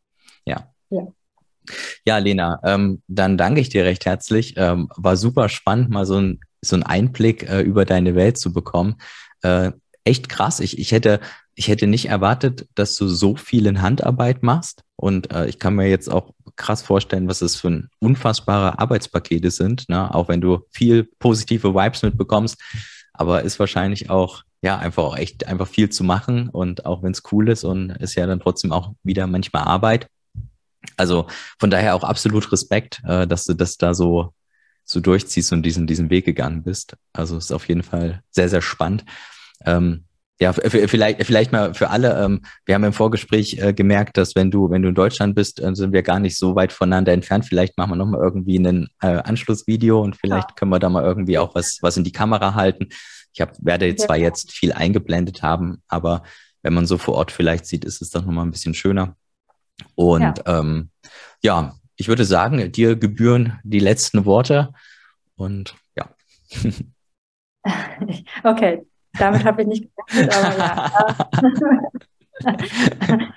Ja. 0.45 0.73
ja. 0.91 1.07
Ja, 2.05 2.19
Lena, 2.19 2.61
ähm, 2.65 3.03
dann 3.07 3.39
danke 3.39 3.61
ich 3.61 3.69
dir 3.69 3.85
recht 3.85 4.05
herzlich. 4.07 4.55
Ähm, 4.57 4.89
war 4.97 5.17
super 5.17 5.49
spannend, 5.49 5.91
mal 5.91 6.07
so 6.07 6.21
ein 6.21 6.41
so 6.63 6.77
einen 6.77 6.85
Einblick 6.85 7.49
äh, 7.49 7.61
über 7.61 7.85
deine 7.85 8.15
Welt 8.15 8.39
zu 8.39 8.53
bekommen. 8.53 8.97
Äh, 9.43 9.73
echt 10.05 10.29
krass. 10.29 10.61
Ich, 10.61 10.79
ich, 10.79 10.93
hätte, 10.93 11.21
ich 11.55 11.69
hätte 11.69 11.87
nicht 11.87 12.07
erwartet, 12.07 12.67
dass 12.75 12.97
du 12.97 13.09
so 13.09 13.37
viel 13.37 13.67
in 13.67 13.83
Handarbeit 13.83 14.43
machst. 14.43 14.85
Und 14.97 15.33
äh, 15.33 15.47
ich 15.47 15.59
kann 15.59 15.75
mir 15.75 15.89
jetzt 15.89 16.11
auch 16.11 16.33
krass 16.57 16.83
vorstellen, 16.83 17.29
was 17.29 17.41
das 17.41 17.57
für 17.57 17.69
ein 17.69 17.91
unfassbare 17.99 18.79
Arbeitspakete 18.79 19.51
sind, 19.51 19.89
ne? 19.89 20.15
auch 20.15 20.29
wenn 20.29 20.41
du 20.41 20.67
viel 20.71 21.05
positive 21.19 21.75
Vibes 21.75 22.03
mitbekommst. 22.03 22.61
Aber 23.13 23.43
ist 23.43 23.59
wahrscheinlich 23.59 24.09
auch, 24.11 24.43
ja, 24.63 24.79
einfach 24.79 25.03
auch 25.03 25.17
echt 25.17 25.47
einfach 25.47 25.69
viel 25.69 25.91
zu 25.91 26.05
machen. 26.05 26.49
Und 26.49 26.87
auch 26.87 27.03
wenn 27.03 27.13
es 27.13 27.23
cool 27.33 27.49
ist 27.49 27.65
und 27.65 27.91
ist 27.91 28.15
ja 28.15 28.27
dann 28.27 28.41
trotzdem 28.41 28.73
auch 28.73 28.93
wieder 29.03 29.27
manchmal 29.27 29.65
Arbeit. 29.65 30.09
Also 30.97 31.27
von 31.59 31.71
daher 31.71 31.95
auch 31.95 32.05
absolut 32.05 32.51
Respekt, 32.53 33.03
äh, 33.07 33.27
dass 33.27 33.45
du 33.45 33.55
das 33.55 33.77
da 33.77 33.93
so, 33.93 34.33
so 34.85 35.01
durchziehst 35.01 35.53
und 35.53 35.63
diesen, 35.63 35.87
diesen 35.87 36.11
Weg 36.11 36.25
gegangen 36.25 36.63
bist. 36.63 36.97
Also 37.13 37.37
ist 37.37 37.53
auf 37.53 37.69
jeden 37.69 37.83
Fall 37.83 38.23
sehr, 38.31 38.49
sehr 38.49 38.63
spannend. 38.63 39.05
Ähm, 39.65 40.05
ja, 40.43 40.53
vielleicht, 40.53 41.25
vielleicht 41.25 41.53
mal 41.53 41.73
für 41.73 41.91
alle. 41.91 42.21
Ähm, 42.21 42.43
wir 42.67 42.75
haben 42.75 42.83
im 42.83 42.93
Vorgespräch 42.93 43.59
äh, 43.59 43.73
gemerkt, 43.73 44.17
dass 44.17 44.35
wenn 44.35 44.51
du, 44.51 44.71
wenn 44.71 44.83
du 44.83 44.89
in 44.89 44.95
Deutschland 44.97 45.37
bist, 45.37 45.63
äh, 45.63 45.73
sind 45.77 45.93
wir 45.93 46.03
gar 46.03 46.19
nicht 46.19 46.37
so 46.37 46.57
weit 46.57 46.73
voneinander 46.73 47.13
entfernt. 47.13 47.47
Vielleicht 47.47 47.79
machen 47.79 47.93
wir 47.93 47.97
nochmal 47.97 48.21
irgendwie 48.21 48.59
ein 48.59 48.89
äh, 49.01 49.19
Anschlussvideo 49.19 50.03
und 50.03 50.17
vielleicht 50.17 50.51
ja. 50.51 50.55
können 50.57 50.73
wir 50.73 50.81
da 50.81 50.89
mal 50.89 51.05
irgendwie 51.05 51.39
auch 51.39 51.55
was, 51.55 51.79
was 51.81 51.97
in 51.97 52.03
die 52.03 52.11
Kamera 52.11 52.55
halten. 52.55 52.89
Ich 53.33 53.41
hab, 53.41 53.55
werde 53.65 53.95
zwar 53.95 54.17
jetzt 54.17 54.51
viel 54.51 54.73
eingeblendet 54.73 55.45
haben, 55.45 55.81
aber 55.87 56.25
wenn 56.63 56.75
man 56.75 56.87
so 56.87 56.99
vor 56.99 57.15
Ort 57.15 57.31
vielleicht 57.31 57.67
sieht, 57.67 57.85
ist 57.85 58.03
es 58.03 58.11
doch 58.11 58.25
nochmal 58.25 58.45
ein 58.45 58.51
bisschen 58.51 58.75
schöner. 58.75 59.15
Und 59.95 60.39
ja. 60.45 60.59
Ähm, 60.59 60.91
ja, 61.41 61.77
ich 61.95 62.09
würde 62.09 62.25
sagen, 62.25 62.73
dir 62.73 62.97
gebühren 62.97 63.61
die 63.63 63.79
letzten 63.79 64.25
Worte 64.25 64.73
und 65.37 65.77
ja. 65.97 66.11
Okay, 68.43 68.85
damit 69.19 69.45
habe 69.45 69.63
ich 69.63 69.69
nicht 69.69 69.89
gerechnet, 69.97 70.37
aber 70.37 70.59
ja. 70.59 70.91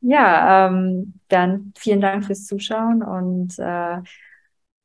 ja, 0.00 0.66
ähm, 0.66 1.14
dann 1.28 1.72
vielen 1.76 2.00
Dank 2.00 2.24
fürs 2.24 2.46
Zuschauen 2.46 3.02
und 3.02 3.58
äh, 3.58 3.98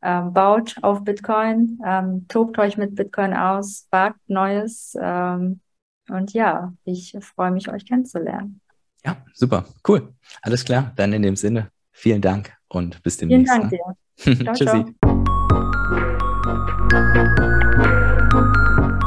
ähm, 0.02 0.34
baut 0.34 0.78
auf 0.82 1.04
Bitcoin, 1.04 1.80
ähm, 1.86 2.26
tobt 2.30 2.58
euch 2.58 2.78
mit 2.78 2.96
Bitcoin 2.96 3.34
aus, 3.34 3.86
wagt 3.92 4.18
Neues. 4.28 4.96
Ähm, 5.00 5.60
und 6.10 6.34
ja, 6.34 6.74
ich 6.86 7.16
freue 7.22 7.52
mich, 7.52 7.70
euch 7.70 7.86
kennenzulernen. 7.86 8.62
Ja, 9.06 9.18
super, 9.34 9.66
cool. 9.88 10.14
Alles 10.42 10.66
klar. 10.66 10.92
Dann 10.96 11.14
in 11.14 11.22
dem 11.22 11.36
Sinne, 11.36 11.70
vielen 11.92 12.22
Dank 12.22 12.58
und 12.68 13.04
bis 13.04 13.18
demnächst. 13.18 13.54
Vielen 13.54 13.70
Dank 13.70 13.80
dir. 14.16 14.26
ciao, 14.44 14.56
Tschüssi. 14.56 14.96
Ciao. 18.30 18.99